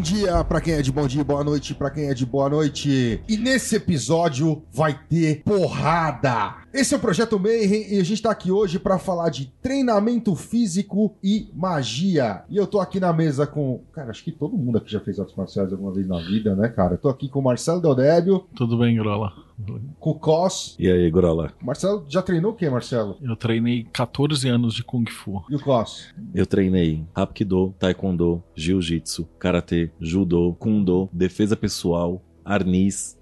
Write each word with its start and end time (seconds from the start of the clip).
Bom 0.00 0.04
dia 0.04 0.42
pra 0.44 0.62
quem 0.62 0.72
é 0.72 0.80
de 0.80 0.90
bom 0.90 1.06
dia, 1.06 1.22
boa 1.22 1.44
noite 1.44 1.74
pra 1.74 1.90
quem 1.90 2.08
é 2.08 2.14
de 2.14 2.24
boa 2.24 2.48
noite. 2.48 3.22
E 3.28 3.36
nesse 3.36 3.76
episódio 3.76 4.62
vai 4.72 4.98
ter 4.98 5.42
porrada. 5.42 6.54
Esse 6.72 6.94
é 6.94 6.96
o 6.96 7.00
Projeto 7.00 7.38
Mayhem 7.38 7.92
e 7.92 8.00
a 8.00 8.02
gente 8.02 8.22
tá 8.22 8.30
aqui 8.30 8.50
hoje 8.50 8.78
pra 8.78 8.98
falar 8.98 9.28
de 9.28 9.52
treinamento 9.60 10.34
físico 10.34 11.14
e 11.22 11.50
magia. 11.54 12.44
E 12.48 12.56
eu 12.56 12.66
tô 12.66 12.80
aqui 12.80 12.98
na 12.98 13.12
mesa 13.12 13.46
com, 13.46 13.82
cara, 13.92 14.08
acho 14.08 14.24
que 14.24 14.32
todo 14.32 14.56
mundo 14.56 14.78
aqui 14.78 14.90
já 14.90 15.00
fez 15.00 15.20
artes 15.20 15.36
marciais 15.36 15.70
alguma 15.70 15.92
vez 15.92 16.08
na 16.08 16.18
vida, 16.18 16.56
né, 16.56 16.70
cara? 16.70 16.94
Eu 16.94 16.98
tô 16.98 17.10
aqui 17.10 17.28
com 17.28 17.40
o 17.40 17.44
Marcelo 17.44 17.82
Deodébio, 17.82 18.46
Tudo 18.56 18.78
bem, 18.78 18.96
Grola? 18.96 19.49
Com 19.98 20.10
o 20.10 20.14
Cos. 20.14 20.76
E 20.78 20.90
aí, 20.90 21.10
Grola? 21.10 21.52
O 21.60 21.66
Marcelo 21.66 22.04
já 22.08 22.22
treinou 22.22 22.52
o 22.52 22.54
quê, 22.54 22.68
Marcelo? 22.70 23.16
Eu 23.20 23.36
treinei 23.36 23.86
14 23.92 24.48
anos 24.48 24.74
de 24.74 24.82
Kung 24.82 25.04
Fu. 25.08 25.44
E 25.50 25.56
o 25.56 25.60
Cos? 25.60 26.12
Eu 26.34 26.46
treinei 26.46 27.04
Hapkido, 27.14 27.74
Taekwondo, 27.78 28.42
Jiu-Jitsu, 28.54 29.28
Karatê, 29.38 29.90
Judô, 30.00 30.54
Kundo, 30.58 31.08
defesa 31.12 31.56
pessoal, 31.56 32.22
arnis, 32.44 33.18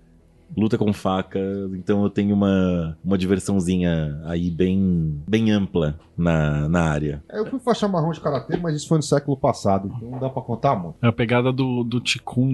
luta 0.57 0.79
com 0.79 0.93
faca. 0.93 1.39
Então 1.75 2.03
eu 2.03 2.11
tenho 2.11 2.35
uma, 2.35 2.97
uma 3.05 3.19
diversãozinha 3.19 4.21
aí 4.25 4.51
bem, 4.51 5.23
bem 5.29 5.51
ampla 5.51 5.99
na, 6.17 6.69
na 6.69 6.83
área. 6.83 7.23
É, 7.31 7.39
Eu 7.39 7.47
fui 7.47 7.61
faixa 7.61 7.87
marrom 7.87 8.11
de 8.11 8.21
karatê, 8.21 8.57
mas 8.57 8.75
isso 8.75 8.89
foi 8.89 8.99
no 8.99 9.03
século 9.03 9.37
passado, 9.37 9.93
então 9.97 10.11
não 10.11 10.19
dá 10.19 10.29
pra 10.29 10.43
contar 10.43 10.75
muito. 10.75 10.97
A 11.01 11.13
pegada 11.13 11.53
do, 11.53 11.85
do 11.85 12.03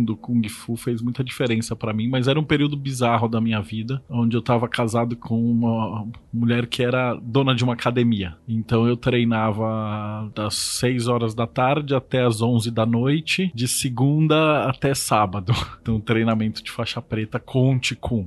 do 0.04 0.16
Kung 0.16 0.48
Fu, 0.48 0.76
fez 0.76 1.00
muita 1.00 1.24
diferença 1.24 1.74
pra 1.74 1.92
mim, 1.92 2.08
mas 2.08 2.28
era 2.28 2.38
um 2.38 2.44
período 2.44 2.76
bizarro 2.76 3.28
da 3.28 3.40
minha 3.40 3.60
vida, 3.60 4.02
onde 4.08 4.36
eu 4.36 4.42
tava 4.42 4.68
casado 4.68 5.16
com 5.16 5.40
uma 5.40 6.06
mulher 6.32 6.66
que 6.66 6.82
era 6.82 7.14
dona 7.14 7.54
de 7.54 7.64
uma 7.64 7.72
academia. 7.72 8.36
Então 8.46 8.86
eu 8.86 8.96
treinava 8.96 10.30
das 10.34 10.54
6 10.54 11.08
horas 11.08 11.34
da 11.34 11.46
tarde 11.46 11.94
até 11.94 12.24
as 12.24 12.42
11 12.42 12.70
da 12.70 12.84
noite, 12.84 13.50
de 13.54 13.68
segunda 13.68 14.68
até 14.68 14.94
sábado. 14.94 15.52
Então 15.84 16.00
treinamento 16.00 16.62
de 16.64 16.70
faixa 16.70 17.02
preta 17.02 17.38
com 17.38 17.78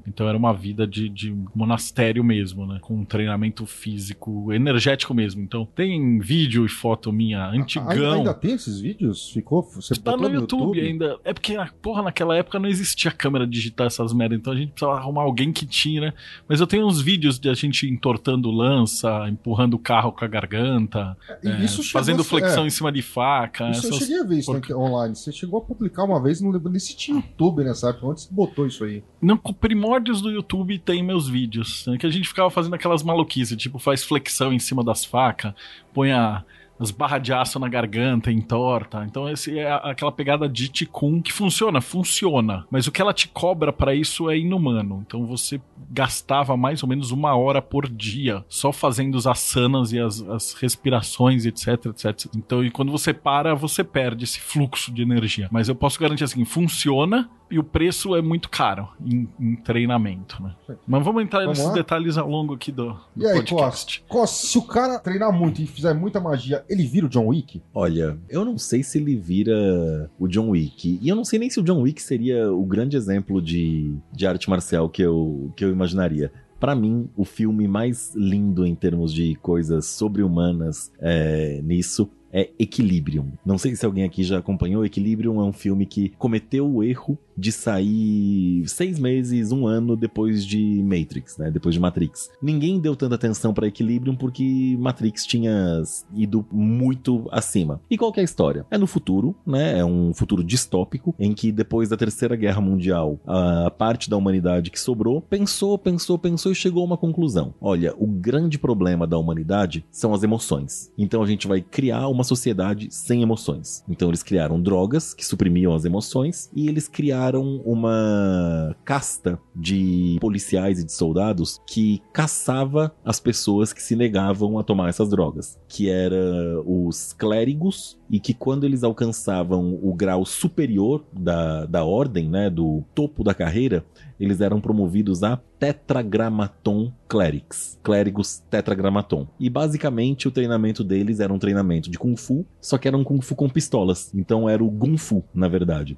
Então 0.08 0.28
era 0.28 0.38
uma 0.38 0.54
vida 0.54 0.86
de, 0.86 1.10
de 1.10 1.36
monastério 1.56 2.24
mesmo, 2.24 2.66
né? 2.68 2.78
Com 2.82 2.96
um 3.00 3.06
treinamento 3.06 3.66
físico, 3.66 4.52
energético 4.54 5.14
mesmo. 5.14 5.42
Então 5.42 5.66
tem 5.76 6.20
vídeo 6.20 6.66
e 6.66 6.70
foto 6.70 7.12
minha 7.12 7.48
antigão. 7.48 7.90
Ainda, 7.90 8.14
ainda 8.16 8.34
tem 8.34 8.54
esses 8.54 8.80
vídeos? 8.80 9.32
Ficou? 9.32 9.62
Você 9.64 9.96
Tá 9.96 10.12
botou 10.12 10.30
no 10.30 10.36
YouTube, 10.36 10.80
ainda. 10.80 11.18
É 11.24 11.34
porque, 11.34 11.56
porra, 11.82 12.04
naquela 12.04 12.36
época 12.36 12.60
não 12.60 12.70
existia 12.70 13.12
câmera 13.12 13.48
digital, 13.48 13.88
essas 13.88 14.14
merda. 14.14 14.36
Então 14.36 14.54
a 14.54 14.56
gente 14.56 14.72
precisava 14.72 14.98
arrumar 14.98 15.24
alguém 15.24 15.52
que 15.52 15.66
tinha, 15.66 16.02
né? 16.02 16.14
Mas 16.48 16.60
eu 16.60 16.68
tenho 16.68 16.86
uns 16.86 17.02
vídeos 17.02 17.40
de 17.40 17.50
a 17.50 17.54
gente 17.54 17.88
entortando 17.88 18.52
lança, 18.52 19.28
empurrando 19.30 19.74
o 19.76 19.80
carro 19.80 20.12
com 20.12 20.24
a 20.24 20.28
garganta, 20.28 21.18
é, 21.44 21.64
isso 21.64 21.84
fazendo 21.92 22.22
a- 22.22 22.26
flexão 22.26 22.64
é. 22.64 22.68
em 22.68 22.70
cima 22.70 22.92
de 22.92 23.02
faca. 23.02 23.70
Isso 23.72 23.86
eu 23.88 23.90
essas- 23.90 24.00
cheguei 24.00 24.20
a 24.20 24.24
ver 24.24 24.38
isso 24.40 24.52
online. 24.76 25.16
Você 25.16 25.32
chegou 25.32 25.60
a 25.60 25.62
publicar 25.64 26.04
uma 26.04 26.22
vez, 26.22 26.42
não 26.42 26.52
lembro 26.52 26.70
nem 26.70 26.80
se 26.80 26.96
tinha 26.96 27.18
YouTube 27.18 27.64
nessa 27.64 27.90
época. 27.90 28.08
Onde 28.08 28.22
você 28.22 28.30
botou 28.34 28.68
isso 28.68 28.84
aí? 28.84 29.04
Não, 29.22 29.38
primórdios 29.54 30.22
do 30.22 30.30
YouTube 30.30 30.78
tem 30.80 31.04
meus 31.04 31.28
vídeos. 31.28 31.86
Né, 31.88 31.98
que 31.98 32.06
a 32.06 32.10
gente 32.10 32.28
ficava 32.28 32.50
fazendo 32.50 32.74
aquelas 32.76 33.04
maluquices, 33.04 33.58
tipo, 33.58 33.80
faz 33.80 34.04
flexão 34.04 34.52
em 34.54 34.60
cima 34.60 34.84
das 34.84 35.04
facas, 35.06 35.54
põe 35.94 36.12
a- 36.12 36.44
as 36.80 36.92
barras 36.92 37.24
de 37.24 37.34
aço 37.34 37.58
na 37.58 37.68
garganta, 37.68 38.32
entorta. 38.32 39.04
Então, 39.04 39.28
esse 39.28 39.58
é 39.58 39.72
aquela 39.84 40.12
pegada 40.12 40.48
de 40.48 40.68
Ticum 40.68 41.20
que 41.20 41.34
funciona, 41.34 41.82
funciona. 41.82 42.68
Mas 42.70 42.86
o 42.86 42.92
que 42.92 43.02
ela 43.02 43.12
te 43.14 43.28
cobra 43.28 43.74
pra 43.74 43.96
isso 43.96 44.30
é 44.30 44.38
inumano. 44.38 45.04
Então 45.08 45.26
você 45.26 45.60
gastava 45.90 46.56
mais 46.56 46.84
ou 46.84 46.90
menos 46.90 47.10
uma 47.10 47.36
hora 47.36 47.64
por 47.64 47.90
dia 47.90 48.46
só 48.48 48.72
fazendo 48.72 49.16
os 49.16 49.26
asanas 49.26 49.92
e 49.92 50.00
as, 50.00 50.22
as 50.30 50.54
respirações, 50.54 51.48
etc, 51.48 51.88
etc. 51.88 52.30
Então, 52.36 52.64
e 52.64 52.70
quando 52.70 52.92
você 52.92 53.12
para, 53.12 53.56
você 53.56 53.84
perde 53.84 54.26
esse 54.26 54.40
fluxo 54.40 54.92
de 54.94 55.02
energia. 55.02 55.48
Mas 55.52 55.68
eu 55.68 55.74
posso 55.76 56.00
garantir 56.00 56.26
assim, 56.26 56.46
funciona 56.46 57.28
e 57.50 57.58
o 57.60 57.64
preço 57.64 58.16
é 58.16 58.22
muito 58.22 58.50
caro 58.50 58.90
em, 59.06 59.28
em 59.40 59.56
treinamento, 59.56 60.42
né? 60.42 60.56
Mas 60.88 61.04
vamos 61.04 61.24
entrar 61.24 61.40
Vamos 61.42 61.58
nesses 61.58 61.70
lá? 61.72 61.76
detalhes 61.76 62.18
ao 62.18 62.30
longo 62.30 62.54
aqui 62.54 62.72
do, 62.72 62.94
do 63.16 63.24
E 63.24 63.26
aí, 63.26 63.34
podcast. 63.36 64.04
Cos? 64.08 64.30
Se 64.30 64.58
o 64.58 64.62
cara 64.62 65.00
treinar 65.00 65.32
muito 65.32 65.62
e 65.62 65.66
fizer 65.66 65.94
muita 65.94 66.20
magia, 66.20 66.64
ele 66.70 66.84
vira 66.86 67.06
o 67.06 67.10
John 67.10 67.28
Wick? 67.28 67.62
Olha, 67.74 68.18
eu 68.30 68.44
não 68.44 68.58
sei 68.58 68.84
se 68.84 68.98
ele 68.98 69.16
vira 69.16 70.10
o 70.20 70.28
John 70.28 70.50
Wick. 70.50 71.00
E 71.02 71.08
eu 71.08 71.16
não 71.16 71.24
sei 71.24 71.40
nem 71.40 71.50
se 71.50 71.60
o 71.60 71.64
John 71.64 71.82
Wick 71.82 72.02
seria 72.02 72.52
o 72.52 72.66
grande 72.66 72.98
exemplo 72.98 73.42
de, 73.42 73.96
de 74.12 74.28
arte 74.28 74.50
marcial 74.50 74.90
que 74.90 75.02
eu, 75.02 75.52
que 75.56 75.64
eu 75.64 75.72
imaginaria. 75.72 76.32
Pra 76.60 76.76
mim, 76.76 77.08
o 77.16 77.24
filme 77.24 77.68
mais 77.68 78.14
lindo 78.16 78.66
em 78.66 78.74
termos 78.74 79.14
de 79.14 79.36
coisas 79.36 79.86
sobre-humanas 79.86 80.92
é, 81.00 81.62
nisso 81.64 82.10
é 82.34 82.50
Equilibrium. 82.60 83.32
Não 83.46 83.58
sei 83.58 83.76
se 83.76 83.86
alguém 83.86 84.04
aqui 84.04 84.24
já 84.24 84.40
acompanhou. 84.40 84.84
Equilibrium 84.86 85.40
é 85.40 85.44
um 85.44 85.54
filme 85.54 85.86
que 85.86 86.10
cometeu 86.18 86.68
o 86.68 86.84
erro 86.84 87.18
de 87.38 87.52
sair 87.52 88.68
seis 88.68 89.00
meses, 89.00 89.52
um 89.52 89.68
ano 89.68 89.96
depois 89.96 90.46
de 90.46 90.82
Matrix, 90.84 91.38
né? 91.38 91.52
Depois 91.52 91.76
de 91.76 91.80
Matrix. 91.80 92.30
Ninguém 92.42 92.80
deu 92.80 92.96
tanta 92.96 93.16
atenção 93.16 93.54
pra 93.54 93.68
Equilibrium 93.68 94.16
porque 94.16 94.76
Matrix 94.80 95.26
tinha 95.26 95.82
ido 96.14 96.46
muito 96.52 97.28
acima. 97.32 97.80
E 97.90 97.98
qual 97.98 98.12
é 98.16 98.22
a 98.22 98.24
história? 98.24 98.66
É 98.72 98.78
no 98.78 98.88
futuro, 98.88 99.36
né? 99.46 99.78
É 99.78 99.86
um 99.86 100.14
futuro 100.14 100.44
distópico 100.44 101.14
em 101.20 101.34
que 101.34 101.52
depois 101.52 101.90
da 101.90 101.98
Terceira 101.98 102.36
Guerra 102.36 102.62
Mundial, 102.62 103.20
a 103.26 103.70
parte 103.70 104.10
da 104.10 104.18
humanidade 104.18 104.72
que 104.72 104.80
sobrou 104.80 105.22
pensou, 105.22 105.78
pensou, 105.78 106.18
pensou 106.18 106.52
e 106.52 106.56
chegou 106.56 106.82
a 106.82 106.86
uma 106.86 106.98
conclusão. 106.98 107.54
Olha, 107.62 107.94
o 107.98 108.08
grande 108.08 108.58
problema 108.58 109.06
da 109.06 109.18
humanidade 109.18 109.86
são 109.92 110.14
as 110.14 110.24
emoções. 110.24 110.92
Então 110.98 111.22
a 111.22 111.28
gente 111.28 111.48
vai 111.48 111.62
criar 111.62 112.08
uma 112.08 112.24
sociedade 112.24 112.88
sem 112.90 113.22
emoções. 113.22 113.84
Então 113.88 114.10
eles 114.10 114.24
criaram 114.24 114.62
drogas 114.62 115.14
que 115.14 115.26
suprimiam 115.26 115.74
as 115.74 115.86
emoções 115.86 116.50
e 116.56 116.68
eles 116.68 116.88
criaram 116.88 117.27
uma 117.36 118.76
casta 118.84 119.40
de 119.56 120.18
policiais 120.20 120.80
e 120.80 120.86
de 120.86 120.92
soldados 120.92 121.60
que 121.68 122.02
caçava 122.14 122.96
as 123.04 123.20
pessoas 123.20 123.74
que 123.74 123.82
se 123.82 123.96
negavam 123.96 124.58
a 124.58 124.64
tomar 124.64 124.90
essas 124.90 125.10
drogas, 125.10 125.60
que 125.68 125.90
era 125.90 126.62
os 126.66 127.14
clérigos 127.14 127.98
e 128.10 128.20
que 128.20 128.34
quando 128.34 128.64
eles 128.64 128.84
alcançavam 128.84 129.78
o 129.82 129.94
grau 129.94 130.26
superior 130.26 131.04
da, 131.12 131.66
da 131.66 131.84
ordem, 131.84 132.30
né, 132.30 132.50
do 132.50 132.84
topo 132.96 133.24
da 133.24 133.34
carreira, 133.34 133.86
eles 134.20 134.42
eram 134.42 134.60
promovidos 134.60 135.24
a 135.24 135.38
tetragramaton 135.60 136.92
clerics, 137.08 137.80
clérigos 137.84 138.42
tetragramaton. 138.50 139.28
E 139.40 139.50
basicamente 139.50 140.28
o 140.28 140.32
treinamento 140.32 140.84
deles 140.84 141.20
era 141.20 141.34
um 141.34 141.40
treinamento 141.40 141.90
de 141.90 141.98
kung 141.98 142.16
fu, 142.16 142.46
só 142.62 142.78
que 142.78 142.88
era 142.88 142.98
um 142.98 143.04
kung 143.04 143.22
fu 143.22 143.36
com 143.36 143.50
pistolas. 143.50 144.14
Então 144.14 144.50
era 144.50 144.64
o 144.64 144.70
gun 144.70 144.98
fu, 144.98 145.24
na 145.34 145.48
verdade, 145.48 145.98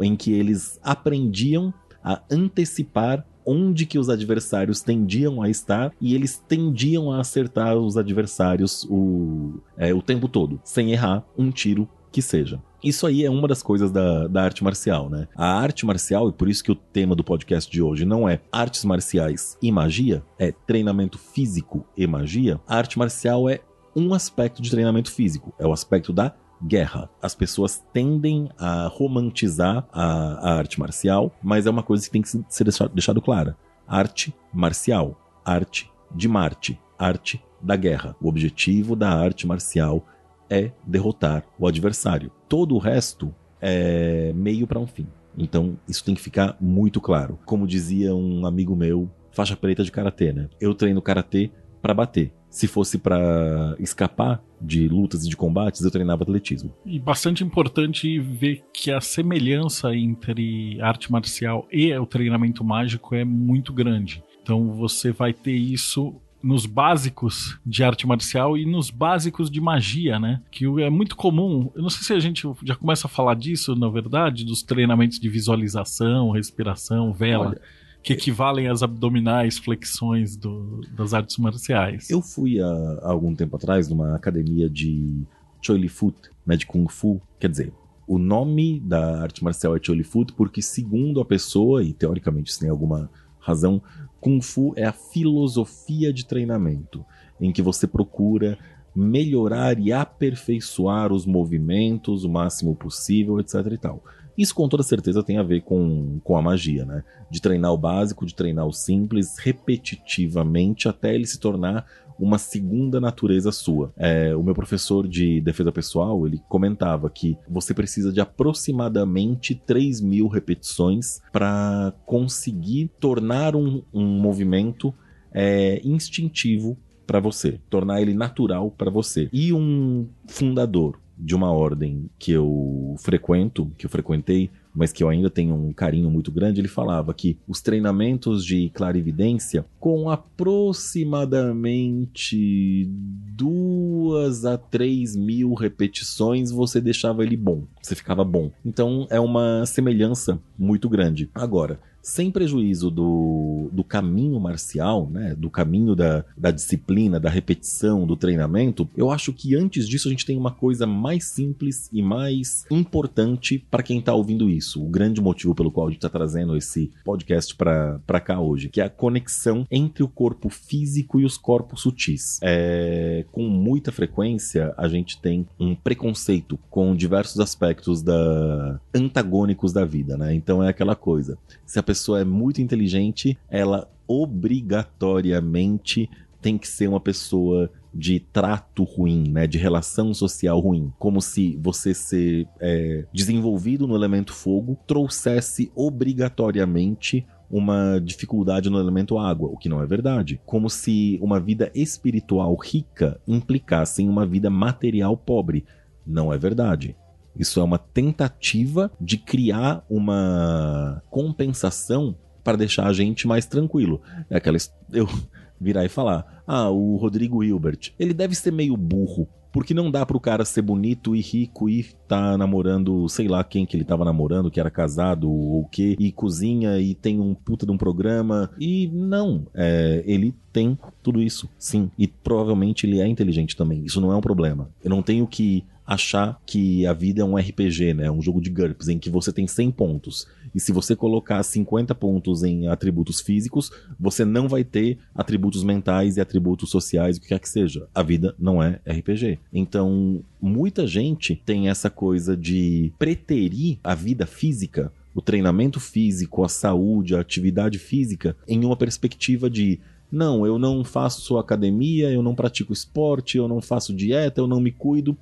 em 0.00 0.16
que 0.16 0.32
eles 0.32 0.78
aprendiam 0.82 1.72
a 2.02 2.22
antecipar 2.30 3.26
onde 3.48 3.86
que 3.86 3.98
os 3.98 4.10
adversários 4.10 4.82
tendiam 4.82 5.40
a 5.40 5.48
estar 5.48 5.90
e 5.98 6.14
eles 6.14 6.36
tendiam 6.36 7.10
a 7.10 7.20
acertar 7.20 7.74
os 7.76 7.96
adversários 7.96 8.86
o, 8.90 9.54
é, 9.74 9.94
o 9.94 10.02
tempo 10.02 10.28
todo, 10.28 10.60
sem 10.62 10.92
errar 10.92 11.24
um 11.36 11.50
tiro 11.50 11.88
que 12.12 12.20
seja. 12.20 12.62
Isso 12.84 13.06
aí 13.06 13.24
é 13.24 13.30
uma 13.30 13.48
das 13.48 13.62
coisas 13.62 13.90
da, 13.90 14.28
da 14.28 14.42
arte 14.42 14.62
marcial, 14.62 15.08
né? 15.08 15.26
A 15.34 15.58
arte 15.58 15.86
marcial, 15.86 16.28
e 16.28 16.32
por 16.32 16.48
isso 16.48 16.62
que 16.62 16.70
o 16.70 16.74
tema 16.74 17.14
do 17.14 17.24
podcast 17.24 17.70
de 17.70 17.82
hoje 17.82 18.04
não 18.04 18.28
é 18.28 18.40
artes 18.52 18.84
marciais 18.84 19.56
e 19.62 19.72
magia, 19.72 20.22
é 20.38 20.52
treinamento 20.52 21.18
físico 21.18 21.84
e 21.96 22.06
magia. 22.06 22.60
A 22.68 22.76
arte 22.76 22.98
marcial 22.98 23.48
é 23.48 23.60
um 23.96 24.14
aspecto 24.14 24.62
de 24.62 24.70
treinamento 24.70 25.10
físico, 25.10 25.52
é 25.58 25.66
o 25.66 25.72
aspecto 25.72 26.12
da 26.12 26.34
guerra. 26.62 27.08
As 27.20 27.34
pessoas 27.34 27.84
tendem 27.92 28.48
a 28.58 28.86
romantizar 28.86 29.86
a, 29.92 30.50
a 30.50 30.54
arte 30.56 30.78
marcial, 30.78 31.32
mas 31.42 31.66
é 31.66 31.70
uma 31.70 31.82
coisa 31.82 32.04
que 32.04 32.10
tem 32.10 32.22
que 32.22 32.28
ser 32.28 32.64
deixado, 32.92 33.22
clara. 33.22 33.56
Arte 33.86 34.34
marcial, 34.52 35.18
arte 35.44 35.90
de 36.14 36.28
Marte, 36.28 36.80
arte 36.98 37.42
da 37.60 37.76
guerra. 37.76 38.16
O 38.20 38.28
objetivo 38.28 38.94
da 38.94 39.10
arte 39.10 39.46
marcial 39.46 40.04
é 40.50 40.72
derrotar 40.86 41.44
o 41.58 41.66
adversário. 41.66 42.30
Todo 42.48 42.74
o 42.74 42.78
resto 42.78 43.34
é 43.60 44.32
meio 44.34 44.66
para 44.66 44.78
um 44.78 44.86
fim. 44.86 45.06
Então, 45.36 45.78
isso 45.88 46.04
tem 46.04 46.14
que 46.14 46.20
ficar 46.20 46.56
muito 46.60 47.00
claro. 47.00 47.38
Como 47.44 47.66
dizia 47.66 48.14
um 48.14 48.44
amigo 48.44 48.74
meu, 48.74 49.08
faixa 49.30 49.56
preta 49.56 49.84
de 49.84 49.92
karatê, 49.92 50.32
né? 50.32 50.48
Eu 50.60 50.74
treino 50.74 51.00
karatê 51.00 51.50
para 51.80 51.94
bater. 51.94 52.32
Se 52.50 52.66
fosse 52.66 52.98
para 52.98 53.76
escapar 53.78 54.42
de 54.60 54.88
lutas 54.88 55.24
e 55.24 55.28
de 55.28 55.36
combates, 55.36 55.82
eu 55.82 55.90
treinava 55.90 56.22
atletismo. 56.22 56.74
E 56.84 56.98
bastante 56.98 57.44
importante 57.44 58.18
ver 58.18 58.64
que 58.72 58.90
a 58.90 59.00
semelhança 59.00 59.94
entre 59.94 60.80
arte 60.80 61.12
marcial 61.12 61.66
e 61.70 61.92
o 61.96 62.06
treinamento 62.06 62.64
mágico 62.64 63.14
é 63.14 63.24
muito 63.24 63.72
grande. 63.72 64.22
Então 64.42 64.72
você 64.72 65.12
vai 65.12 65.32
ter 65.32 65.52
isso 65.52 66.14
nos 66.42 66.66
básicos 66.66 67.58
de 67.66 67.82
arte 67.82 68.06
marcial 68.06 68.56
e 68.56 68.64
nos 68.64 68.90
básicos 68.90 69.50
de 69.50 69.60
magia, 69.60 70.18
né? 70.18 70.40
Que 70.50 70.64
é 70.80 70.88
muito 70.88 71.16
comum. 71.16 71.70
Eu 71.74 71.82
não 71.82 71.90
sei 71.90 72.02
se 72.02 72.12
a 72.12 72.20
gente 72.20 72.48
já 72.62 72.76
começa 72.76 73.06
a 73.06 73.10
falar 73.10 73.34
disso, 73.34 73.74
na 73.74 73.88
verdade, 73.88 74.44
dos 74.44 74.62
treinamentos 74.62 75.18
de 75.18 75.28
visualização, 75.28 76.30
respiração, 76.30 77.12
vela. 77.12 77.48
Olha, 77.48 77.60
que 78.02 78.12
equivalem 78.12 78.68
às 78.68 78.82
abdominais, 78.82 79.58
flexões 79.58 80.36
do, 80.36 80.80
das 80.96 81.12
artes 81.12 81.36
marciais. 81.36 82.08
Eu 82.08 82.22
fui 82.22 82.60
há, 82.60 83.00
algum 83.02 83.34
tempo 83.34 83.56
atrás 83.56 83.88
numa 83.88 84.14
academia 84.14 84.68
de 84.68 85.24
Choi 85.60 85.88
Foot, 85.88 86.16
né, 86.46 86.56
de 86.56 86.66
Kung 86.66 86.86
Fu. 86.88 87.20
Quer 87.38 87.50
dizer, 87.50 87.72
o 88.06 88.18
nome 88.18 88.80
da 88.80 89.20
arte 89.22 89.44
marcial 89.44 89.76
é 89.76 89.80
Choi 89.82 90.02
Foot 90.02 90.32
porque, 90.32 90.62
segundo 90.62 91.20
a 91.20 91.24
pessoa, 91.24 91.82
e 91.82 91.92
teoricamente 91.92 92.50
isso 92.50 92.60
tem 92.60 92.70
alguma 92.70 93.10
razão, 93.38 93.82
Kung 94.20 94.40
Fu 94.40 94.72
é 94.76 94.84
a 94.84 94.92
filosofia 94.92 96.12
de 96.12 96.24
treinamento, 96.24 97.04
em 97.40 97.52
que 97.52 97.62
você 97.62 97.86
procura 97.86 98.58
melhorar 98.94 99.78
e 99.78 99.92
aperfeiçoar 99.92 101.12
os 101.12 101.24
movimentos 101.24 102.24
o 102.24 102.28
máximo 102.28 102.74
possível, 102.74 103.38
etc 103.38 103.54
e 103.72 103.78
tal. 103.78 104.02
Isso 104.38 104.54
com 104.54 104.68
toda 104.68 104.84
certeza 104.84 105.20
tem 105.20 105.36
a 105.36 105.42
ver 105.42 105.62
com, 105.62 106.20
com 106.22 106.36
a 106.36 106.42
magia, 106.42 106.84
né? 106.84 107.02
De 107.28 107.42
treinar 107.42 107.72
o 107.72 107.76
básico, 107.76 108.24
de 108.24 108.36
treinar 108.36 108.66
o 108.66 108.72
simples 108.72 109.36
repetitivamente 109.36 110.88
até 110.88 111.12
ele 111.12 111.26
se 111.26 111.40
tornar 111.40 111.84
uma 112.18 112.38
segunda 112.38 113.00
natureza 113.00 113.50
sua. 113.50 113.92
É, 113.96 114.34
o 114.36 114.42
meu 114.42 114.54
professor 114.54 115.06
de 115.08 115.40
defesa 115.40 115.72
pessoal, 115.72 116.24
ele 116.24 116.40
comentava 116.48 117.10
que 117.10 117.36
você 117.48 117.74
precisa 117.74 118.12
de 118.12 118.20
aproximadamente 118.20 119.54
3 119.54 120.00
mil 120.00 120.28
repetições 120.28 121.20
para 121.32 121.92
conseguir 122.06 122.90
tornar 123.00 123.56
um, 123.56 123.82
um 123.92 124.06
movimento 124.06 124.94
é, 125.32 125.80
instintivo 125.84 126.76
para 127.06 127.20
você, 127.20 127.60
tornar 127.70 128.02
ele 128.02 128.14
natural 128.14 128.70
para 128.70 128.90
você. 128.90 129.28
E 129.32 129.52
um 129.52 130.08
fundador 130.26 131.00
de 131.18 131.34
uma 131.34 131.50
ordem 131.50 132.08
que 132.18 132.30
eu 132.30 132.94
frequento, 132.98 133.72
que 133.76 133.86
eu 133.86 133.90
frequentei, 133.90 134.50
mas 134.74 134.92
que 134.92 135.02
eu 135.02 135.08
ainda 135.08 135.28
tenho 135.28 135.56
um 135.56 135.72
carinho 135.72 136.08
muito 136.08 136.30
grande, 136.30 136.60
ele 136.60 136.68
falava 136.68 137.12
que 137.12 137.36
os 137.48 137.60
treinamentos 137.60 138.44
de 138.44 138.70
clarividência, 138.70 139.66
com 139.80 140.08
aproximadamente 140.08 142.88
duas 143.34 144.44
a 144.44 144.56
três 144.56 145.16
mil 145.16 145.54
repetições, 145.54 146.52
você 146.52 146.80
deixava 146.80 147.24
ele 147.24 147.36
bom, 147.36 147.64
você 147.88 147.94
ficava 147.94 148.24
bom. 148.24 148.50
Então 148.64 149.06
é 149.10 149.18
uma 149.18 149.64
semelhança 149.66 150.38
muito 150.58 150.88
grande. 150.88 151.30
Agora, 151.34 151.80
sem 152.08 152.30
prejuízo 152.30 152.90
do, 152.90 153.68
do 153.70 153.84
caminho 153.84 154.40
marcial, 154.40 155.08
né, 155.10 155.34
do 155.36 155.50
caminho 155.50 155.94
da, 155.94 156.24
da 156.36 156.50
disciplina, 156.50 157.20
da 157.20 157.28
repetição, 157.28 158.06
do 158.06 158.16
treinamento, 158.16 158.88
eu 158.96 159.10
acho 159.10 159.32
que 159.32 159.54
antes 159.54 159.86
disso 159.86 160.08
a 160.08 160.10
gente 160.10 160.24
tem 160.24 160.36
uma 160.36 160.50
coisa 160.50 160.86
mais 160.86 161.24
simples 161.24 161.90
e 161.92 162.02
mais 162.02 162.64
importante 162.70 163.64
para 163.70 163.82
quem 163.82 163.98
está 163.98 164.14
ouvindo 164.14 164.48
isso. 164.48 164.82
O 164.82 164.88
grande 164.88 165.20
motivo 165.20 165.54
pelo 165.54 165.70
qual 165.70 165.86
a 165.86 165.90
gente 165.90 165.98
está 165.98 166.08
trazendo 166.08 166.56
esse 166.56 166.90
podcast 167.04 167.54
para 167.54 168.20
cá 168.20 168.40
hoje, 168.40 168.70
que 168.70 168.80
é 168.80 168.84
a 168.84 168.90
conexão 168.90 169.66
entre 169.70 170.02
o 170.02 170.08
corpo 170.08 170.48
físico 170.48 171.20
e 171.20 171.26
os 171.26 171.36
corpos 171.36 171.82
sutis. 171.82 172.38
É, 172.42 173.26
com 173.30 173.42
muita 173.42 173.92
frequência 173.92 174.72
a 174.78 174.88
gente 174.88 175.20
tem 175.20 175.46
um 175.60 175.74
preconceito 175.74 176.58
com 176.70 176.96
diversos 176.96 177.38
aspectos 177.38 177.77
da 178.02 178.80
antagônicos 178.94 179.72
da 179.72 179.84
vida, 179.84 180.16
né? 180.16 180.34
Então 180.34 180.62
é 180.62 180.68
aquela 180.68 180.96
coisa. 180.96 181.38
Se 181.64 181.78
a 181.78 181.82
pessoa 181.82 182.08
pessoa 182.08 182.20
é 182.20 182.24
muito 182.24 182.62
inteligente, 182.62 183.36
ela 183.50 183.90
obrigatoriamente 184.06 186.08
tem 186.40 186.56
que 186.56 186.68
ser 186.68 186.88
uma 186.88 187.00
pessoa 187.00 187.68
de 187.92 188.20
trato 188.20 188.84
ruim, 188.84 189.28
né, 189.28 189.46
de 189.46 189.58
relação 189.58 190.14
social 190.14 190.60
ruim, 190.60 190.92
como 190.98 191.20
se 191.20 191.58
você 191.60 191.92
ser 191.92 192.46
é, 192.60 193.04
desenvolvido 193.12 193.88
no 193.88 193.96
elemento 193.96 194.32
fogo 194.32 194.78
trouxesse 194.86 195.72
obrigatoriamente 195.74 197.26
uma 197.50 197.98
dificuldade 197.98 198.70
no 198.70 198.78
elemento 198.78 199.18
água, 199.18 199.48
o 199.48 199.56
que 199.56 199.68
não 199.68 199.82
é 199.82 199.86
verdade. 199.86 200.40
Como 200.46 200.70
se 200.70 201.18
uma 201.20 201.40
vida 201.40 201.72
espiritual 201.74 202.54
rica 202.54 203.20
implicasse 203.26 204.02
em 204.02 204.08
uma 204.08 204.26
vida 204.26 204.50
material 204.50 205.16
pobre. 205.16 205.64
Não 206.06 206.32
é 206.32 206.38
verdade. 206.38 206.94
Isso 207.38 207.60
é 207.60 207.62
uma 207.62 207.78
tentativa 207.78 208.90
de 209.00 209.16
criar 209.16 209.84
uma 209.88 211.02
compensação 211.10 212.16
para 212.42 212.56
deixar 212.56 212.86
a 212.86 212.92
gente 212.92 213.26
mais 213.26 213.46
tranquilo. 213.46 214.00
É 214.30 214.36
aquela 214.36 214.56
eu 214.92 215.08
virar 215.60 215.84
e 215.84 215.88
falar: 215.88 216.42
"Ah, 216.46 216.70
o 216.70 216.96
Rodrigo 216.96 217.44
Hilbert, 217.44 217.92
ele 217.98 218.14
deve 218.14 218.34
ser 218.34 218.52
meio 218.52 218.76
burro, 218.76 219.28
porque 219.52 219.74
não 219.74 219.90
dá 219.90 220.04
pro 220.04 220.20
cara 220.20 220.44
ser 220.44 220.62
bonito 220.62 221.16
e 221.16 221.20
rico 221.20 221.68
e 221.68 221.84
tá 222.06 222.36
namorando, 222.36 223.08
sei 223.08 223.28
lá 223.28 223.42
quem 223.42 223.64
que 223.64 223.76
ele 223.76 223.84
tava 223.84 224.04
namorando, 224.04 224.50
que 224.50 224.60
era 224.60 224.70
casado 224.70 225.30
ou 225.30 225.62
o 225.62 225.68
que, 225.68 225.96
e 225.98 226.12
cozinha 226.12 226.78
e 226.78 226.94
tem 226.94 227.18
um 227.20 227.34
puta 227.34 227.64
de 227.64 227.72
um 227.72 227.78
programa. 227.78 228.50
E 228.58 228.88
não, 228.92 229.46
é, 229.54 230.02
ele 230.06 230.34
tem 230.52 230.78
tudo 231.02 231.22
isso, 231.22 231.48
sim. 231.58 231.90
E 231.98 232.06
provavelmente 232.06 232.86
ele 232.86 233.00
é 233.00 233.06
inteligente 233.06 233.56
também. 233.56 233.84
Isso 233.84 234.00
não 234.00 234.12
é 234.12 234.16
um 234.16 234.20
problema. 234.20 234.70
Eu 234.82 234.90
não 234.90 235.02
tenho 235.02 235.26
que 235.26 235.64
achar 235.88 236.38
que 236.44 236.86
a 236.86 236.92
vida 236.92 237.22
é 237.22 237.24
um 237.24 237.34
RPG, 237.34 237.94
né? 237.94 238.10
Um 238.10 238.20
jogo 238.20 238.42
de 238.42 238.50
GURPS, 238.50 238.88
em 238.88 238.98
que 238.98 239.08
você 239.08 239.32
tem 239.32 239.46
100 239.46 239.70
pontos. 239.70 240.28
E 240.54 240.60
se 240.60 240.70
você 240.70 240.94
colocar 240.94 241.42
50 241.42 241.94
pontos 241.94 242.42
em 242.42 242.68
atributos 242.68 243.22
físicos, 243.22 243.72
você 243.98 244.22
não 244.22 244.48
vai 244.48 244.64
ter 244.64 244.98
atributos 245.14 245.64
mentais 245.64 246.18
e 246.18 246.20
atributos 246.20 246.68
sociais, 246.70 247.16
o 247.16 247.20
que 247.22 247.28
quer 247.28 247.40
que 247.40 247.48
seja. 247.48 247.88
A 247.94 248.02
vida 248.02 248.34
não 248.38 248.62
é 248.62 248.80
RPG. 248.86 249.38
Então, 249.50 250.22
muita 250.38 250.86
gente 250.86 251.34
tem 251.34 251.70
essa 251.70 251.88
coisa 251.88 252.36
de 252.36 252.92
preterir 252.98 253.78
a 253.82 253.94
vida 253.94 254.26
física 254.26 254.92
o 255.14 255.22
treinamento 255.22 255.80
físico, 255.80 256.44
a 256.44 256.48
saúde, 256.48 257.16
a 257.16 257.20
atividade 257.20 257.76
física 257.76 258.36
em 258.46 258.64
uma 258.64 258.76
perspectiva 258.76 259.50
de 259.50 259.80
não, 260.10 260.46
eu 260.46 260.58
não 260.58 260.82
faço 260.82 261.36
academia, 261.38 262.10
eu 262.10 262.22
não 262.22 262.34
pratico 262.34 262.72
esporte, 262.72 263.36
eu 263.36 263.46
não 263.46 263.60
faço 263.60 263.94
dieta, 263.94 264.40
eu 264.40 264.46
não 264.46 264.60
me 264.60 264.72
cuido, 264.72 265.16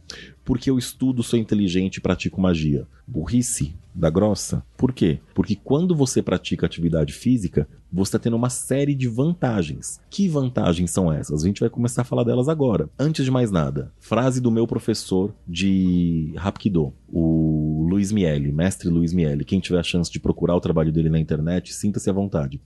porque 0.45 0.71
eu 0.71 0.79
estudo, 0.79 1.23
sou 1.23 1.39
inteligente 1.39 1.97
e 1.97 2.01
pratico 2.01 2.41
magia. 2.41 2.87
Burrice 3.07 3.75
da 3.95 4.11
grossa. 4.11 4.63
Por 4.77 4.93
quê? 4.93 5.21
Porque 5.35 5.57
quando 5.57 5.95
você 5.95 6.23
pratica 6.23 6.67
atividade 6.67 7.13
física, 7.13 7.67
você 7.93 8.11
está 8.11 8.19
tendo 8.19 8.37
uma 8.37 8.51
série 8.51 8.95
de 8.95 9.09
vantagens. 9.09 10.01
Que 10.11 10.29
vantagens 10.29 10.91
são 10.91 11.13
essas? 11.13 11.43
A 11.43 11.47
gente 11.47 11.61
vai 11.61 11.71
começar 11.71 12.03
a 12.03 12.05
falar 12.05 12.25
delas 12.25 12.49
agora. 12.49 12.91
Antes 12.99 13.25
de 13.25 13.31
mais 13.31 13.51
nada, 13.51 13.93
frase 13.99 14.41
do 14.41 14.51
meu 14.51 14.67
professor 14.67 15.35
de 15.49 16.33
Hapkido, 16.37 16.93
o 17.09 17.87
Luiz 17.89 18.13
Miele, 18.13 18.53
mestre 18.53 18.89
Luiz 18.89 19.13
Miele. 19.13 19.45
Quem 19.45 19.61
tiver 19.61 19.81
a 19.81 19.85
chance 19.85 20.11
de 20.11 20.21
procurar 20.21 20.55
o 20.55 20.61
trabalho 20.61 20.93
dele 20.93 21.09
na 21.09 21.19
internet, 21.19 21.73
sinta-se 21.73 22.11
à 22.11 22.13
vontade. 22.13 22.61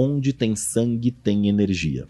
Onde 0.00 0.32
tem 0.32 0.54
sangue, 0.54 1.10
tem 1.10 1.48
energia. 1.48 2.06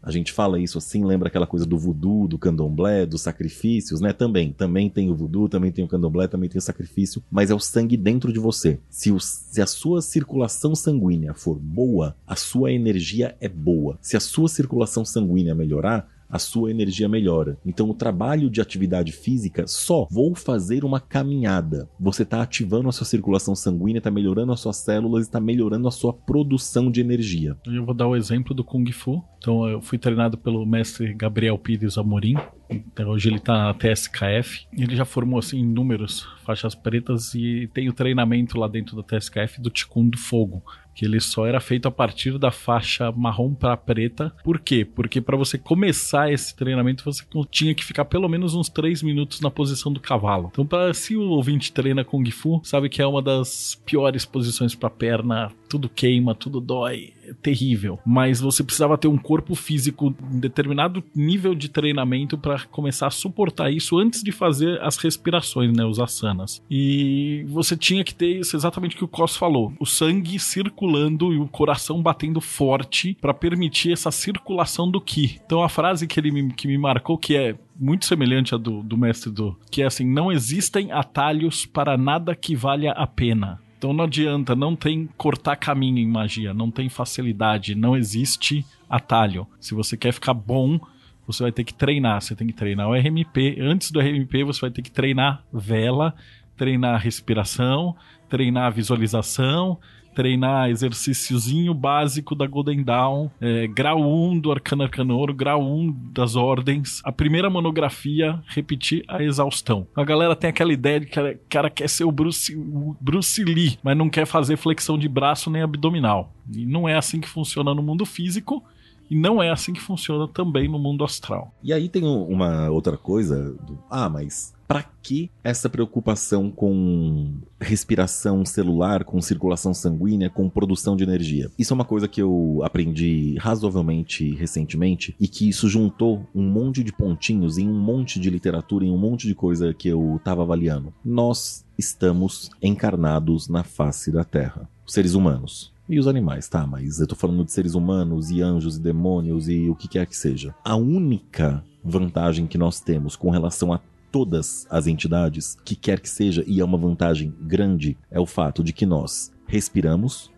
A 0.00 0.12
gente 0.12 0.32
fala 0.32 0.60
isso 0.60 0.78
assim, 0.78 1.04
lembra 1.04 1.26
aquela 1.26 1.44
coisa 1.46 1.66
do 1.66 1.76
voodoo, 1.76 2.28
do 2.28 2.38
candomblé, 2.38 3.04
dos 3.04 3.22
sacrifícios, 3.22 4.00
né? 4.00 4.12
Também, 4.12 4.52
também 4.52 4.88
tem 4.88 5.10
o 5.10 5.14
voodoo, 5.16 5.48
também 5.48 5.72
tem 5.72 5.84
o 5.84 5.88
candomblé, 5.88 6.28
também 6.28 6.48
tem 6.48 6.60
o 6.60 6.62
sacrifício, 6.62 7.20
mas 7.28 7.50
é 7.50 7.54
o 7.54 7.58
sangue 7.58 7.96
dentro 7.96 8.32
de 8.32 8.38
você. 8.38 8.78
Se, 8.88 9.10
o, 9.10 9.18
se 9.18 9.60
a 9.60 9.66
sua 9.66 10.00
circulação 10.00 10.72
sanguínea 10.76 11.34
for 11.34 11.58
boa, 11.58 12.14
a 12.24 12.36
sua 12.36 12.70
energia 12.70 13.34
é 13.40 13.48
boa. 13.48 13.98
Se 14.00 14.16
a 14.16 14.20
sua 14.20 14.48
circulação 14.48 15.04
sanguínea 15.04 15.52
melhorar, 15.52 16.13
a 16.34 16.38
sua 16.40 16.68
energia 16.68 17.08
melhora. 17.08 17.56
Então, 17.64 17.88
o 17.88 17.94
trabalho 17.94 18.50
de 18.50 18.60
atividade 18.60 19.12
física, 19.12 19.68
só 19.68 20.08
vou 20.10 20.34
fazer 20.34 20.84
uma 20.84 20.98
caminhada. 20.98 21.88
Você 22.00 22.24
está 22.24 22.42
ativando 22.42 22.88
a 22.88 22.92
sua 22.92 23.06
circulação 23.06 23.54
sanguínea, 23.54 23.98
está 23.98 24.10
melhorando 24.10 24.50
as 24.50 24.58
suas 24.58 24.78
células, 24.78 25.26
está 25.26 25.38
melhorando 25.38 25.86
a 25.86 25.92
sua 25.92 26.12
produção 26.12 26.90
de 26.90 27.00
energia. 27.00 27.56
Eu 27.64 27.84
vou 27.84 27.94
dar 27.94 28.08
o 28.08 28.16
exemplo 28.16 28.52
do 28.52 28.64
Kung 28.64 28.90
Fu. 28.90 29.22
Então, 29.38 29.68
eu 29.68 29.80
fui 29.80 29.96
treinado 29.96 30.36
pelo 30.36 30.66
mestre 30.66 31.14
Gabriel 31.14 31.56
Pires 31.56 31.96
Amorim. 31.96 32.34
Então, 32.68 33.10
hoje 33.10 33.28
ele 33.28 33.36
está 33.36 33.52
na 33.52 33.74
TSKF. 33.74 34.66
Ele 34.76 34.96
já 34.96 35.04
formou 35.04 35.38
assim 35.38 35.60
inúmeros 35.60 36.26
faixas 36.44 36.74
pretas 36.74 37.32
e 37.34 37.70
tem 37.72 37.88
o 37.88 37.92
treinamento 37.92 38.58
lá 38.58 38.66
dentro 38.66 38.96
da 38.96 39.02
TSKF 39.04 39.60
do 39.60 39.70
Ticum 39.70 40.08
do 40.08 40.18
Fogo 40.18 40.64
que 40.94 41.04
ele 41.04 41.20
só 41.20 41.46
era 41.46 41.60
feito 41.60 41.86
a 41.86 41.90
partir 41.90 42.38
da 42.38 42.50
faixa 42.50 43.10
marrom 43.12 43.54
para 43.54 43.76
preta. 43.76 44.32
Por 44.44 44.58
quê? 44.58 44.84
Porque 44.84 45.20
para 45.20 45.36
você 45.36 45.58
começar 45.58 46.32
esse 46.32 46.54
treinamento 46.54 47.04
você 47.04 47.24
tinha 47.50 47.74
que 47.74 47.84
ficar 47.84 48.04
pelo 48.04 48.28
menos 48.28 48.54
uns 48.54 48.68
3 48.68 49.02
minutos 49.02 49.40
na 49.40 49.50
posição 49.50 49.92
do 49.92 50.00
cavalo. 50.00 50.48
Então, 50.52 50.66
para 50.66 50.92
se 50.94 51.16
o 51.16 51.22
ouvinte 51.30 51.72
treina 51.72 52.04
Kung 52.04 52.30
Fu, 52.30 52.60
sabe 52.64 52.88
que 52.88 53.02
é 53.02 53.06
uma 53.06 53.22
das 53.22 53.80
piores 53.84 54.24
posições 54.24 54.74
para 54.74 54.90
perna, 54.90 55.50
tudo 55.68 55.88
queima, 55.88 56.34
tudo 56.34 56.60
dói 56.60 57.12
terrível, 57.42 57.98
mas 58.04 58.40
você 58.40 58.62
precisava 58.62 58.98
ter 58.98 59.08
um 59.08 59.16
corpo 59.16 59.54
físico, 59.54 60.14
um 60.32 60.38
determinado 60.38 61.02
nível 61.14 61.54
de 61.54 61.68
treinamento 61.68 62.36
para 62.36 62.60
começar 62.66 63.06
a 63.06 63.10
suportar 63.10 63.70
isso 63.70 63.98
antes 63.98 64.22
de 64.22 64.32
fazer 64.32 64.80
as 64.82 64.96
respirações, 64.96 65.74
né, 65.74 65.84
os 65.84 66.00
asanas. 66.00 66.62
E 66.70 67.44
você 67.48 67.76
tinha 67.76 68.04
que 68.04 68.14
ter 68.14 68.40
isso 68.40 68.56
exatamente 68.56 68.94
o 68.94 68.98
que 68.98 69.04
o 69.04 69.08
Cos 69.08 69.36
falou, 69.36 69.72
o 69.78 69.86
sangue 69.86 70.38
circulando 70.38 71.32
e 71.32 71.38
o 71.38 71.48
coração 71.48 72.02
batendo 72.02 72.40
forte 72.40 73.16
para 73.20 73.34
permitir 73.34 73.92
essa 73.92 74.10
circulação 74.10 74.90
do 74.90 75.00
ki. 75.00 75.40
Então 75.44 75.62
a 75.62 75.68
frase 75.68 76.06
que 76.06 76.18
ele 76.18 76.30
me, 76.30 76.52
que 76.52 76.66
me 76.66 76.78
marcou 76.78 77.16
que 77.16 77.36
é 77.36 77.56
muito 77.78 78.06
semelhante 78.06 78.54
à 78.54 78.58
do, 78.58 78.82
do 78.82 78.96
mestre 78.96 79.30
do 79.30 79.56
que 79.70 79.82
é 79.82 79.86
assim, 79.86 80.06
não 80.06 80.30
existem 80.30 80.92
atalhos 80.92 81.66
para 81.66 81.96
nada 81.96 82.34
que 82.34 82.54
valha 82.54 82.92
a 82.92 83.06
pena. 83.06 83.60
Então 83.76 83.92
não 83.92 84.04
adianta, 84.04 84.54
não 84.54 84.74
tem 84.74 85.08
cortar 85.16 85.56
caminho 85.56 85.98
em 85.98 86.06
magia, 86.06 86.54
não 86.54 86.70
tem 86.70 86.88
facilidade, 86.88 87.74
não 87.74 87.96
existe 87.96 88.64
atalho. 88.88 89.46
Se 89.60 89.74
você 89.74 89.96
quer 89.96 90.12
ficar 90.12 90.34
bom, 90.34 90.80
você 91.26 91.42
vai 91.42 91.52
ter 91.52 91.64
que 91.64 91.74
treinar. 91.74 92.20
Você 92.20 92.34
tem 92.34 92.46
que 92.46 92.52
treinar 92.52 92.88
o 92.88 92.94
RMP. 92.94 93.58
Antes 93.60 93.90
do 93.90 94.00
RMP, 94.00 94.44
você 94.44 94.60
vai 94.60 94.70
ter 94.70 94.82
que 94.82 94.90
treinar 94.90 95.42
vela, 95.52 96.14
treinar 96.56 97.00
respiração, 97.00 97.96
treinar 98.28 98.72
visualização, 98.72 99.78
treinar 100.14 100.70
exercíciozinho 100.70 101.74
básico 101.74 102.34
da 102.34 102.46
Golden 102.46 102.82
Dawn, 102.82 103.28
é, 103.40 103.66
grau 103.66 104.00
1 104.00 104.38
do 104.38 104.52
Arcano 104.52 104.82
Arcanoro, 104.82 105.34
grau 105.34 105.62
1 105.62 105.92
das 106.12 106.36
ordens, 106.36 107.00
a 107.04 107.12
primeira 107.12 107.50
monografia, 107.50 108.42
repetir 108.46 109.04
a 109.08 109.22
exaustão. 109.22 109.86
A 109.94 110.04
galera 110.04 110.36
tem 110.36 110.50
aquela 110.50 110.72
ideia 110.72 111.00
de 111.00 111.06
que 111.06 111.20
o 111.20 111.38
cara 111.48 111.68
quer 111.68 111.88
ser 111.88 112.04
o 112.04 112.12
Bruce, 112.12 112.54
o 112.56 112.96
Bruce 113.00 113.42
Lee, 113.42 113.78
mas 113.82 113.96
não 113.96 114.08
quer 114.08 114.26
fazer 114.26 114.56
flexão 114.56 114.96
de 114.96 115.08
braço 115.08 115.50
nem 115.50 115.62
abdominal. 115.62 116.32
E 116.52 116.64
não 116.64 116.88
é 116.88 116.96
assim 116.96 117.20
que 117.20 117.28
funciona 117.28 117.74
no 117.74 117.82
mundo 117.82 118.06
físico. 118.06 118.62
E 119.10 119.14
não 119.14 119.42
é 119.42 119.50
assim 119.50 119.74
que 119.74 119.80
funciona 119.80 120.26
também 120.26 120.66
no 120.66 120.78
mundo 120.78 121.04
astral. 121.04 121.54
E 121.62 121.72
aí 121.72 121.90
tem 121.90 122.04
uma 122.04 122.70
outra 122.70 122.96
coisa 122.96 123.52
do, 123.52 123.78
ah, 123.90 124.08
mas 124.08 124.53
para 124.66 124.82
que 124.82 125.30
essa 125.42 125.68
preocupação 125.68 126.50
com 126.50 127.34
respiração 127.60 128.44
celular, 128.44 129.04
com 129.04 129.20
circulação 129.20 129.74
sanguínea, 129.74 130.30
com 130.30 130.48
produção 130.48 130.96
de 130.96 131.04
energia? 131.04 131.50
Isso 131.58 131.72
é 131.72 131.76
uma 131.76 131.84
coisa 131.84 132.08
que 132.08 132.20
eu 132.20 132.60
aprendi 132.64 133.36
razoavelmente 133.38 134.34
recentemente 134.34 135.14
e 135.20 135.28
que 135.28 135.48
isso 135.48 135.68
juntou 135.68 136.26
um 136.34 136.48
monte 136.48 136.82
de 136.82 136.92
pontinhos 136.92 137.58
em 137.58 137.68
um 137.68 137.78
monte 137.78 138.18
de 138.18 138.30
literatura, 138.30 138.84
em 138.84 138.90
um 138.90 138.98
monte 138.98 139.26
de 139.26 139.34
coisa 139.34 139.74
que 139.74 139.88
eu 139.88 140.16
estava 140.16 140.42
avaliando. 140.42 140.92
Nós 141.04 141.64
estamos 141.78 142.50
encarnados 142.62 143.48
na 143.48 143.64
face 143.64 144.10
da 144.10 144.24
Terra, 144.24 144.68
seres 144.86 145.14
humanos. 145.14 145.72
E 145.86 145.98
os 145.98 146.08
animais, 146.08 146.48
tá? 146.48 146.66
Mas 146.66 146.98
eu 146.98 147.06
tô 147.06 147.14
falando 147.14 147.44
de 147.44 147.52
seres 147.52 147.74
humanos 147.74 148.30
e 148.30 148.40
anjos 148.40 148.76
e 148.76 148.80
demônios 148.80 149.50
e 149.50 149.68
o 149.68 149.74
que 149.74 149.86
quer 149.86 150.06
que 150.06 150.16
seja. 150.16 150.54
A 150.64 150.76
única 150.76 151.62
vantagem 151.84 152.46
que 152.46 152.56
nós 152.56 152.80
temos 152.80 153.16
com 153.16 153.28
relação 153.28 153.70
a 153.70 153.78
todas 154.14 154.64
as 154.70 154.86
entidades, 154.86 155.56
que 155.64 155.74
quer 155.74 155.98
que 155.98 156.08
seja, 156.08 156.44
e 156.46 156.60
é 156.60 156.64
uma 156.64 156.78
vantagem 156.78 157.34
grande, 157.40 157.98
é 158.08 158.20
o 158.20 158.24
fato 158.24 158.62
de 158.62 158.72
que 158.72 158.86
nós 158.86 159.32
respiramos 159.44 160.30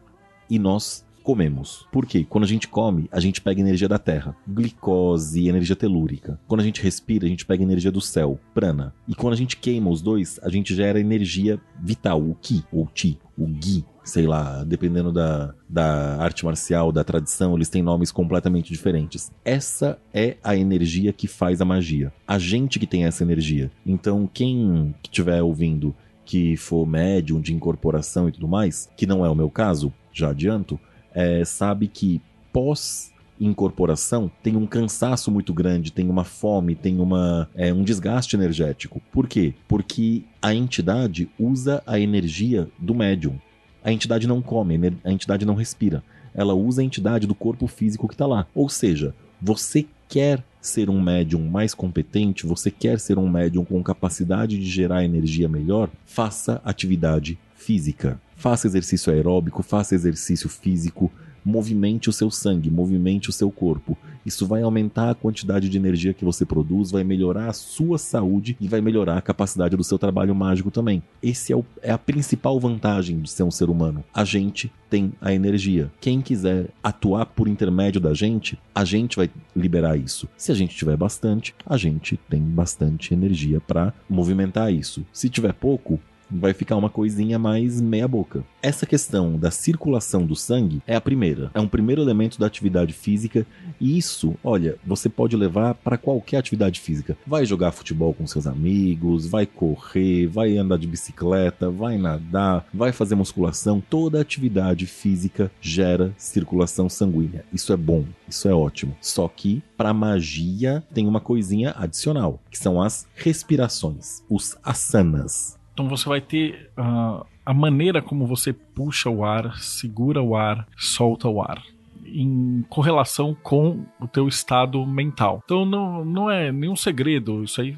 e 0.48 0.58
nós 0.58 1.05
comemos. 1.26 1.84
Por 1.90 2.06
quê? 2.06 2.24
Quando 2.28 2.44
a 2.44 2.46
gente 2.46 2.68
come, 2.68 3.08
a 3.10 3.18
gente 3.18 3.40
pega 3.40 3.60
energia 3.60 3.88
da 3.88 3.98
terra, 3.98 4.36
glicose, 4.46 5.48
energia 5.48 5.74
telúrica. 5.74 6.38
Quando 6.46 6.60
a 6.60 6.64
gente 6.64 6.80
respira, 6.80 7.26
a 7.26 7.28
gente 7.28 7.44
pega 7.44 7.64
energia 7.64 7.90
do 7.90 8.00
céu, 8.00 8.38
prana. 8.54 8.94
E 9.08 9.14
quando 9.14 9.32
a 9.32 9.36
gente 9.36 9.56
queima 9.56 9.90
os 9.90 10.00
dois, 10.00 10.38
a 10.40 10.48
gente 10.48 10.72
gera 10.72 11.00
energia 11.00 11.60
vital, 11.82 12.22
o 12.22 12.32
ki 12.36 12.62
ou 12.70 12.86
ti, 12.86 13.18
o 13.36 13.44
gui, 13.44 13.84
sei 14.04 14.24
lá, 14.24 14.62
dependendo 14.62 15.10
da, 15.10 15.52
da 15.68 16.22
arte 16.22 16.44
marcial, 16.44 16.92
da 16.92 17.02
tradição, 17.02 17.56
eles 17.56 17.68
têm 17.68 17.82
nomes 17.82 18.12
completamente 18.12 18.72
diferentes. 18.72 19.32
Essa 19.44 19.98
é 20.14 20.36
a 20.44 20.56
energia 20.56 21.12
que 21.12 21.26
faz 21.26 21.60
a 21.60 21.64
magia. 21.64 22.12
A 22.24 22.38
gente 22.38 22.78
que 22.78 22.86
tem 22.86 23.04
essa 23.04 23.24
energia. 23.24 23.68
Então, 23.84 24.30
quem 24.32 24.94
estiver 25.02 25.42
ouvindo 25.42 25.92
que 26.24 26.56
for 26.56 26.86
médium 26.86 27.40
de 27.40 27.52
incorporação 27.52 28.28
e 28.28 28.32
tudo 28.32 28.46
mais, 28.46 28.88
que 28.96 29.08
não 29.08 29.26
é 29.26 29.28
o 29.28 29.34
meu 29.34 29.50
caso, 29.50 29.92
já 30.12 30.30
adianto, 30.30 30.78
é, 31.16 31.42
sabe 31.46 31.88
que 31.88 32.20
pós 32.52 33.10
incorporação 33.40 34.30
tem 34.42 34.54
um 34.54 34.66
cansaço 34.66 35.30
muito 35.30 35.52
grande, 35.52 35.92
tem 35.92 36.08
uma 36.08 36.24
fome, 36.24 36.74
tem 36.74 37.00
uma, 37.00 37.48
é, 37.54 37.72
um 37.72 37.82
desgaste 37.82 38.36
energético. 38.36 39.00
Por 39.10 39.26
quê? 39.26 39.54
Porque 39.66 40.24
a 40.42 40.54
entidade 40.54 41.28
usa 41.38 41.82
a 41.86 41.98
energia 41.98 42.68
do 42.78 42.94
médium. 42.94 43.38
A 43.82 43.92
entidade 43.92 44.26
não 44.26 44.42
come, 44.42 44.78
a 45.04 45.10
entidade 45.10 45.46
não 45.46 45.54
respira. 45.54 46.04
Ela 46.34 46.54
usa 46.54 46.82
a 46.82 46.84
entidade 46.84 47.26
do 47.26 47.34
corpo 47.34 47.66
físico 47.66 48.08
que 48.08 48.14
está 48.14 48.26
lá. 48.26 48.46
Ou 48.54 48.68
seja, 48.68 49.14
você 49.40 49.86
quer 50.08 50.44
ser 50.60 50.90
um 50.90 51.00
médium 51.00 51.48
mais 51.48 51.72
competente, 51.72 52.46
você 52.46 52.70
quer 52.70 52.98
ser 53.00 53.18
um 53.18 53.28
médium 53.28 53.64
com 53.64 53.82
capacidade 53.82 54.58
de 54.58 54.68
gerar 54.68 55.04
energia 55.04 55.48
melhor, 55.48 55.88
faça 56.04 56.60
atividade 56.64 57.38
física. 57.54 58.20
Faça 58.36 58.66
exercício 58.66 59.12
aeróbico, 59.12 59.62
faça 59.62 59.94
exercício 59.94 60.48
físico, 60.48 61.10
movimente 61.46 62.10
o 62.10 62.12
seu 62.12 62.30
sangue, 62.30 62.70
movimente 62.70 63.30
o 63.30 63.32
seu 63.32 63.50
corpo. 63.50 63.96
Isso 64.26 64.44
vai 64.44 64.62
aumentar 64.62 65.10
a 65.10 65.14
quantidade 65.14 65.68
de 65.68 65.78
energia 65.78 66.12
que 66.12 66.24
você 66.24 66.44
produz, 66.44 66.90
vai 66.90 67.04
melhorar 67.04 67.48
a 67.48 67.52
sua 67.52 67.96
saúde 67.96 68.56
e 68.60 68.66
vai 68.66 68.80
melhorar 68.80 69.16
a 69.16 69.22
capacidade 69.22 69.76
do 69.76 69.84
seu 69.84 69.96
trabalho 69.96 70.34
mágico 70.34 70.70
também. 70.70 71.00
Esse 71.22 71.52
é, 71.52 71.56
o, 71.56 71.64
é 71.80 71.92
a 71.92 71.98
principal 71.98 72.58
vantagem 72.58 73.20
de 73.20 73.30
ser 73.30 73.44
um 73.44 73.50
ser 73.50 73.70
humano. 73.70 74.02
A 74.12 74.24
gente 74.24 74.72
tem 74.90 75.12
a 75.20 75.32
energia. 75.32 75.90
Quem 76.00 76.20
quiser 76.20 76.70
atuar 76.82 77.26
por 77.26 77.46
intermédio 77.46 78.00
da 78.00 78.12
gente, 78.12 78.58
a 78.74 78.84
gente 78.84 79.16
vai 79.16 79.30
liberar 79.54 79.96
isso. 79.96 80.28
Se 80.36 80.50
a 80.50 80.54
gente 80.54 80.76
tiver 80.76 80.96
bastante, 80.96 81.54
a 81.64 81.76
gente 81.76 82.16
tem 82.28 82.40
bastante 82.40 83.14
energia 83.14 83.60
para 83.60 83.94
movimentar 84.10 84.72
isso. 84.72 85.06
Se 85.12 85.30
tiver 85.30 85.52
pouco, 85.52 86.00
vai 86.30 86.52
ficar 86.52 86.76
uma 86.76 86.90
coisinha 86.90 87.38
mais 87.38 87.80
meia 87.80 88.08
boca. 88.08 88.44
Essa 88.62 88.86
questão 88.86 89.36
da 89.38 89.50
circulação 89.50 90.26
do 90.26 90.34
sangue 90.34 90.82
é 90.86 90.96
a 90.96 91.00
primeira, 91.00 91.50
é 91.54 91.60
um 91.60 91.68
primeiro 91.68 92.02
elemento 92.02 92.38
da 92.38 92.46
atividade 92.46 92.92
física 92.92 93.46
e 93.80 93.96
isso, 93.96 94.34
olha, 94.42 94.76
você 94.84 95.08
pode 95.08 95.36
levar 95.36 95.74
para 95.74 95.96
qualquer 95.96 96.38
atividade 96.38 96.80
física. 96.80 97.16
Vai 97.26 97.46
jogar 97.46 97.72
futebol 97.72 98.12
com 98.12 98.26
seus 98.26 98.46
amigos, 98.46 99.26
vai 99.26 99.46
correr, 99.46 100.26
vai 100.26 100.56
andar 100.56 100.78
de 100.78 100.86
bicicleta, 100.86 101.70
vai 101.70 101.98
nadar, 101.98 102.66
vai 102.72 102.92
fazer 102.92 103.14
musculação, 103.14 103.82
toda 103.88 104.20
atividade 104.20 104.86
física 104.86 105.50
gera 105.60 106.12
circulação 106.16 106.88
sanguínea. 106.88 107.44
Isso 107.52 107.72
é 107.72 107.76
bom, 107.76 108.04
isso 108.28 108.48
é 108.48 108.54
ótimo. 108.54 108.96
Só 109.00 109.28
que 109.28 109.62
para 109.76 109.94
magia 109.94 110.82
tem 110.92 111.06
uma 111.06 111.20
coisinha 111.20 111.74
adicional, 111.76 112.40
que 112.50 112.58
são 112.58 112.80
as 112.80 113.06
respirações, 113.14 114.22
os 114.28 114.56
asanas. 114.62 115.55
Então 115.76 115.90
você 115.90 116.08
vai 116.08 116.22
ter 116.22 116.70
uh, 116.78 117.22
a 117.44 117.52
maneira 117.52 118.00
como 118.00 118.26
você 118.26 118.50
puxa 118.50 119.10
o 119.10 119.22
ar, 119.22 119.58
segura 119.58 120.22
o 120.22 120.34
ar, 120.34 120.66
solta 120.74 121.28
o 121.28 121.42
ar. 121.42 121.62
Em 122.06 122.64
correlação 122.70 123.36
com 123.42 123.84
o 124.00 124.08
teu 124.08 124.26
estado 124.26 124.86
mental. 124.86 125.42
Então 125.44 125.66
não, 125.66 126.02
não 126.02 126.30
é 126.30 126.50
nenhum 126.50 126.74
segredo. 126.74 127.44
Isso 127.44 127.60
aí, 127.60 127.76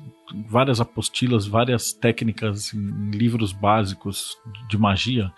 várias 0.48 0.80
apostilas, 0.80 1.44
várias 1.44 1.92
técnicas 1.92 2.72
em 2.72 3.10
livros 3.10 3.52
básicos 3.52 4.38
de 4.68 4.78
magia. 4.78 5.32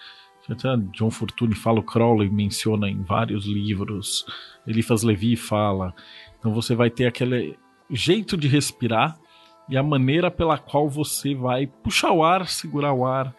John 0.92 1.10
Fortune 1.10 1.54
fala, 1.54 1.80
o 1.80 1.82
Crowley 1.82 2.28
menciona 2.28 2.90
em 2.90 3.02
vários 3.02 3.46
livros. 3.46 4.26
Eliphas 4.66 5.02
Levi 5.02 5.34
fala. 5.34 5.94
Então 6.38 6.52
você 6.52 6.74
vai 6.74 6.90
ter 6.90 7.06
aquele 7.06 7.56
jeito 7.88 8.36
de 8.36 8.48
respirar 8.48 9.18
e 9.70 9.76
a 9.76 9.82
maneira 9.82 10.30
pela 10.30 10.58
qual 10.58 10.88
você 10.88 11.34
vai 11.34 11.66
puxar 11.66 12.12
o 12.12 12.24
ar, 12.24 12.46
segurar 12.48 12.92
o 12.92 13.06
ar, 13.06 13.34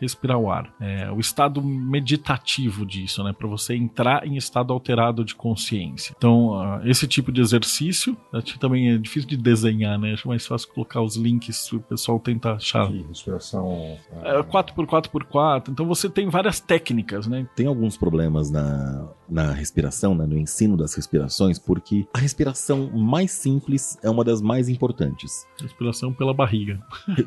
respirar 0.00 0.38
o 0.38 0.50
ar. 0.50 0.72
É 0.80 1.10
o 1.10 1.18
estado 1.18 1.62
meditativo 1.62 2.84
disso, 2.84 3.22
né? 3.24 3.32
Para 3.32 3.48
você 3.48 3.74
entrar 3.74 4.26
em 4.26 4.36
estado 4.36 4.72
alterado 4.72 5.24
de 5.24 5.34
consciência. 5.34 6.14
Então, 6.16 6.50
uh, 6.50 6.86
esse 6.86 7.06
tipo 7.06 7.32
de 7.32 7.40
exercício, 7.40 8.16
acho 8.32 8.54
que 8.54 8.58
também 8.58 8.90
é 8.90 8.98
difícil 8.98 9.28
de 9.28 9.36
desenhar, 9.36 9.98
né? 9.98 10.12
Acho 10.12 10.28
mais 10.28 10.46
fácil 10.46 10.68
colocar 10.72 11.00
os 11.00 11.16
links, 11.16 11.72
o 11.72 11.80
pessoal 11.80 12.20
tenta 12.20 12.52
achar. 12.52 12.90
De 12.90 13.02
respiração. 13.02 13.96
É, 14.22 14.42
4x4x4. 14.42 15.68
Então 15.70 15.86
você 15.86 16.08
tem 16.08 16.28
várias 16.28 16.60
técnicas, 16.60 17.26
né? 17.26 17.46
Tem 17.54 17.66
alguns 17.66 17.96
problemas 17.96 18.50
na, 18.50 19.08
na 19.28 19.52
respiração, 19.52 20.14
né? 20.14 20.26
no 20.26 20.38
ensino 20.38 20.76
das 20.76 20.94
respirações, 20.94 21.58
porque 21.58 22.06
a 22.12 22.18
respiração 22.18 22.90
mais 22.90 23.30
simples 23.32 23.98
é 24.02 24.10
uma 24.10 24.24
das 24.24 24.40
mais 24.40 24.68
importantes. 24.68 25.46
Respiração 25.60 26.12
pela 26.12 26.32
barriga. 26.32 26.80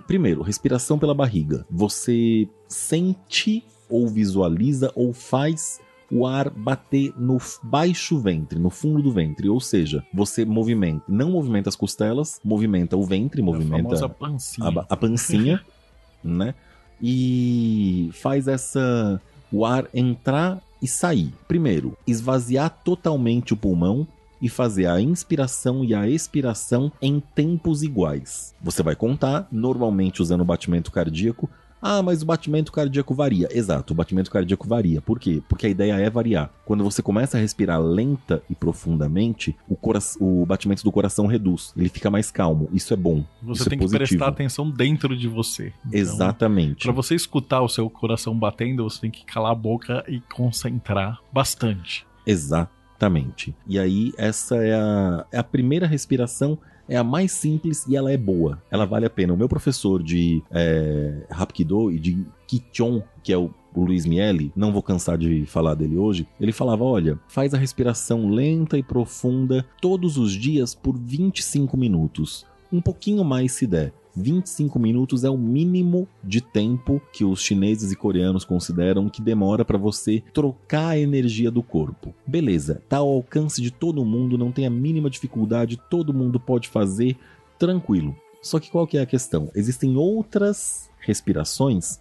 Primeiro, 0.07 0.41
respiração 0.41 0.97
pela 0.97 1.13
barriga. 1.13 1.65
Você 1.69 2.47
sente 2.67 3.63
ou 3.89 4.07
visualiza 4.07 4.91
ou 4.95 5.13
faz 5.13 5.81
o 6.11 6.25
ar 6.25 6.49
bater 6.49 7.13
no 7.17 7.37
baixo 7.61 8.17
ventre, 8.17 8.57
no 8.57 8.69
fundo 8.69 9.01
do 9.01 9.11
ventre, 9.11 9.47
ou 9.47 9.59
seja, 9.59 10.03
você 10.13 10.43
movimenta, 10.43 11.03
não 11.07 11.31
movimenta 11.31 11.69
as 11.69 11.75
costelas, 11.75 12.39
movimenta 12.43 12.97
o 12.97 13.03
ventre, 13.03 13.41
movimenta 13.41 14.05
a 14.05 14.09
pancinha, 14.09 14.67
a, 14.67 14.93
a 14.93 14.97
pancinha 14.97 15.61
né? 16.23 16.55
E 17.01 18.09
faz 18.13 18.47
essa 18.47 19.21
o 19.51 19.65
ar 19.65 19.87
entrar 19.93 20.61
e 20.81 20.87
sair. 20.87 21.33
Primeiro, 21.47 21.97
esvaziar 22.05 22.69
totalmente 22.83 23.53
o 23.53 23.57
pulmão 23.57 24.07
e 24.41 24.47
fazer 24.47 24.85
a 24.85 25.01
inspiração 25.01 25.83
e 25.83 25.93
a 25.93 26.07
expiração 26.07 26.91
em 27.01 27.19
tempos 27.19 27.83
iguais. 27.83 28.55
Você 28.61 28.81
vai 28.81 28.95
contar, 28.95 29.47
normalmente 29.51 30.21
usando 30.21 30.41
o 30.41 30.45
batimento 30.45 30.91
cardíaco. 30.91 31.49
Ah, 31.81 32.01
mas 32.01 32.21
o 32.21 32.25
batimento 32.25 32.71
cardíaco 32.71 33.13
varia. 33.13 33.47
Exato, 33.51 33.93
o 33.93 33.95
batimento 33.95 34.29
cardíaco 34.29 34.67
varia. 34.67 35.01
Por 35.01 35.19
quê? 35.19 35.41
Porque 35.47 35.65
a 35.65 35.69
ideia 35.69 35.93
é 35.93 36.09
variar. 36.09 36.51
Quando 36.65 36.83
você 36.83 37.01
começa 37.01 37.37
a 37.37 37.39
respirar 37.39 37.81
lenta 37.81 38.43
e 38.49 38.55
profundamente, 38.55 39.55
o, 39.67 39.77
o 40.19 40.45
batimento 40.45 40.83
do 40.83 40.91
coração 40.91 41.25
reduz. 41.25 41.73
Ele 41.77 41.89
fica 41.89 42.09
mais 42.09 42.31
calmo. 42.31 42.69
Isso 42.73 42.93
é 42.93 42.97
bom. 42.97 43.23
Você 43.41 43.61
Isso 43.61 43.69
tem 43.69 43.79
é 43.79 43.81
que 43.81 43.89
prestar 43.89 44.27
atenção 44.27 44.69
dentro 44.69 45.15
de 45.15 45.27
você. 45.27 45.73
Então, 45.85 45.99
Exatamente. 45.99 46.83
Para 46.83 46.93
você 46.93 47.15
escutar 47.15 47.61
o 47.61 47.69
seu 47.69 47.89
coração 47.89 48.37
batendo, 48.37 48.83
você 48.83 49.01
tem 49.01 49.11
que 49.11 49.25
calar 49.25 49.51
a 49.51 49.55
boca 49.55 50.03
e 50.07 50.19
concentrar 50.33 51.19
bastante. 51.31 52.05
Exatamente. 52.25 53.55
E 53.65 53.79
aí, 53.79 54.11
essa 54.17 54.57
é 54.57 54.73
a, 54.73 55.25
é 55.31 55.37
a 55.37 55.43
primeira 55.43 55.87
respiração 55.87 56.57
é 56.89 56.97
a 56.97 57.03
mais 57.03 57.31
simples 57.31 57.85
e 57.87 57.95
ela 57.95 58.11
é 58.11 58.17
boa. 58.17 58.61
Ela 58.69 58.85
vale 58.85 59.05
a 59.05 59.09
pena. 59.09 59.33
O 59.33 59.37
meu 59.37 59.47
professor 59.47 60.03
de 60.03 60.43
é, 60.51 61.25
Hapkido 61.29 61.91
e 61.91 61.99
de 61.99 62.25
Kichon, 62.47 63.01
que 63.23 63.31
é 63.31 63.37
o 63.37 63.53
o 63.73 63.83
Luiz 63.83 64.05
Miele, 64.05 64.51
não 64.55 64.71
vou 64.71 64.81
cansar 64.81 65.17
de 65.17 65.45
falar 65.45 65.75
dele 65.75 65.97
hoje, 65.97 66.27
ele 66.39 66.51
falava: 66.51 66.83
olha, 66.83 67.19
faz 67.27 67.53
a 67.53 67.57
respiração 67.57 68.29
lenta 68.29 68.77
e 68.77 68.83
profunda 68.83 69.65
todos 69.81 70.17
os 70.17 70.31
dias 70.33 70.73
por 70.73 70.97
25 70.97 71.77
minutos. 71.77 72.45
Um 72.71 72.81
pouquinho 72.81 73.23
mais 73.23 73.53
se 73.53 73.65
der. 73.65 73.93
25 74.15 74.79
minutos 74.79 75.23
é 75.23 75.29
o 75.29 75.37
mínimo 75.37 76.07
de 76.23 76.41
tempo 76.41 77.01
que 77.13 77.23
os 77.23 77.41
chineses 77.41 77.91
e 77.91 77.95
coreanos 77.95 78.43
consideram 78.43 79.09
que 79.09 79.21
demora 79.21 79.63
para 79.63 79.77
você 79.77 80.23
trocar 80.33 80.89
a 80.89 80.99
energia 80.99 81.51
do 81.51 81.63
corpo. 81.63 82.13
Beleza, 82.25 82.81
tá 82.89 82.97
ao 82.97 83.09
alcance 83.09 83.61
de 83.61 83.71
todo 83.71 84.05
mundo, 84.05 84.37
não 84.37 84.51
tem 84.51 84.65
a 84.65 84.69
mínima 84.69 85.09
dificuldade, 85.09 85.79
todo 85.89 86.13
mundo 86.13 86.39
pode 86.39 86.67
fazer, 86.67 87.17
tranquilo. 87.57 88.15
Só 88.41 88.59
que 88.59 88.71
qual 88.71 88.87
que 88.87 88.97
é 88.97 89.01
a 89.01 89.05
questão? 89.05 89.51
Existem 89.53 89.97
outras 89.97 90.89
respirações 90.99 91.99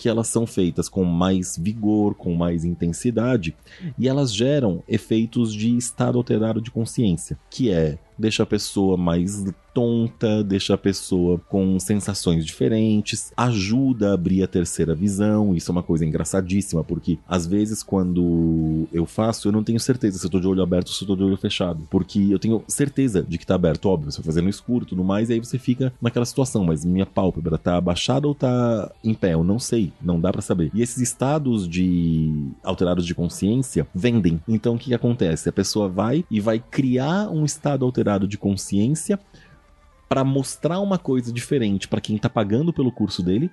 que 0.00 0.08
elas 0.08 0.28
são 0.28 0.46
feitas 0.46 0.88
com 0.88 1.04
mais 1.04 1.58
vigor, 1.58 2.14
com 2.14 2.34
mais 2.34 2.64
intensidade, 2.64 3.54
e 3.98 4.08
elas 4.08 4.32
geram 4.32 4.82
efeitos 4.88 5.52
de 5.52 5.76
estado 5.76 6.16
alterado 6.16 6.58
de 6.58 6.70
consciência, 6.70 7.38
que 7.50 7.70
é 7.70 7.98
deixa 8.20 8.42
a 8.42 8.46
pessoa 8.46 8.96
mais 8.96 9.44
tonta, 9.72 10.42
deixa 10.42 10.74
a 10.74 10.78
pessoa 10.78 11.40
com 11.48 11.78
sensações 11.78 12.44
diferentes, 12.44 13.32
ajuda 13.36 14.10
a 14.10 14.14
abrir 14.14 14.42
a 14.42 14.48
terceira 14.48 14.94
visão. 14.94 15.54
Isso 15.54 15.70
é 15.70 15.72
uma 15.72 15.82
coisa 15.82 16.04
engraçadíssima, 16.04 16.82
porque 16.84 17.18
às 17.28 17.46
vezes 17.46 17.82
quando 17.82 18.88
eu 18.92 19.06
faço, 19.06 19.48
eu 19.48 19.52
não 19.52 19.62
tenho 19.62 19.78
certeza 19.80 20.18
se 20.18 20.26
eu 20.26 20.30
tô 20.30 20.40
de 20.40 20.46
olho 20.46 20.62
aberto 20.62 20.88
ou 20.88 20.94
se 20.94 21.04
eu 21.04 21.08
tô 21.08 21.16
de 21.16 21.22
olho 21.22 21.36
fechado. 21.36 21.86
Porque 21.90 22.18
eu 22.30 22.38
tenho 22.38 22.62
certeza 22.66 23.22
de 23.22 23.38
que 23.38 23.46
tá 23.46 23.54
aberto, 23.54 23.86
óbvio, 23.86 24.10
você 24.10 24.18
vai 24.18 24.26
fazer 24.26 24.42
no 24.42 24.48
escuro 24.48 24.84
tudo 24.84 25.04
mais, 25.04 25.30
e 25.30 25.34
aí 25.34 25.38
você 25.38 25.58
fica 25.58 25.92
naquela 26.00 26.26
situação, 26.26 26.64
mas 26.64 26.84
minha 26.84 27.06
pálpebra 27.06 27.56
tá 27.56 27.76
abaixada 27.76 28.26
ou 28.26 28.34
tá 28.34 28.90
em 29.02 29.14
pé? 29.14 29.34
Eu 29.34 29.44
não 29.44 29.58
sei, 29.58 29.92
não 30.02 30.20
dá 30.20 30.32
para 30.32 30.42
saber. 30.42 30.70
E 30.74 30.82
esses 30.82 30.98
estados 30.98 31.68
de 31.68 32.50
alterados 32.62 33.06
de 33.06 33.14
consciência 33.14 33.86
vendem. 33.94 34.40
Então 34.48 34.74
o 34.74 34.78
que 34.78 34.92
acontece? 34.92 35.48
A 35.48 35.52
pessoa 35.52 35.88
vai 35.88 36.24
e 36.30 36.40
vai 36.40 36.58
criar 36.58 37.30
um 37.30 37.44
estado 37.44 37.84
alterado 37.84 38.09
de 38.18 38.38
consciência 38.38 39.18
para 40.08 40.24
mostrar 40.24 40.80
uma 40.80 40.98
coisa 40.98 41.32
diferente 41.32 41.86
para 41.86 42.00
quem 42.00 42.16
está 42.16 42.28
pagando 42.28 42.72
pelo 42.72 42.90
curso 42.90 43.22
dele, 43.22 43.50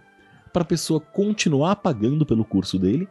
para 0.51 0.63
a 0.63 0.65
pessoa 0.65 0.99
continuar 0.99 1.75
pagando 1.77 2.25
pelo 2.25 2.43
curso 2.43 2.79
dele, 2.79 3.07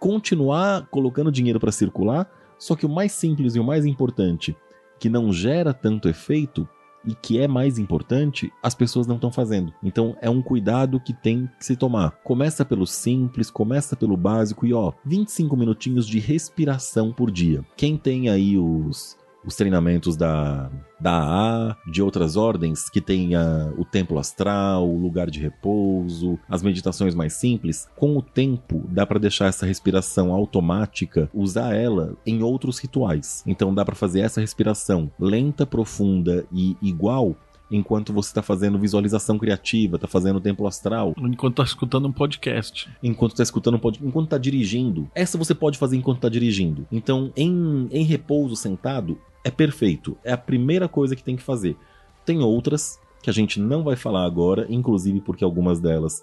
continuar 0.00 0.86
colocando 0.86 1.30
dinheiro 1.30 1.60
para 1.60 1.70
circular, 1.70 2.28
só 2.58 2.74
que 2.74 2.86
o 2.86 2.88
mais 2.88 3.12
simples 3.12 3.54
e 3.54 3.60
o 3.60 3.64
mais 3.64 3.86
importante, 3.86 4.56
que 4.98 5.08
não 5.08 5.32
gera 5.32 5.72
tanto 5.72 6.08
efeito 6.08 6.68
e 7.04 7.14
que 7.14 7.38
é 7.38 7.46
mais 7.46 7.78
importante, 7.78 8.52
as 8.62 8.74
pessoas 8.74 9.06
não 9.06 9.14
estão 9.14 9.30
fazendo. 9.30 9.72
Então 9.82 10.16
é 10.20 10.28
um 10.28 10.42
cuidado 10.42 11.00
que 11.00 11.12
tem 11.12 11.48
que 11.58 11.64
se 11.64 11.76
tomar. 11.76 12.10
Começa 12.24 12.64
pelo 12.64 12.86
simples, 12.86 13.50
começa 13.50 13.94
pelo 13.94 14.16
básico 14.16 14.66
e 14.66 14.74
ó, 14.74 14.92
25 15.04 15.56
minutinhos 15.56 16.06
de 16.06 16.18
respiração 16.18 17.12
por 17.12 17.30
dia. 17.30 17.64
Quem 17.76 17.96
tem 17.96 18.28
aí 18.28 18.58
os 18.58 19.16
os 19.44 19.54
treinamentos 19.54 20.16
da, 20.16 20.70
da 21.00 21.12
AA, 21.12 21.76
de 21.90 22.02
outras 22.02 22.36
ordens 22.36 22.90
que 22.90 23.00
tenha 23.00 23.72
o 23.76 23.84
templo 23.84 24.18
astral, 24.18 24.88
o 24.88 24.98
lugar 24.98 25.30
de 25.30 25.40
repouso, 25.40 26.38
as 26.48 26.62
meditações 26.62 27.14
mais 27.14 27.34
simples, 27.34 27.88
com 27.96 28.16
o 28.16 28.22
tempo 28.22 28.84
dá 28.90 29.06
para 29.06 29.18
deixar 29.18 29.46
essa 29.46 29.64
respiração 29.64 30.32
automática, 30.32 31.30
usar 31.32 31.74
ela 31.74 32.16
em 32.26 32.42
outros 32.42 32.78
rituais. 32.78 33.42
Então 33.46 33.74
dá 33.74 33.84
para 33.84 33.94
fazer 33.94 34.20
essa 34.20 34.40
respiração 34.40 35.10
lenta, 35.18 35.64
profunda 35.66 36.44
e 36.52 36.76
igual 36.82 37.36
enquanto 37.70 38.12
você 38.12 38.30
está 38.30 38.42
fazendo 38.42 38.78
visualização 38.78 39.38
criativa, 39.38 39.96
está 39.96 40.08
fazendo 40.08 40.40
templo 40.40 40.66
astral. 40.66 41.14
Enquanto 41.18 41.54
está 41.54 41.64
escutando 41.64 42.08
um 42.08 42.12
podcast. 42.12 42.88
Enquanto 43.02 43.32
está 43.32 43.42
escutando 43.42 43.74
um 43.74 43.78
podcast. 43.78 44.06
Enquanto 44.06 44.26
está 44.26 44.38
dirigindo. 44.38 45.10
Essa 45.14 45.38
você 45.38 45.54
pode 45.54 45.78
fazer 45.78 45.96
enquanto 45.96 46.18
está 46.18 46.28
dirigindo. 46.28 46.86
Então, 46.90 47.32
em, 47.36 47.88
em 47.90 48.04
repouso, 48.04 48.56
sentado, 48.56 49.18
é 49.44 49.50
perfeito. 49.50 50.16
É 50.24 50.32
a 50.32 50.38
primeira 50.38 50.88
coisa 50.88 51.14
que 51.14 51.22
tem 51.22 51.36
que 51.36 51.42
fazer. 51.42 51.76
Tem 52.24 52.40
outras 52.40 52.98
que 53.22 53.30
a 53.30 53.32
gente 53.32 53.60
não 53.60 53.82
vai 53.82 53.96
falar 53.96 54.24
agora, 54.24 54.66
inclusive 54.68 55.20
porque 55.20 55.44
algumas 55.44 55.80
delas 55.80 56.22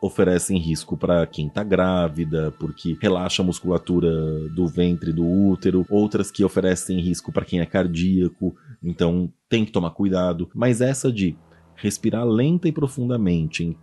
oferecem 0.00 0.58
risco 0.58 0.96
para 0.96 1.24
quem 1.28 1.46
está 1.46 1.62
grávida, 1.62 2.52
porque 2.58 2.96
relaxa 3.00 3.40
a 3.40 3.46
musculatura 3.46 4.10
do 4.48 4.66
ventre 4.66 5.12
do 5.12 5.24
útero, 5.24 5.86
outras 5.88 6.28
que 6.28 6.42
oferecem 6.42 7.00
risco 7.00 7.30
para 7.30 7.44
quem 7.44 7.60
é 7.60 7.66
cardíaco, 7.66 8.52
então 8.82 9.32
tem 9.48 9.64
que 9.64 9.72
tomar 9.72 9.90
cuidado. 9.90 10.50
Mas 10.54 10.80
essa 10.80 11.12
de 11.12 11.36
respirar 11.76 12.26
lenta 12.26 12.68
e 12.68 12.72
profundamente 12.72 13.64
em 13.64 13.76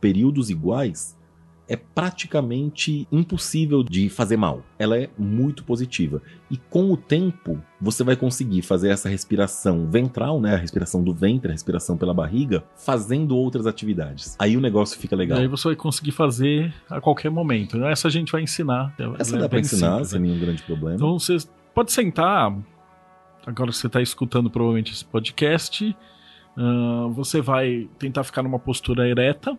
períodos 0.00 0.50
iguais 0.50 1.18
é 1.68 1.76
praticamente 1.76 3.06
impossível 3.12 3.84
de 3.84 4.08
fazer 4.08 4.38
mal. 4.38 4.64
Ela 4.78 4.96
é 4.96 5.10
muito 5.18 5.62
positiva. 5.62 6.22
E 6.50 6.56
com 6.56 6.90
o 6.90 6.96
tempo, 6.96 7.62
você 7.78 8.02
vai 8.02 8.16
conseguir 8.16 8.62
fazer 8.62 8.88
essa 8.88 9.08
respiração 9.08 9.86
ventral, 9.86 10.40
né? 10.40 10.54
A 10.54 10.56
respiração 10.56 11.04
do 11.04 11.12
ventre, 11.12 11.50
a 11.50 11.52
respiração 11.52 11.98
pela 11.98 12.14
barriga, 12.14 12.64
fazendo 12.74 13.36
outras 13.36 13.66
atividades. 13.66 14.34
Aí 14.38 14.56
o 14.56 14.60
negócio 14.60 14.98
fica 14.98 15.14
legal. 15.14 15.38
E 15.38 15.42
aí 15.42 15.46
você 15.46 15.68
vai 15.68 15.76
conseguir 15.76 16.12
fazer 16.12 16.72
a 16.88 17.00
qualquer 17.00 17.30
momento. 17.30 17.84
Essa 17.84 18.08
a 18.08 18.10
gente 18.10 18.32
vai 18.32 18.42
ensinar. 18.42 18.94
Essa 19.18 19.32
Ela 19.32 19.40
dá 19.40 19.44
é 19.44 19.48
pra 19.48 19.60
ensinar, 19.60 19.90
simples, 19.90 20.08
sem 20.08 20.20
né? 20.20 20.26
nenhum 20.26 20.40
grande 20.40 20.62
problema. 20.62 20.94
Então 20.94 21.18
você 21.18 21.36
pode 21.74 21.92
sentar. 21.92 22.56
Agora 23.48 23.72
você 23.72 23.86
está 23.86 24.02
escutando 24.02 24.50
provavelmente 24.50 24.92
esse 24.92 25.02
podcast. 25.02 25.96
Uh, 26.54 27.10
você 27.14 27.40
vai 27.40 27.88
tentar 27.98 28.22
ficar 28.22 28.42
numa 28.42 28.58
postura 28.58 29.08
ereta 29.08 29.56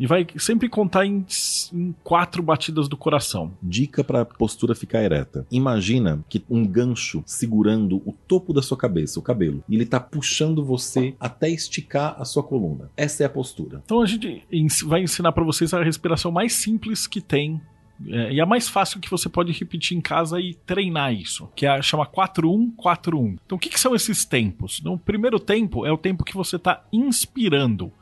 e 0.00 0.06
vai 0.06 0.26
sempre 0.38 0.66
contar 0.66 1.04
em, 1.04 1.26
em 1.74 1.94
quatro 2.02 2.42
batidas 2.42 2.88
do 2.88 2.96
coração. 2.96 3.52
Dica 3.62 4.02
para 4.02 4.24
postura 4.24 4.74
ficar 4.74 5.02
ereta. 5.02 5.46
Imagina 5.50 6.24
que 6.26 6.42
um 6.48 6.64
gancho 6.64 7.22
segurando 7.26 7.96
o 8.06 8.14
topo 8.26 8.54
da 8.54 8.62
sua 8.62 8.78
cabeça, 8.78 9.20
o 9.20 9.22
cabelo, 9.22 9.62
e 9.68 9.74
ele 9.74 9.84
tá 9.84 10.00
puxando 10.00 10.64
você 10.64 11.14
até 11.20 11.50
esticar 11.50 12.16
a 12.18 12.24
sua 12.24 12.42
coluna. 12.42 12.90
Essa 12.96 13.24
é 13.24 13.26
a 13.26 13.30
postura. 13.30 13.82
Então 13.84 14.00
a 14.00 14.06
gente 14.06 14.46
vai 14.86 15.02
ensinar 15.02 15.32
para 15.32 15.44
vocês 15.44 15.74
a 15.74 15.84
respiração 15.84 16.32
mais 16.32 16.54
simples 16.54 17.06
que 17.06 17.20
tem 17.20 17.60
é, 18.06 18.32
e 18.32 18.40
a 18.40 18.46
mais 18.46 18.68
fácil 18.68 19.00
que 19.00 19.10
você 19.10 19.28
pode 19.28 19.52
repetir 19.52 19.96
em 19.96 20.00
casa 20.00 20.40
e 20.40 20.54
treinar 20.54 21.12
isso, 21.12 21.48
que 21.56 21.66
é, 21.66 21.82
chama 21.82 22.06
4141. 22.06 23.36
Então, 23.44 23.56
o 23.56 23.58
que, 23.58 23.68
que, 23.68 23.80
são 23.80 23.94
esses 23.94 24.24
tempos? 24.24 24.80
No 24.82 24.98
primeiro 24.98 25.40
tempo 25.40 25.84
é 25.84 25.90
o 25.90 25.98
tempo 25.98 26.24
que 26.24 26.34
você 26.34 26.56
está 26.56 26.84
inspirando. 26.92 27.92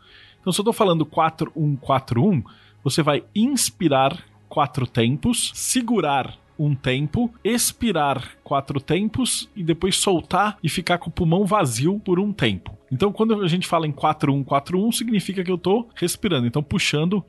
Então, 0.40 0.52
se 0.52 0.60
eu 0.60 0.62
estou 0.62 0.72
falando 0.72 1.06
4141, 1.06 2.42
você 2.84 3.02
vai 3.02 3.24
inspirar 3.34 4.22
quatro 4.48 4.86
tempos, 4.86 5.50
segurar 5.54 6.38
um 6.58 6.74
tempo, 6.74 7.32
expirar 7.44 8.36
quatro 8.42 8.80
tempos 8.80 9.48
e 9.54 9.62
depois 9.62 9.96
soltar 9.96 10.58
e 10.62 10.68
ficar 10.68 10.98
com 10.98 11.10
o 11.10 11.12
pulmão 11.12 11.44
vazio 11.44 12.00
por 12.00 12.18
um 12.18 12.32
tempo. 12.32 12.76
Então, 12.90 13.12
quando 13.12 13.42
a 13.42 13.48
gente 13.48 13.66
fala 13.66 13.86
em 13.86 13.92
4141, 13.92 14.92
significa 14.92 15.42
que 15.42 15.50
eu 15.50 15.56
estou 15.56 15.88
respirando. 15.94 16.46
Então, 16.46 16.62
puxando 16.62 17.24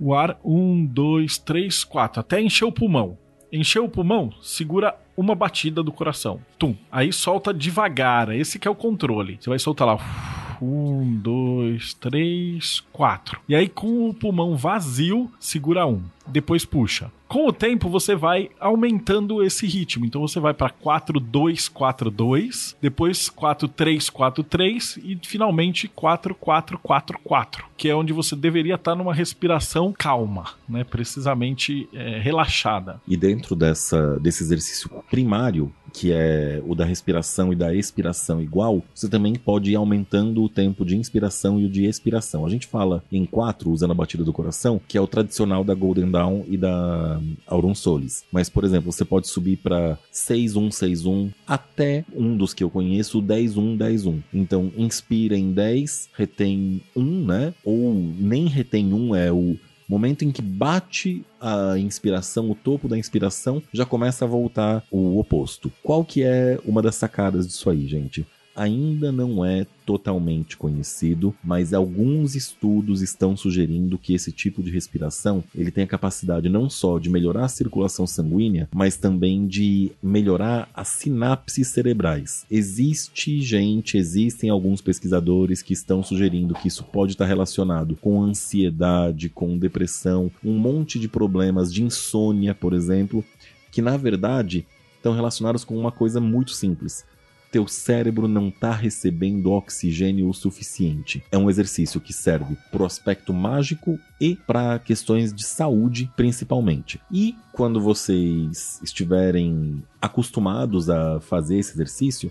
o 0.00 0.14
ar, 0.14 0.38
um, 0.42 0.84
dois, 0.84 1.36
três, 1.36 1.84
quatro, 1.84 2.20
até 2.20 2.40
encher 2.40 2.64
o 2.64 2.72
pulmão. 2.72 3.18
Encheu 3.52 3.84
o 3.84 3.88
pulmão, 3.88 4.32
segura 4.40 4.96
uma 5.16 5.34
batida 5.34 5.82
do 5.82 5.92
coração. 5.92 6.40
Tum. 6.58 6.74
Aí 6.90 7.12
solta 7.12 7.52
devagar. 7.52 8.34
Esse 8.34 8.58
que 8.58 8.66
é 8.66 8.70
o 8.70 8.76
controle. 8.76 9.36
Você 9.40 9.50
vai 9.50 9.58
soltar 9.58 9.86
lá. 9.86 10.49
Um, 10.60 11.16
dois, 11.16 11.94
três, 11.94 12.82
quatro. 12.92 13.40
E 13.48 13.54
aí, 13.54 13.68
com 13.68 14.08
o 14.08 14.14
pulmão 14.14 14.56
vazio, 14.56 15.30
segura 15.38 15.86
um. 15.86 16.02
depois 16.26 16.64
puxa. 16.64 17.10
Com 17.30 17.46
o 17.46 17.52
tempo 17.52 17.88
você 17.88 18.16
vai 18.16 18.50
aumentando 18.58 19.40
esse 19.40 19.64
ritmo. 19.64 20.04
Então 20.04 20.20
você 20.20 20.40
vai 20.40 20.52
para 20.52 20.68
4 20.68 21.20
2 21.20 21.68
4 21.68 22.10
2, 22.10 22.76
depois 22.82 23.28
4 23.28 23.68
3 23.68 24.10
4 24.10 24.42
3 24.42 24.98
e 25.04 25.18
finalmente 25.22 25.86
4 25.86 26.34
4 26.34 26.76
4 26.78 27.18
4, 27.22 27.64
que 27.76 27.88
é 27.88 27.94
onde 27.94 28.12
você 28.12 28.34
deveria 28.34 28.74
estar 28.74 28.96
numa 28.96 29.14
respiração 29.14 29.94
calma, 29.96 30.54
né, 30.68 30.82
precisamente 30.82 31.88
é, 31.92 32.18
relaxada. 32.18 33.00
E 33.06 33.16
dentro 33.16 33.54
dessa 33.54 34.18
desse 34.18 34.42
exercício 34.42 34.90
primário, 35.08 35.72
que 35.92 36.12
é 36.12 36.62
o 36.66 36.74
da 36.74 36.84
respiração 36.84 37.52
e 37.52 37.56
da 37.56 37.74
expiração 37.74 38.40
igual, 38.40 38.82
você 38.94 39.08
também 39.08 39.34
pode 39.34 39.72
ir 39.72 39.76
aumentando 39.76 40.42
o 40.42 40.48
tempo 40.48 40.84
de 40.84 40.96
inspiração 40.96 41.60
e 41.60 41.66
o 41.66 41.70
de 41.70 41.84
expiração. 41.84 42.46
A 42.46 42.50
gente 42.50 42.66
fala 42.66 43.02
em 43.10 43.24
4, 43.24 43.70
usando 43.70 43.90
a 43.90 43.94
batida 43.94 44.24
do 44.24 44.32
coração, 44.32 44.80
que 44.86 44.96
é 44.96 45.00
o 45.00 45.06
tradicional 45.06 45.64
da 45.64 45.74
Golden 45.74 46.10
Dawn 46.10 46.44
e 46.48 46.56
da 46.56 47.20
Aurum 47.46 47.74
Solis. 47.74 48.24
Mas, 48.32 48.48
por 48.48 48.64
exemplo, 48.64 48.92
você 48.92 49.04
pode 49.04 49.28
subir 49.28 49.56
para 49.56 49.98
6-1-6-1 50.12 51.32
até 51.46 52.04
um 52.14 52.36
dos 52.36 52.54
que 52.54 52.64
eu 52.64 52.70
conheço, 52.70 53.22
10-1-10-1. 53.22 54.22
Então, 54.32 54.72
inspira 54.76 55.36
em 55.36 55.52
10, 55.52 56.10
retém 56.14 56.82
1, 56.96 57.24
né? 57.24 57.54
Ou 57.64 57.94
nem 57.94 58.46
retém 58.46 58.92
1, 58.92 59.14
é 59.14 59.32
o 59.32 59.56
momento 59.90 60.24
em 60.24 60.30
que 60.30 60.40
bate 60.40 61.24
a 61.40 61.76
inspiração, 61.76 62.48
o 62.48 62.54
topo 62.54 62.88
da 62.88 62.96
inspiração, 62.96 63.60
já 63.72 63.84
começa 63.84 64.24
a 64.24 64.28
voltar 64.28 64.84
o 64.90 65.18
oposto. 65.18 65.70
Qual 65.82 66.04
que 66.04 66.22
é 66.22 66.58
uma 66.64 66.80
das 66.80 66.94
sacadas 66.94 67.46
disso 67.46 67.68
aí, 67.68 67.88
gente? 67.88 68.24
Ainda 68.54 69.10
não 69.12 69.44
é 69.44 69.66
totalmente 69.86 70.56
conhecido, 70.56 71.34
mas 71.42 71.72
alguns 71.72 72.34
estudos 72.34 73.02
estão 73.02 73.36
sugerindo 73.36 73.98
que 73.98 74.14
esse 74.14 74.30
tipo 74.30 74.62
de 74.62 74.70
respiração 74.70 75.42
ele 75.54 75.70
tem 75.70 75.84
a 75.84 75.88
capacidade 75.88 76.48
não 76.48 76.70
só 76.70 76.98
de 76.98 77.10
melhorar 77.10 77.46
a 77.46 77.48
circulação 77.48 78.06
sanguínea, 78.06 78.68
mas 78.72 78.96
também 78.96 79.46
de 79.46 79.90
melhorar 80.02 80.68
as 80.74 80.88
sinapses 80.88 81.68
cerebrais. 81.68 82.46
Existe 82.50 83.40
gente, 83.40 83.96
existem 83.96 84.50
alguns 84.50 84.80
pesquisadores 84.80 85.62
que 85.62 85.72
estão 85.72 86.02
sugerindo 86.02 86.54
que 86.54 86.68
isso 86.68 86.84
pode 86.84 87.12
estar 87.12 87.26
relacionado 87.26 87.96
com 87.96 88.22
ansiedade, 88.22 89.28
com 89.28 89.58
depressão, 89.58 90.30
um 90.44 90.56
monte 90.56 90.98
de 90.98 91.08
problemas 91.08 91.72
de 91.72 91.82
insônia, 91.82 92.54
por 92.54 92.72
exemplo, 92.72 93.24
que 93.72 93.82
na 93.82 93.96
verdade 93.96 94.66
estão 94.96 95.14
relacionados 95.14 95.64
com 95.64 95.76
uma 95.76 95.90
coisa 95.90 96.20
muito 96.20 96.52
simples 96.52 97.04
teu 97.50 97.66
cérebro 97.66 98.28
não 98.28 98.48
está 98.48 98.72
recebendo 98.72 99.50
oxigênio 99.50 100.28
o 100.28 100.34
suficiente. 100.34 101.22
É 101.30 101.36
um 101.36 101.50
exercício 101.50 102.00
que 102.00 102.12
serve 102.12 102.56
para 102.70 102.82
o 102.82 102.86
aspecto 102.86 103.32
mágico 103.32 103.98
e 104.20 104.36
para 104.36 104.78
questões 104.78 105.32
de 105.32 105.44
saúde, 105.44 106.10
principalmente. 106.16 107.00
E 107.10 107.34
quando 107.52 107.80
vocês 107.80 108.80
estiverem 108.82 109.82
acostumados 110.00 110.88
a 110.88 111.20
fazer 111.20 111.58
esse 111.58 111.72
exercício, 111.72 112.30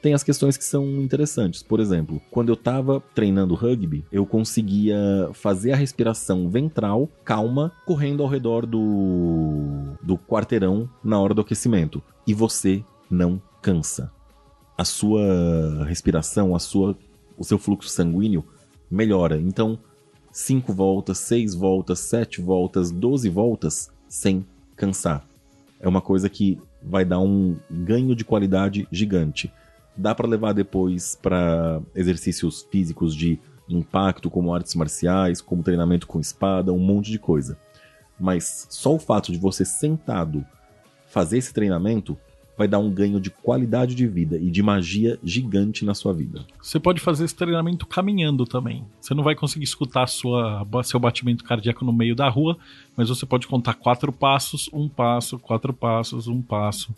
tem 0.00 0.12
as 0.12 0.22
questões 0.22 0.56
que 0.56 0.64
são 0.64 0.84
interessantes. 1.02 1.62
Por 1.62 1.80
exemplo, 1.80 2.20
quando 2.30 2.50
eu 2.50 2.54
estava 2.54 3.02
treinando 3.14 3.54
rugby, 3.54 4.04
eu 4.12 4.26
conseguia 4.26 5.30
fazer 5.32 5.72
a 5.72 5.76
respiração 5.76 6.48
ventral 6.50 7.08
calma, 7.24 7.72
correndo 7.86 8.22
ao 8.22 8.28
redor 8.28 8.66
do, 8.66 9.96
do 10.02 10.18
quarteirão 10.18 10.88
na 11.02 11.18
hora 11.18 11.32
do 11.32 11.40
aquecimento. 11.40 12.02
E 12.26 12.34
você 12.34 12.84
não 13.10 13.40
cansa 13.62 14.12
a 14.76 14.84
sua 14.84 15.84
respiração, 15.86 16.54
a 16.54 16.58
sua, 16.58 16.96
o 17.36 17.44
seu 17.44 17.58
fluxo 17.58 17.88
sanguíneo 17.88 18.44
melhora. 18.90 19.40
Então, 19.40 19.78
5 20.32 20.72
voltas, 20.72 21.18
6 21.18 21.54
voltas, 21.54 22.00
7 22.00 22.40
voltas, 22.40 22.90
12 22.90 23.28
voltas 23.28 23.90
sem 24.08 24.44
cansar. 24.76 25.24
É 25.80 25.88
uma 25.88 26.00
coisa 26.00 26.28
que 26.28 26.58
vai 26.82 27.04
dar 27.04 27.20
um 27.20 27.56
ganho 27.70 28.14
de 28.14 28.24
qualidade 28.24 28.86
gigante. 28.90 29.52
Dá 29.96 30.14
para 30.14 30.28
levar 30.28 30.52
depois 30.52 31.16
para 31.20 31.80
exercícios 31.94 32.66
físicos 32.70 33.14
de 33.14 33.38
impacto, 33.68 34.28
como 34.28 34.52
artes 34.52 34.74
marciais, 34.74 35.40
como 35.40 35.62
treinamento 35.62 36.06
com 36.06 36.20
espada, 36.20 36.72
um 36.72 36.78
monte 36.78 37.10
de 37.10 37.18
coisa. 37.18 37.56
Mas 38.18 38.66
só 38.70 38.94
o 38.94 38.98
fato 38.98 39.32
de 39.32 39.38
você 39.38 39.64
sentado 39.64 40.44
fazer 41.06 41.38
esse 41.38 41.54
treinamento 41.54 42.18
vai 42.56 42.68
dar 42.68 42.78
um 42.78 42.90
ganho 42.90 43.20
de 43.20 43.30
qualidade 43.30 43.94
de 43.94 44.06
vida 44.06 44.36
e 44.36 44.50
de 44.50 44.62
magia 44.62 45.18
gigante 45.22 45.84
na 45.84 45.94
sua 45.94 46.12
vida. 46.12 46.44
Você 46.60 46.78
pode 46.78 47.00
fazer 47.00 47.24
esse 47.24 47.34
treinamento 47.34 47.86
caminhando 47.86 48.44
também. 48.44 48.84
Você 49.00 49.14
não 49.14 49.24
vai 49.24 49.34
conseguir 49.34 49.64
escutar 49.64 50.06
sua, 50.06 50.66
seu 50.84 51.00
batimento 51.00 51.44
cardíaco 51.44 51.84
no 51.84 51.92
meio 51.92 52.14
da 52.14 52.28
rua, 52.28 52.56
mas 52.96 53.08
você 53.08 53.26
pode 53.26 53.46
contar 53.46 53.74
quatro 53.74 54.12
passos, 54.12 54.68
um 54.72 54.88
passo, 54.88 55.38
quatro 55.38 55.72
passos, 55.72 56.28
um 56.28 56.40
passo 56.40 56.94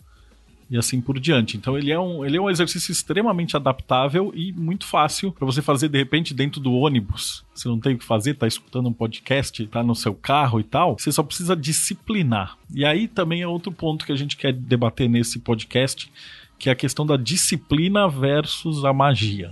e 0.69 0.77
assim 0.77 0.99
por 0.99 1.19
diante. 1.19 1.57
Então 1.57 1.77
ele 1.77 1.91
é 1.91 1.99
um, 1.99 2.25
ele 2.25 2.37
é 2.37 2.41
um 2.41 2.49
exercício 2.49 2.91
extremamente 2.91 3.55
adaptável 3.55 4.31
e 4.35 4.51
muito 4.51 4.85
fácil 4.85 5.31
para 5.31 5.45
você 5.45 5.61
fazer 5.61 5.87
de 5.89 5.97
repente 5.97 6.33
dentro 6.33 6.59
do 6.59 6.73
ônibus. 6.73 7.45
Você 7.53 7.67
não 7.67 7.79
tem 7.79 7.95
o 7.95 7.97
que 7.97 8.05
fazer, 8.05 8.33
tá 8.33 8.47
escutando 8.47 8.89
um 8.89 8.93
podcast, 8.93 9.65
tá 9.67 9.81
no 9.81 9.95
seu 9.95 10.13
carro 10.13 10.59
e 10.59 10.63
tal. 10.63 10.97
Você 10.97 11.11
só 11.11 11.23
precisa 11.23 11.55
disciplinar. 11.55 12.57
E 12.73 12.85
aí 12.85 13.07
também 13.07 13.41
é 13.41 13.47
outro 13.47 13.71
ponto 13.71 14.05
que 14.05 14.11
a 14.11 14.17
gente 14.17 14.35
quer 14.35 14.53
debater 14.53 15.09
nesse 15.09 15.39
podcast, 15.39 16.11
que 16.59 16.69
é 16.69 16.71
a 16.71 16.75
questão 16.75 17.05
da 17.05 17.17
disciplina 17.17 18.07
versus 18.09 18.83
a 18.83 18.91
magia. 18.91 19.51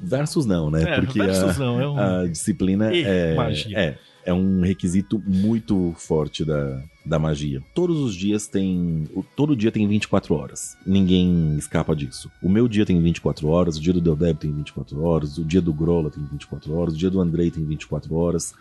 Versus 0.00 0.46
não, 0.46 0.70
né? 0.70 0.82
É, 0.82 1.00
Porque 1.00 1.18
versus 1.18 1.60
a, 1.60 1.64
não, 1.64 1.80
é 1.80 1.88
um... 1.88 1.98
a 1.98 2.26
disciplina 2.26 2.92
E 2.92 3.04
é, 3.04 3.34
magia. 3.34 3.78
é 3.78 3.98
é 4.24 4.32
um 4.32 4.60
requisito 4.60 5.22
muito 5.26 5.92
forte 5.96 6.44
da, 6.44 6.82
da 7.04 7.18
magia. 7.18 7.62
Todos 7.74 7.98
os 8.00 8.14
dias 8.14 8.46
tem. 8.46 9.08
Todo 9.36 9.56
dia 9.56 9.72
tem 9.72 9.86
24 9.86 10.34
horas. 10.34 10.76
Ninguém 10.86 11.56
escapa 11.56 11.94
disso. 11.94 12.30
O 12.42 12.48
meu 12.48 12.68
dia 12.68 12.86
tem 12.86 13.00
24 13.00 13.48
horas, 13.48 13.76
o 13.76 13.80
dia 13.80 13.92
do 13.92 14.00
Deldeb 14.00 14.38
tem 14.38 14.52
24 14.52 15.02
horas, 15.02 15.38
o 15.38 15.44
dia 15.44 15.60
do 15.60 15.72
Grola 15.72 16.10
tem 16.10 16.24
24 16.24 16.74
horas, 16.74 16.94
o 16.94 16.96
dia 16.96 17.10
do 17.10 17.20
Andrei 17.20 17.50
tem 17.50 17.64
24 17.64 18.14
horas. 18.14 18.54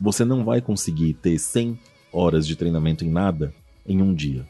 Você 0.00 0.24
não 0.24 0.44
vai 0.44 0.60
conseguir 0.60 1.14
ter 1.14 1.38
100 1.38 1.78
horas 2.12 2.46
de 2.46 2.56
treinamento 2.56 3.04
em 3.04 3.10
nada 3.10 3.54
em 3.86 4.02
um 4.02 4.14
dia 4.14 4.46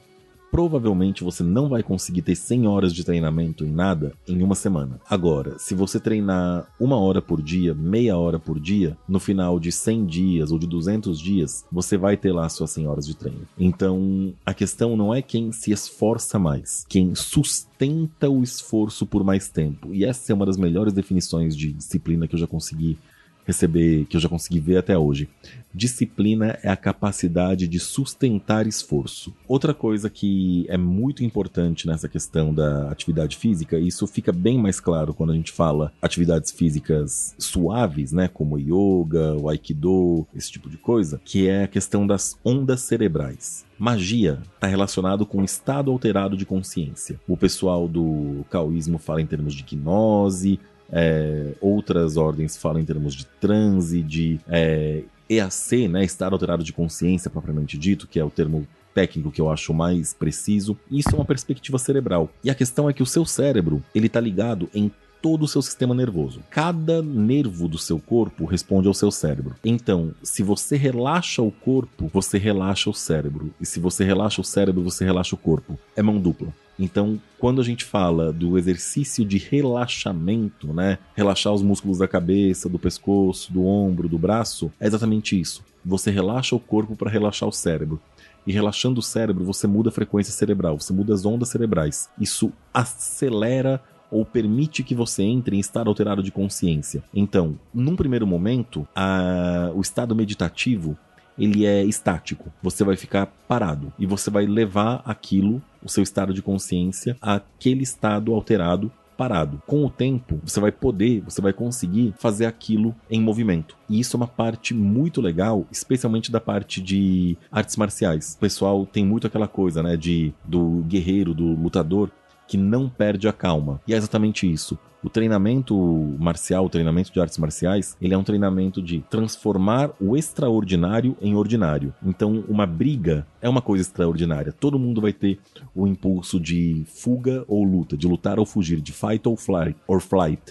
provavelmente 0.51 1.25
você 1.25 1.43
não 1.43 1.69
vai 1.69 1.83
conseguir 1.83 2.23
ter 2.23 2.35
100 2.35 2.67
horas 2.67 2.95
de 2.95 3.05
treinamento 3.05 3.65
em 3.65 3.71
nada 3.71 4.13
em 4.27 4.43
uma 4.43 4.55
semana. 4.55 5.01
Agora, 5.09 5.59
se 5.59 5.75
você 5.75 6.01
treinar 6.01 6.67
uma 6.79 6.99
hora 6.99 7.21
por 7.21 7.43
dia, 7.43 7.75
meia 7.75 8.17
hora 8.17 8.39
por 8.39 8.59
dia, 8.59 8.97
no 9.09 9.19
final 9.19 9.59
de 9.59 9.71
100 9.73 10.07
dias 10.07 10.51
ou 10.51 10.59
de 10.59 10.67
200 10.67 11.21
dias, 11.21 11.65
você 11.71 11.97
vai 11.97 12.17
ter 12.17 12.33
lá 12.33 12.49
suas 12.49 12.71
100 12.71 12.87
horas 12.87 13.07
de 13.07 13.17
treino. 13.17 13.47
Então, 13.59 14.33
a 14.45 14.55
questão 14.55 14.97
não 14.97 15.15
é 15.15 15.23
quem 15.23 15.53
se 15.53 15.71
esforça 15.71 16.39
mais, 16.39 16.85
quem 16.89 17.15
sustenta 17.15 18.29
o 18.31 18.43
esforço 18.43 19.07
por 19.07 19.25
mais 19.25 19.49
tempo. 19.49 19.95
E 19.95 20.05
essa 20.05 20.33
é 20.33 20.35
uma 20.35 20.47
das 20.47 20.57
melhores 20.57 20.93
definições 20.93 21.57
de 21.57 21.73
disciplina 21.73 22.27
que 22.27 22.35
eu 22.35 22.39
já 22.41 22.47
consegui 22.47 22.99
receber, 23.47 24.05
que 24.07 24.17
eu 24.17 24.21
já 24.21 24.29
consegui 24.29 24.61
ver 24.61 24.79
até 24.79 24.99
hoje. 24.99 25.29
Disciplina 25.73 26.59
é 26.63 26.71
a 26.71 26.77
capacidade 26.77 27.69
de 27.69 27.79
sustentar 27.79 28.67
esforço. 28.67 29.35
Outra 29.47 29.73
coisa 29.73 30.11
que 30.11 30.67
é 30.69 30.77
muito 30.77 31.23
importante 31.23 31.87
nessa 31.87 32.09
questão 32.09 32.53
da 32.53 32.91
atividade 32.91 33.37
física, 33.37 33.79
e 33.79 33.87
isso 33.87 34.07
fica 34.07 34.33
bem 34.33 34.59
mais 34.59 34.81
claro 34.81 35.15
quando 35.15 35.33
a 35.33 35.37
gente 35.37 35.53
fala 35.53 35.93
atividades 36.01 36.51
físicas 36.51 37.35
suaves, 37.39 38.13
né, 38.13 38.27
como 38.27 38.59
yoga, 38.59 39.35
o 39.35 39.49
aikido, 39.49 40.27
esse 40.35 40.51
tipo 40.51 40.69
de 40.69 40.79
coisa, 40.79 41.21
que 41.25 41.47
é 41.47 41.65
a 41.65 41.69
questão 41.69 42.07
das 42.07 42.39
ondas 42.45 42.81
cerebrais. 42.81 43.65
Magia 43.79 44.39
está 44.55 44.67
relacionado 44.67 45.27
com 45.27 45.45
estado 45.45 45.91
alterado 45.91 46.37
de 46.37 46.47
consciência. 46.47 47.21
O 47.29 47.37
pessoal 47.37 47.87
do 47.87 48.45
caoísmo 48.49 48.97
fala 48.97 49.21
em 49.21 49.27
termos 49.27 49.55
de 49.55 49.63
gnose, 49.63 50.59
é, 50.92 51.53
outras 51.61 52.16
ordens 52.16 52.57
falam 52.57 52.81
em 52.81 52.85
termos 52.85 53.14
de 53.14 53.27
transe, 53.40 54.03
de 54.03 54.38
é, 54.49 55.03
EAC, 55.29 55.88
né, 55.88 56.05
estado 56.05 56.35
alterado 56.35 56.62
de 56.62 56.72
consciência 56.72 57.31
propriamente 57.31 57.77
dito, 57.77 58.07
que 58.07 58.18
é 58.18 58.25
o 58.25 58.31
termo 58.31 58.66
técnico 58.94 59.31
que 59.31 59.40
eu 59.40 59.51
acho 59.51 59.75
mais 59.75 60.14
preciso. 60.14 60.77
Isso 60.90 61.11
é 61.12 61.14
uma 61.14 61.25
perspectiva 61.25 61.79
cerebral. 61.79 62.31
E 62.42 62.49
a 62.49 62.55
questão 62.55 62.88
é 62.88 62.92
que 62.92 63.03
o 63.03 63.07
seu 63.07 63.27
cérebro, 63.27 63.83
ele 63.94 64.09
tá 64.09 64.20
ligado 64.20 64.70
em 64.75 64.90
todo 65.20 65.42
o 65.44 65.48
seu 65.48 65.62
sistema 65.62 65.94
nervoso. 65.94 66.40
Cada 66.50 67.02
nervo 67.02 67.68
do 67.68 67.79
seu 67.79 67.98
corpo 67.98 68.44
responde 68.44 68.88
ao 68.88 68.94
seu 68.94 69.11
cérebro. 69.11 69.55
Então, 69.64 70.14
se 70.22 70.42
você 70.42 70.76
relaxa 70.76 71.42
o 71.42 71.50
corpo, 71.50 72.11
você 72.12 72.38
relaxa 72.38 72.88
o 72.90 72.94
cérebro. 72.94 73.50
E 73.61 73.66
se 73.66 73.81
você 73.81 74.05
relaxa 74.05 74.40
o 74.40 74.44
cérebro, 74.44 74.83
você 74.83 75.05
relaxa 75.05 75.35
o 75.35 75.38
corpo. 75.38 75.79
É 75.94 76.02
mão 76.02 76.18
dupla. 76.18 76.52
Então, 76.79 77.18
quando 77.38 77.61
a 77.61 77.64
gente 77.64 77.85
fala 77.85 78.33
do 78.33 78.59
exercício 78.59 79.24
de 79.24 79.38
relaxamento, 79.38 80.72
né? 80.72 80.98
Relaxar 81.14 81.52
os 81.52 81.62
músculos 81.62 81.98
da 81.98 82.09
cabeça, 82.09 82.68
do 82.68 82.79
pescoço, 82.79 83.52
do 83.52 83.64
ombro, 83.64 84.09
do 84.09 84.18
braço, 84.18 84.70
é 84.79 84.87
exatamente 84.87 85.38
isso. 85.40 85.64
Você 85.85 86.11
relaxa 86.11 86.55
o 86.55 86.61
corpo 86.61 86.94
para 86.94 87.11
relaxar 87.11 87.48
o 87.48 87.52
cérebro. 87.52 88.00
E 88.46 88.52
relaxando 88.52 89.00
o 89.00 89.02
cérebro, 89.02 89.44
você 89.44 89.66
muda 89.66 89.88
a 89.88 89.92
frequência 89.92 90.33
cerebral, 90.33 90.79
você 90.79 90.92
muda 90.92 91.12
as 91.12 91.24
ondas 91.24 91.48
cerebrais. 91.48 92.09
Isso 92.20 92.52
acelera 92.72 93.83
ou 94.11 94.25
permite 94.25 94.83
que 94.83 94.95
você 94.95 95.23
entre 95.23 95.57
em 95.57 95.61
estado 95.61 95.88
alterado 95.88 96.23
de 96.23 96.31
consciência. 96.31 97.03
Então, 97.14 97.59
num 97.73 97.97
primeiro 97.97 98.27
momento, 98.27 98.87
a... 98.95 99.71
o 99.75 99.81
estado 99.81 100.14
meditativo 100.14 100.97
ele 101.38 101.66
é 101.66 101.85
estático. 101.85 102.51
Você 102.62 102.83
vai 102.83 102.97
ficar 102.97 103.27
parado 103.47 103.92
e 103.99 104.07
você 104.07 104.31
vai 104.31 104.47
levar 104.47 105.03
aquilo, 105.05 105.62
o 105.83 105.88
seu 105.88 106.03
estado 106.03 106.33
de 106.33 106.42
consciência, 106.42 107.16
àquele 107.21 107.83
estado 107.83 108.33
alterado 108.33 108.90
parado. 109.16 109.62
Com 109.66 109.85
o 109.85 109.90
tempo, 109.90 110.38
você 110.45 110.61
vai 110.61 110.71
poder, 110.71 111.23
você 111.23 111.40
vai 111.40 111.53
conseguir 111.53 112.14
fazer 112.19 112.47
aquilo 112.47 112.95
em 113.11 113.21
movimento. 113.21 113.77
E 113.88 113.99
isso 113.99 114.16
é 114.16 114.19
uma 114.19 114.29
parte 114.29 114.75
muito 114.75 115.21
legal, 115.21 115.66
especialmente 115.73 116.31
da 116.31 116.40
parte 116.40 116.81
de 116.81 117.37
artes 117.51 117.77
marciais. 117.77 118.35
O 118.35 118.38
pessoal 118.38 118.85
tem 118.85 119.05
muito 119.05 119.27
aquela 119.27 119.49
coisa, 119.49 119.83
né, 119.83 119.97
de 119.97 120.33
do 120.45 120.85
guerreiro, 120.87 121.33
do 121.33 121.55
lutador 121.55 122.11
que 122.47 122.57
não 122.57 122.89
perde 122.89 123.29
a 123.29 123.33
calma. 123.33 123.81
E 123.87 123.95
é 123.95 123.97
exatamente 123.97 124.51
isso. 124.51 124.79
O 125.03 125.11
treinamento 125.11 125.77
marcial, 126.19 126.65
o 126.67 126.69
treinamento 126.69 127.13
de 127.13 127.21
artes 127.21 127.39
marciais, 127.39 127.97
ele 128.01 128.13
é 128.13 128.19
um 128.19 128.25
treinamento 128.25 128.83
de 128.83 129.05
transformar 129.09 129.91
o 130.01 130.17
extraordinário 130.17 131.17
em 131.21 131.35
ordinário. 131.37 131.95
Então, 132.05 132.45
uma 132.49 132.67
briga 132.67 133.27
é 133.41 133.49
uma 133.49 133.63
coisa 133.63 133.83
extraordinária. 133.83 134.53
Todo 134.53 134.79
mundo 134.79 135.01
vai 135.01 135.13
ter 135.13 135.39
o 135.75 135.87
impulso 135.87 136.41
de 136.41 136.83
fuga 136.87 137.45
ou 137.47 137.63
luta, 137.63 137.97
de 137.97 138.07
lutar 138.07 138.39
ou 138.39 138.47
fugir, 138.47 138.81
de 138.81 138.93
fight 138.93 139.23
flight. 139.37 139.79
Or 139.87 140.01
flight. 140.01 140.43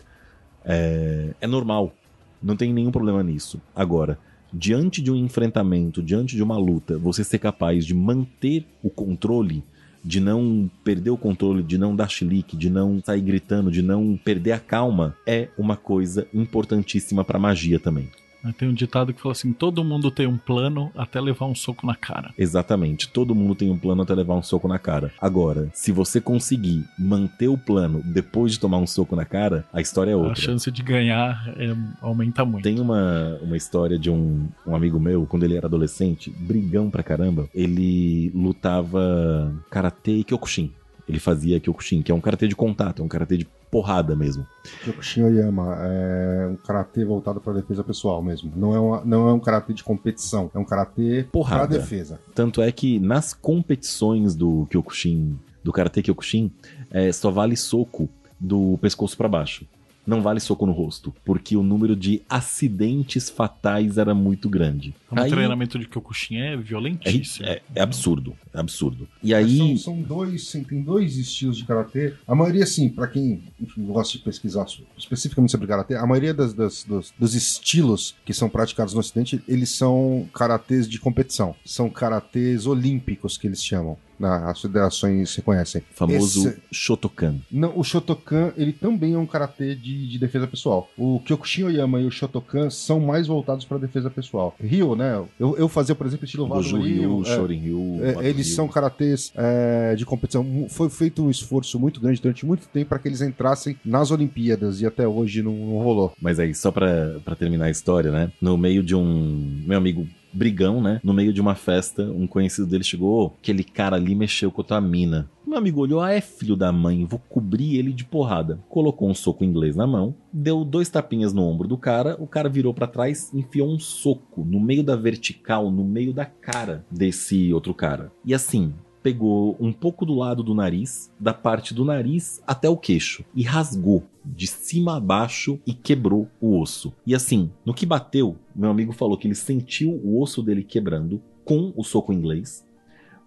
É, 0.63 1.33
é 1.41 1.47
normal. 1.47 1.93
Não 2.41 2.55
tem 2.55 2.71
nenhum 2.71 2.91
problema 2.91 3.21
nisso. 3.23 3.59
Agora, 3.75 4.17
diante 4.53 5.01
de 5.01 5.11
um 5.11 5.15
enfrentamento, 5.15 6.01
diante 6.01 6.35
de 6.35 6.43
uma 6.43 6.57
luta, 6.57 6.97
você 6.97 7.23
ser 7.23 7.39
capaz 7.39 7.85
de 7.85 7.93
manter 7.93 8.65
o 8.81 8.89
controle 8.89 9.63
de 10.05 10.19
não 10.19 10.69
perder 10.83 11.09
o 11.09 11.17
controle, 11.17 11.63
de 11.63 11.79
não 11.79 11.95
dar 11.95 12.07
chilique, 12.07 12.55
de 12.55 12.69
não 12.69 13.01
sair 13.03 13.21
gritando, 13.21 13.71
de 13.71 13.81
não 13.81 14.15
perder 14.23 14.51
a 14.51 14.59
calma, 14.59 15.17
é 15.25 15.49
uma 15.57 15.75
coisa 15.75 16.27
importantíssima 16.31 17.23
para 17.23 17.39
magia 17.39 17.79
também. 17.79 18.07
Tem 18.53 18.67
um 18.67 18.73
ditado 18.73 19.13
que 19.13 19.21
fala 19.21 19.33
assim: 19.33 19.53
todo 19.53 19.83
mundo 19.83 20.11
tem 20.11 20.27
um 20.27 20.37
plano 20.37 20.91
até 20.95 21.19
levar 21.19 21.45
um 21.45 21.55
soco 21.55 21.85
na 21.85 21.95
cara. 21.95 22.33
Exatamente, 22.37 23.09
todo 23.09 23.35
mundo 23.35 23.55
tem 23.55 23.69
um 23.69 23.77
plano 23.77 24.01
até 24.01 24.13
levar 24.13 24.35
um 24.35 24.43
soco 24.43 24.67
na 24.67 24.79
cara. 24.79 25.11
Agora, 25.19 25.69
se 25.73 25.91
você 25.91 26.19
conseguir 26.21 26.83
manter 26.97 27.47
o 27.47 27.57
plano 27.57 28.01
depois 28.03 28.53
de 28.53 28.59
tomar 28.59 28.77
um 28.77 28.87
soco 28.87 29.15
na 29.15 29.25
cara, 29.25 29.65
a 29.73 29.81
história 29.81 30.11
é 30.11 30.15
outra. 30.15 30.31
A 30.31 30.35
chance 30.35 30.71
de 30.71 30.83
ganhar 30.83 31.53
é, 31.57 31.75
aumenta 32.01 32.45
muito. 32.45 32.63
Tem 32.63 32.79
uma, 32.79 33.39
uma 33.41 33.57
história 33.57 33.97
de 33.97 34.09
um, 34.09 34.47
um 34.65 34.75
amigo 34.75 34.99
meu, 34.99 35.25
quando 35.25 35.43
ele 35.43 35.55
era 35.55 35.67
adolescente, 35.67 36.29
brigão 36.29 36.89
pra 36.89 37.03
caramba, 37.03 37.49
ele 37.53 38.31
lutava 38.33 39.53
karatê 39.69 40.17
e 40.17 40.23
kyokushin. 40.23 40.71
Ele 41.07 41.19
fazia 41.19 41.59
Kyokushin, 41.59 42.01
que 42.01 42.11
é 42.11 42.15
um 42.15 42.19
karatê 42.19 42.47
de 42.47 42.55
contato, 42.55 43.01
é 43.01 43.05
um 43.05 43.07
karatê 43.07 43.37
de 43.37 43.47
porrada 43.71 44.15
mesmo. 44.15 44.45
Kyokushin 44.83 45.23
Oyama 45.23 45.77
é 45.81 46.47
um 46.47 46.55
karatê 46.55 47.03
voltado 47.05 47.39
para 47.39 47.53
defesa 47.53 47.83
pessoal 47.83 48.21
mesmo. 48.21 48.51
Não 48.55 48.75
é, 48.75 48.79
uma, 48.79 49.05
não 49.05 49.29
é 49.29 49.33
um 49.33 49.39
karatê 49.39 49.73
de 49.73 49.83
competição, 49.83 50.49
é 50.53 50.59
um 50.59 50.65
karatê 50.65 51.27
para 51.31 51.65
defesa. 51.65 52.19
Tanto 52.33 52.61
é 52.61 52.71
que 52.71 52.99
nas 52.99 53.33
competições 53.33 54.35
do 54.35 54.65
Kyokushin, 54.69 55.37
do 55.63 55.71
karatê 55.71 56.01
Kyokushin, 56.01 56.51
é, 56.91 57.11
só 57.11 57.31
vale 57.31 57.55
soco 57.55 58.09
do 58.39 58.77
pescoço 58.81 59.17
para 59.17 59.27
baixo 59.27 59.65
não 60.05 60.21
vale 60.21 60.39
soco 60.39 60.65
no 60.65 60.71
rosto, 60.71 61.13
porque 61.23 61.55
o 61.55 61.63
número 61.63 61.95
de 61.95 62.21
acidentes 62.29 63.29
fatais 63.29 63.97
era 63.97 64.13
muito 64.13 64.49
grande. 64.49 64.93
O 65.11 65.19
aí, 65.19 65.29
treinamento 65.29 65.79
de 65.79 65.87
Kyokushin 65.87 66.37
é 66.37 66.57
violentíssimo. 66.57 67.47
É, 67.47 67.53
é, 67.53 67.61
é 67.75 67.81
absurdo, 67.81 68.35
é 68.53 68.59
absurdo. 68.59 69.07
E 69.23 69.33
aí... 69.33 69.57
São, 69.57 69.95
são, 69.95 70.01
dois, 70.01 70.51
tem 70.51 70.81
dois 70.81 71.17
estilos 71.17 71.57
de 71.57 71.65
karatê. 71.65 72.13
A 72.27 72.35
maioria, 72.35 72.65
sim, 72.65 72.89
para 72.89 73.07
quem 73.07 73.43
enfim, 73.59 73.85
gosta 73.85 74.17
de 74.17 74.23
pesquisar 74.23 74.65
especificamente 74.97 75.51
sobre 75.51 75.67
karatê, 75.67 75.95
a 75.95 76.05
maioria 76.05 76.33
das, 76.33 76.53
das, 76.53 76.83
dos, 76.83 77.13
dos 77.17 77.35
estilos 77.35 78.15
que 78.25 78.33
são 78.33 78.49
praticados 78.49 78.93
no 78.93 78.99
ocidente, 78.99 79.41
eles 79.47 79.69
são 79.69 80.27
karatês 80.33 80.87
de 80.87 80.99
competição. 80.99 81.55
São 81.65 81.89
karatês 81.89 82.65
olímpicos 82.65 83.37
que 83.37 83.47
eles 83.47 83.63
chamam 83.63 83.97
na, 84.19 84.49
as 84.49 84.61
federações 84.61 85.35
reconhecem. 85.35 85.81
O 85.81 85.95
famoso 85.95 86.47
Esse... 86.49 86.57
Shotokan. 86.71 87.35
Não, 87.51 87.77
o 87.77 87.83
Shotokan, 87.83 88.53
ele 88.57 88.73
também 88.73 89.13
é 89.13 89.17
um 89.17 89.25
karatê 89.25 89.75
de, 89.75 90.07
de 90.07 90.19
defesa 90.19 90.47
pessoal. 90.47 90.89
O 90.97 91.19
Kyokushin 91.21 91.63
Oyama 91.63 91.99
e 91.99 92.05
o 92.05 92.11
Shotokan 92.11 92.69
são 92.69 92.99
mais 92.99 93.27
voltados 93.27 93.65
para 93.65 93.77
defesa 93.77 94.09
pessoal. 94.09 94.55
Ryo, 94.59 94.95
né? 94.95 95.23
Eu, 95.39 95.57
eu 95.57 95.67
fazia, 95.67 95.95
por 95.95 96.07
exemplo, 96.07 96.25
estilo 96.25 96.47
Vado 96.47 96.77
Ryo, 96.77 97.21
é, 97.21 97.25
Shorin 97.25 97.59
Ryo. 97.59 98.05
É, 98.05 98.29
eles 98.29 98.53
são 98.53 98.67
karatês 98.67 99.31
é, 99.35 99.95
de 99.95 100.05
competição. 100.05 100.67
Foi 100.69 100.89
feito 100.89 101.23
um 101.23 101.29
esforço 101.29 101.79
muito 101.79 101.99
grande 101.99 102.21
durante 102.21 102.45
muito 102.45 102.67
tempo 102.67 102.89
para 102.89 102.99
que 102.99 103.07
eles 103.07 103.21
entrassem 103.21 103.77
nas 103.83 104.11
Olimpíadas 104.11 104.81
e 104.81 104.85
até 104.85 105.07
hoje 105.07 105.41
não, 105.41 105.53
não 105.53 105.77
rolou. 105.79 106.13
Mas 106.21 106.39
aí, 106.39 106.53
só 106.53 106.71
para 106.71 107.19
terminar 107.37 107.65
a 107.65 107.71
história, 107.71 108.11
né? 108.11 108.31
No 108.41 108.57
meio 108.57 108.83
de 108.83 108.95
um. 108.95 109.63
Meu 109.65 109.77
amigo 109.77 110.07
brigão, 110.35 110.81
né? 110.81 110.99
No 111.03 111.13
meio 111.13 111.33
de 111.33 111.41
uma 111.41 111.55
festa, 111.55 112.03
um 112.03 112.27
conhecido 112.27 112.67
dele 112.67 112.83
chegou, 112.83 113.25
oh, 113.25 113.37
aquele 113.39 113.63
cara 113.63 113.95
ali 113.95 114.13
mexeu 114.13 114.51
com 114.51 114.61
a 114.61 114.65
tua 114.65 114.81
mina. 114.81 115.29
Meu 115.45 115.57
amigo 115.57 115.79
olhou, 115.79 116.01
ah, 116.01 116.11
é 116.11 116.21
filho 116.21 116.55
da 116.55 116.71
mãe, 116.71 117.05
vou 117.05 117.19
cobrir 117.19 117.77
ele 117.77 117.93
de 117.93 118.03
porrada. 118.03 118.59
Colocou 118.67 119.09
um 119.09 119.13
soco 119.13 119.43
inglês 119.43 119.75
na 119.75 119.85
mão, 119.85 120.15
deu 120.33 120.65
dois 120.65 120.89
tapinhas 120.89 121.33
no 121.33 121.43
ombro 121.43 121.67
do 121.67 121.77
cara, 121.77 122.17
o 122.19 122.25
cara 122.25 122.49
virou 122.49 122.73
para 122.73 122.87
trás, 122.87 123.31
enfiou 123.33 123.69
um 123.69 123.79
soco 123.79 124.43
no 124.43 124.59
meio 124.59 124.83
da 124.83 124.95
vertical, 124.95 125.71
no 125.71 125.83
meio 125.83 126.11
da 126.11 126.25
cara 126.25 126.83
desse 126.91 127.53
outro 127.53 127.73
cara. 127.73 128.11
E 128.25 128.33
assim, 128.33 128.73
pegou 129.05 129.55
um 129.59 129.71
pouco 129.71 130.03
do 130.03 130.15
lado 130.15 130.41
do 130.41 130.55
nariz, 130.55 131.13
da 131.19 131.31
parte 131.31 131.75
do 131.75 131.85
nariz 131.85 132.41
até 132.47 132.67
o 132.67 132.75
queixo, 132.75 133.23
e 133.35 133.43
rasgou 133.43 134.01
de 134.25 134.47
cima 134.47 134.97
a 134.97 134.99
baixo 134.99 135.59
e 135.63 135.75
quebrou 135.75 136.27
o 136.41 136.59
osso. 136.59 136.91
E 137.05 137.13
assim, 137.13 137.51
no 137.63 137.71
que 137.71 137.85
bateu, 137.85 138.35
meu 138.55 138.71
amigo 138.71 138.91
falou 138.91 139.15
que 139.15 139.27
ele 139.27 139.35
sentiu 139.35 139.91
o 139.91 140.19
osso 140.19 140.41
dele 140.41 140.63
quebrando 140.63 141.21
com 141.43 141.71
o 141.75 141.83
soco 141.83 142.11
inglês. 142.11 142.65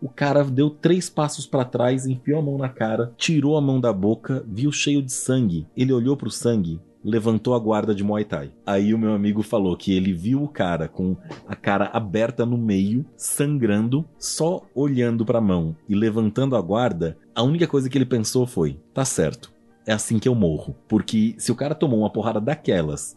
O 0.03 0.09
cara 0.09 0.43
deu 0.43 0.69
três 0.69 1.09
passos 1.09 1.47
para 1.47 1.65
trás, 1.65 2.07
enfiou 2.07 2.41
a 2.41 2.43
mão 2.43 2.59
na 2.59 2.69
cara, 2.69 3.13
tirou 3.17 3.57
a 3.57 3.61
mão 3.61 3.81
da 3.81 3.93
boca, 3.93 4.45
viu 4.49 4.73
cheio 4.73 5.01
de 5.01 5.13
sangue. 5.13 5.65
Ele 5.77 5.93
olhou 5.93 6.17
para 6.17 6.27
o 6.27 6.33
sangue, 6.33 6.81
levantou 7.05 7.55
a 7.55 7.59
guarda 7.59 7.95
de 7.95 8.03
Muay 8.05 8.25
Thai. 8.25 8.51
Aí 8.67 8.93
o 8.93 8.99
meu 8.99 9.13
amigo 9.13 9.43
falou 9.43 9.77
que 9.77 9.95
ele 9.97 10.13
viu 10.13 10.43
o 10.43 10.49
cara 10.49 10.89
com 10.89 11.17
a 11.47 11.55
cara 11.55 11.91
aberta 11.93 12.45
no 12.45 12.59
meio, 12.59 13.05
sangrando, 13.17 14.05
só 14.19 14.63
olhando 14.75 15.25
para 15.25 15.39
a 15.39 15.43
mão 15.43 15.77
e 15.89 15.95
levantando 15.95 16.57
a 16.57 16.61
guarda. 16.61 17.17
A 17.35 17.43
única 17.43 17.67
coisa 17.67 17.89
que 17.89 17.97
ele 17.97 18.05
pensou 18.05 18.47
foi: 18.47 18.81
tá 18.93 19.05
certo, 19.05 19.53
é 19.87 19.93
assim 19.93 20.19
que 20.19 20.29
eu 20.29 20.35
morro. 20.35 20.75
Porque 20.87 21.35
se 21.39 21.51
o 21.53 21.57
cara 21.57 21.75
tomou 21.75 22.01
uma 22.01 22.11
porrada 22.11 22.41
daquelas 22.41 23.17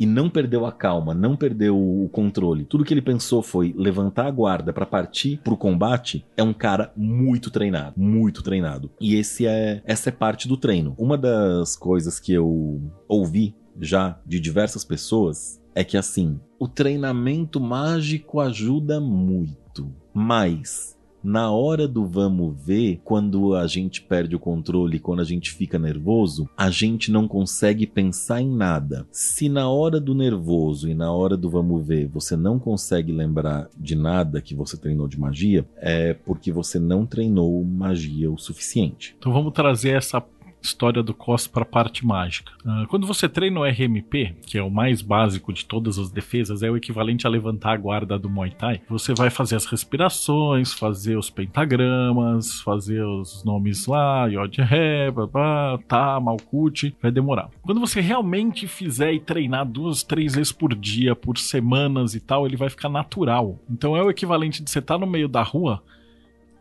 e 0.00 0.06
não 0.06 0.30
perdeu 0.30 0.64
a 0.64 0.72
calma, 0.72 1.12
não 1.12 1.36
perdeu 1.36 1.78
o 1.78 2.08
controle. 2.08 2.64
Tudo 2.64 2.84
que 2.84 2.94
ele 2.94 3.02
pensou 3.02 3.42
foi 3.42 3.74
levantar 3.76 4.26
a 4.26 4.30
guarda 4.30 4.72
para 4.72 4.86
partir 4.86 5.38
pro 5.44 5.58
combate. 5.58 6.24
É 6.34 6.42
um 6.42 6.54
cara 6.54 6.90
muito 6.96 7.50
treinado, 7.50 8.00
muito 8.00 8.42
treinado. 8.42 8.90
E 8.98 9.14
esse 9.14 9.46
é 9.46 9.82
essa 9.84 10.08
é 10.08 10.12
parte 10.12 10.48
do 10.48 10.56
treino. 10.56 10.94
Uma 10.96 11.18
das 11.18 11.76
coisas 11.76 12.18
que 12.18 12.32
eu 12.32 12.80
ouvi 13.06 13.54
já 13.78 14.18
de 14.24 14.40
diversas 14.40 14.84
pessoas 14.84 15.60
é 15.74 15.84
que 15.84 15.98
assim, 15.98 16.40
o 16.58 16.66
treinamento 16.66 17.60
mágico 17.60 18.40
ajuda 18.40 19.00
muito, 19.00 19.94
mas 20.14 20.96
na 21.22 21.50
hora 21.50 21.86
do 21.86 22.06
vamos 22.06 22.56
ver, 22.64 23.00
quando 23.04 23.54
a 23.54 23.66
gente 23.66 24.02
perde 24.02 24.34
o 24.34 24.38
controle, 24.38 24.98
quando 24.98 25.20
a 25.20 25.24
gente 25.24 25.50
fica 25.52 25.78
nervoso, 25.78 26.48
a 26.56 26.70
gente 26.70 27.10
não 27.10 27.28
consegue 27.28 27.86
pensar 27.86 28.40
em 28.40 28.48
nada. 28.48 29.06
Se 29.10 29.48
na 29.48 29.68
hora 29.68 30.00
do 30.00 30.14
nervoso 30.14 30.88
e 30.88 30.94
na 30.94 31.12
hora 31.12 31.36
do 31.36 31.50
vamos 31.50 31.86
ver 31.86 32.08
você 32.08 32.36
não 32.36 32.58
consegue 32.58 33.12
lembrar 33.12 33.68
de 33.76 33.94
nada 33.94 34.40
que 34.40 34.54
você 34.54 34.76
treinou 34.76 35.06
de 35.06 35.18
magia, 35.18 35.66
é 35.76 36.14
porque 36.14 36.52
você 36.52 36.78
não 36.78 37.06
treinou 37.06 37.64
magia 37.64 38.30
o 38.30 38.38
suficiente. 38.38 39.16
Então 39.18 39.32
vamos 39.32 39.52
trazer 39.52 39.90
essa 39.90 40.20
história 40.62 41.02
do 41.02 41.14
cos 41.14 41.46
para 41.46 41.62
a 41.62 41.66
parte 41.66 42.04
mágica. 42.04 42.52
Uh, 42.64 42.86
quando 42.88 43.06
você 43.06 43.28
treina 43.28 43.60
o 43.60 43.64
RMP, 43.64 44.34
que 44.46 44.58
é 44.58 44.62
o 44.62 44.70
mais 44.70 45.02
básico 45.02 45.52
de 45.52 45.64
todas 45.64 45.98
as 45.98 46.10
defesas, 46.10 46.62
é 46.62 46.70
o 46.70 46.76
equivalente 46.76 47.26
a 47.26 47.30
levantar 47.30 47.72
a 47.72 47.76
guarda 47.76 48.18
do 48.18 48.28
Muay 48.28 48.50
Thai. 48.50 48.80
Você 48.88 49.14
vai 49.14 49.30
fazer 49.30 49.56
as 49.56 49.66
respirações, 49.66 50.72
fazer 50.72 51.16
os 51.16 51.30
pentagramas, 51.30 52.60
fazer 52.60 53.02
os 53.02 53.44
nomes 53.44 53.86
lá, 53.86 54.26
Yod 54.26 54.60
He, 54.60 55.10
babá, 55.10 55.78
Tá, 55.86 56.20
Malkut, 56.20 56.94
vai 57.00 57.10
demorar. 57.10 57.50
Quando 57.62 57.80
você 57.80 58.00
realmente 58.00 58.66
fizer 58.66 59.12
e 59.12 59.20
treinar 59.20 59.66
duas, 59.66 60.02
três 60.02 60.34
vezes 60.34 60.52
por 60.52 60.74
dia, 60.74 61.14
por 61.14 61.38
semanas 61.38 62.14
e 62.14 62.20
tal, 62.20 62.46
ele 62.46 62.56
vai 62.56 62.68
ficar 62.68 62.88
natural. 62.88 63.58
Então 63.68 63.96
é 63.96 64.02
o 64.02 64.10
equivalente 64.10 64.62
de 64.62 64.70
você 64.70 64.78
estar 64.78 64.94
tá 64.94 65.00
no 65.00 65.06
meio 65.06 65.28
da 65.28 65.42
rua 65.42 65.82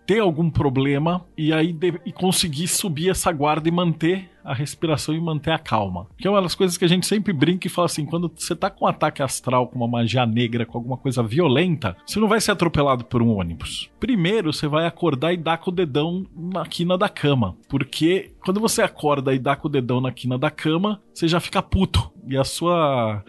ter 0.09 0.21
algum 0.21 0.49
problema 0.49 1.23
e 1.37 1.53
aí 1.53 1.71
de, 1.71 2.01
e 2.03 2.11
conseguir 2.11 2.67
subir 2.67 3.11
essa 3.11 3.31
guarda 3.31 3.69
e 3.69 3.71
manter 3.71 4.27
a 4.43 4.55
respiração 4.55 5.13
e 5.13 5.21
manter 5.21 5.51
a 5.51 5.59
calma. 5.59 6.07
Que 6.17 6.27
é 6.27 6.31
uma 6.31 6.41
das 6.41 6.55
coisas 6.55 6.75
que 6.75 6.83
a 6.83 6.87
gente 6.87 7.05
sempre 7.05 7.31
brinca 7.31 7.67
e 7.67 7.69
fala 7.69 7.85
assim: 7.85 8.07
quando 8.07 8.31
você 8.35 8.55
tá 8.55 8.71
com 8.71 8.85
um 8.85 8.87
ataque 8.87 9.21
astral, 9.21 9.67
com 9.67 9.75
uma 9.75 9.87
magia 9.87 10.25
negra, 10.25 10.65
com 10.65 10.79
alguma 10.79 10.97
coisa 10.97 11.21
violenta, 11.21 11.95
você 12.07 12.19
não 12.19 12.27
vai 12.27 12.41
ser 12.41 12.49
atropelado 12.49 13.05
por 13.05 13.21
um 13.21 13.37
ônibus. 13.37 13.91
Primeiro, 13.99 14.51
você 14.51 14.67
vai 14.67 14.87
acordar 14.87 15.31
e 15.31 15.37
dar 15.37 15.59
com 15.59 15.69
o 15.69 15.73
dedão 15.73 16.25
na 16.35 16.65
quina 16.65 16.97
da 16.97 17.07
cama. 17.07 17.55
Porque 17.67 18.31
quando 18.43 18.59
você 18.59 18.81
acorda 18.81 19.31
e 19.31 19.37
dá 19.37 19.55
com 19.55 19.67
o 19.67 19.71
dedão 19.71 20.01
na 20.01 20.11
quina 20.11 20.39
da 20.39 20.49
cama, 20.49 20.99
você 21.13 21.27
já 21.27 21.39
fica 21.39 21.61
puto. 21.61 22.11
E 22.27 22.35
a 22.35 22.43
sua 22.43 23.23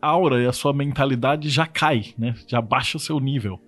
aura 0.00 0.42
e 0.42 0.46
a 0.46 0.52
sua 0.54 0.72
mentalidade 0.72 1.50
já 1.50 1.66
cai, 1.66 2.14
né? 2.16 2.34
Já 2.48 2.62
baixa 2.62 2.96
o 2.96 3.00
seu 3.00 3.20
nível. 3.20 3.60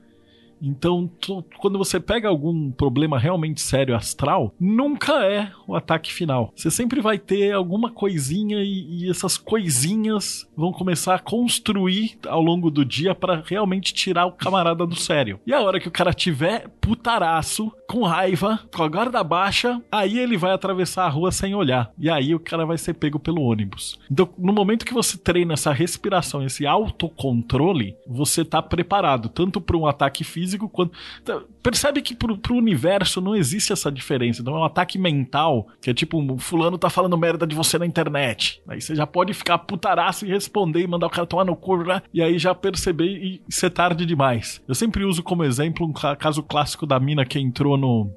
Então, 0.63 1.11
quando 1.59 1.79
você 1.79 2.01
pega 2.01 2.29
algum 2.29 2.71
problema 2.71 3.19
realmente 3.19 3.61
sério 3.61 3.95
astral, 3.95 4.55
nunca 4.59 5.25
é 5.25 5.51
o 5.67 5.75
ataque 5.75 6.13
final. 6.13 6.53
Você 6.57 6.71
sempre 6.71 7.01
vai 7.01 7.19
ter 7.19 7.53
alguma 7.53 7.91
coisinha 7.91 8.63
e, 8.63 9.05
e 9.05 9.11
essas 9.11 9.37
coisinhas 9.37 10.49
vão 10.57 10.73
começar 10.73 11.17
a 11.17 11.19
construir 11.19 12.19
ao 12.27 12.41
longo 12.41 12.71
do 12.71 12.85
dia 12.85 13.15
para 13.15 13.43
realmente 13.45 13.93
tirar 13.93 14.27
o 14.27 14.33
camarada 14.33 14.87
do 14.87 14.97
sério. 14.97 15.41
E 15.47 15.53
a 15.53 15.61
hora 15.61 15.81
que 15.81 15.89
o 15.89 15.93
cara 15.93 16.13
tiver 16.13 16.69
putaraço, 16.81 17.73
com 17.89 18.03
raiva, 18.05 18.61
com 18.75 18.83
a 18.83 18.89
guarda 18.89 19.23
baixa, 19.23 19.81
aí 19.91 20.19
ele 20.19 20.37
vai 20.37 20.53
atravessar 20.53 21.05
a 21.05 21.09
rua 21.09 21.31
sem 21.31 21.55
olhar. 21.55 21.91
E 21.99 22.09
aí 22.11 22.35
o 22.35 22.41
cara 22.41 22.65
vai 22.65 22.79
ser 22.79 22.95
pego 22.95 23.19
pelo 23.19 23.43
ônibus. 23.43 23.99
Então, 24.11 24.29
no 24.39 24.53
momento 24.53 24.87
que 24.87 24.95
você 24.95 25.17
treina 25.19 25.55
essa 25.55 25.73
respiração, 25.73 26.45
esse 26.45 26.67
autocontrole, 26.67 27.97
você 28.07 28.45
tá 28.45 28.63
preparado 28.63 29.29
tanto 29.29 29.61
para 29.61 29.77
um 29.77 29.87
ataque 29.87 30.25
físico 30.25 30.44
quanto. 30.69 30.93
Então, 31.23 31.45
percebe 31.63 32.03
que 32.03 32.15
pro, 32.15 32.37
pro 32.37 32.55
universo 32.55 33.21
não 33.21 33.35
existe 33.35 33.73
essa 33.73 33.91
diferença. 33.91 34.43
Então 34.43 34.55
é 34.55 34.59
um 34.59 34.65
ataque 34.65 34.99
mental, 34.99 35.69
que 35.81 35.91
é 35.91 35.95
tipo, 35.95 36.19
um 36.19 36.39
fulano 36.39 36.79
tá 36.79 36.91
falando 36.91 37.17
merda 37.17 37.47
de 37.47 37.55
você 37.55 37.79
na 37.79 37.87
internet. 37.87 38.63
Aí 38.69 38.81
você 38.81 38.95
já 38.95 39.07
pode 39.07 39.33
ficar 39.35 39.59
putaraço 39.59 40.27
e 40.27 40.29
responder 40.29 40.83
e 40.83 40.87
mandar 40.87 41.07
o 41.07 41.11
cara 41.11 41.27
tomar 41.27 41.45
no 41.45 41.57
cu, 41.57 41.79
né? 41.79 42.03
E 42.13 42.23
aí 42.23 42.39
já 42.39 42.55
perceber 42.55 43.07
e 43.07 43.43
ser 43.49 43.71
tarde 43.71 44.07
demais. 44.07 44.63
Eu 44.69 44.75
sempre 44.75 45.05
uso 45.05 45.23
como 45.23 45.45
exemplo 45.45 45.87
um 45.87 45.93
caso 45.93 46.43
clássico 46.43 46.87
da 46.87 47.01
mina 47.01 47.25
que 47.25 47.39
entrou 47.39 47.77
no, 47.77 48.11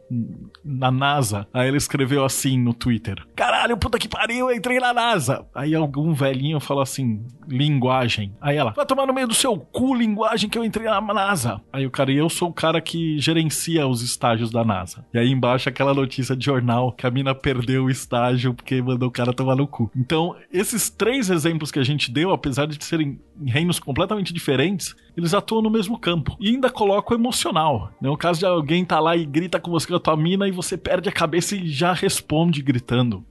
na 0.64 0.92
NASA. 0.92 1.48
Aí 1.54 1.68
ele 1.68 1.78
escreveu 1.78 2.26
assim 2.26 2.60
no 2.60 2.74
Twitter: 2.74 3.24
Caralho, 3.36 3.78
puta 3.78 3.98
que 3.98 4.08
pariu, 4.08 4.50
eu 4.50 4.56
entrei 4.56 4.80
na 4.80 4.94
NASA. 4.94 5.46
Aí 5.54 5.74
algum 5.74 6.14
velhinho 6.14 6.60
falou 6.60 6.84
assim: 6.84 7.26
linguagem. 7.48 8.36
Aí 8.42 8.58
ela, 8.58 8.72
vai 8.72 8.86
tomar 8.86 9.06
no 9.06 9.14
meio 9.14 9.28
do 9.28 9.34
seu 9.34 9.58
cu 9.58 9.96
linguagem 9.96 10.50
que 10.50 10.58
eu 10.58 10.64
entrei 10.64 10.86
na 10.86 11.02
NASA. 11.02 11.62
Aí 11.72 11.86
o 11.86 11.92
cara, 11.92 12.12
eu 12.18 12.30
sou 12.30 12.50
o 12.50 12.54
cara 12.54 12.82
que 12.82 13.20
gerencia 13.20 13.88
os 13.88 14.02
estágios 14.02 14.52
da 14.52 14.64
NASA. 14.64 15.06
E 15.14 15.18
aí 15.18 15.32
embaixo 15.32 15.70
aquela 15.70 15.94
notícia 15.94 16.36
de 16.36 16.46
jornal 16.46 16.92
que 16.92 17.06
a 17.06 17.12
mina 17.12 17.34
perdeu 17.34 17.86
o 17.86 17.90
estágio 17.90 18.54
porque 18.54 18.82
mandou 18.82 19.10
o 19.10 19.12
cara 19.12 19.34
tomar 19.34 19.56
no 19.56 19.68
cu. 19.68 19.92
Então, 19.96 20.36
esses 20.52 20.90
três 20.90 21.30
exemplos 21.30 21.72
que 21.72 21.80
a 21.80 21.84
gente 21.84 22.12
deu, 22.12 22.32
apesar 22.32 22.66
de 22.66 22.84
serem 22.84 23.20
em 23.40 23.50
reinos 23.50 23.80
completamente 23.80 24.34
diferentes, 24.34 24.96
eles 25.16 25.34
atuam 25.34 25.62
no 25.62 25.70
mesmo 25.70 25.98
campo. 25.98 26.36
E 26.40 26.50
ainda 26.50 26.70
coloca 26.70 27.14
o 27.14 27.18
emocional. 27.18 27.92
Né? 28.02 28.10
O 28.10 28.18
caso 28.18 28.40
de 28.40 28.46
alguém 28.46 28.84
tá 28.84 29.00
lá 29.00 29.16
e 29.16 29.26
grita 29.26 29.60
com 29.60 29.72
você 29.72 29.88
com 29.88 29.96
a 29.96 30.00
tua 30.00 30.18
mina 30.18 30.48
e 30.48 30.52
você 30.52 30.78
perde 30.78 31.10
a 31.10 31.12
cabeça 31.12 31.56
e 31.56 31.68
já 31.68 31.94
responde 31.94 32.62
gritando. 32.62 33.24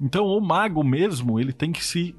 Então, 0.00 0.26
o 0.26 0.40
mago 0.40 0.82
mesmo, 0.82 1.38
ele 1.38 1.52
tem 1.52 1.72
que 1.72 1.84
se 1.84 2.14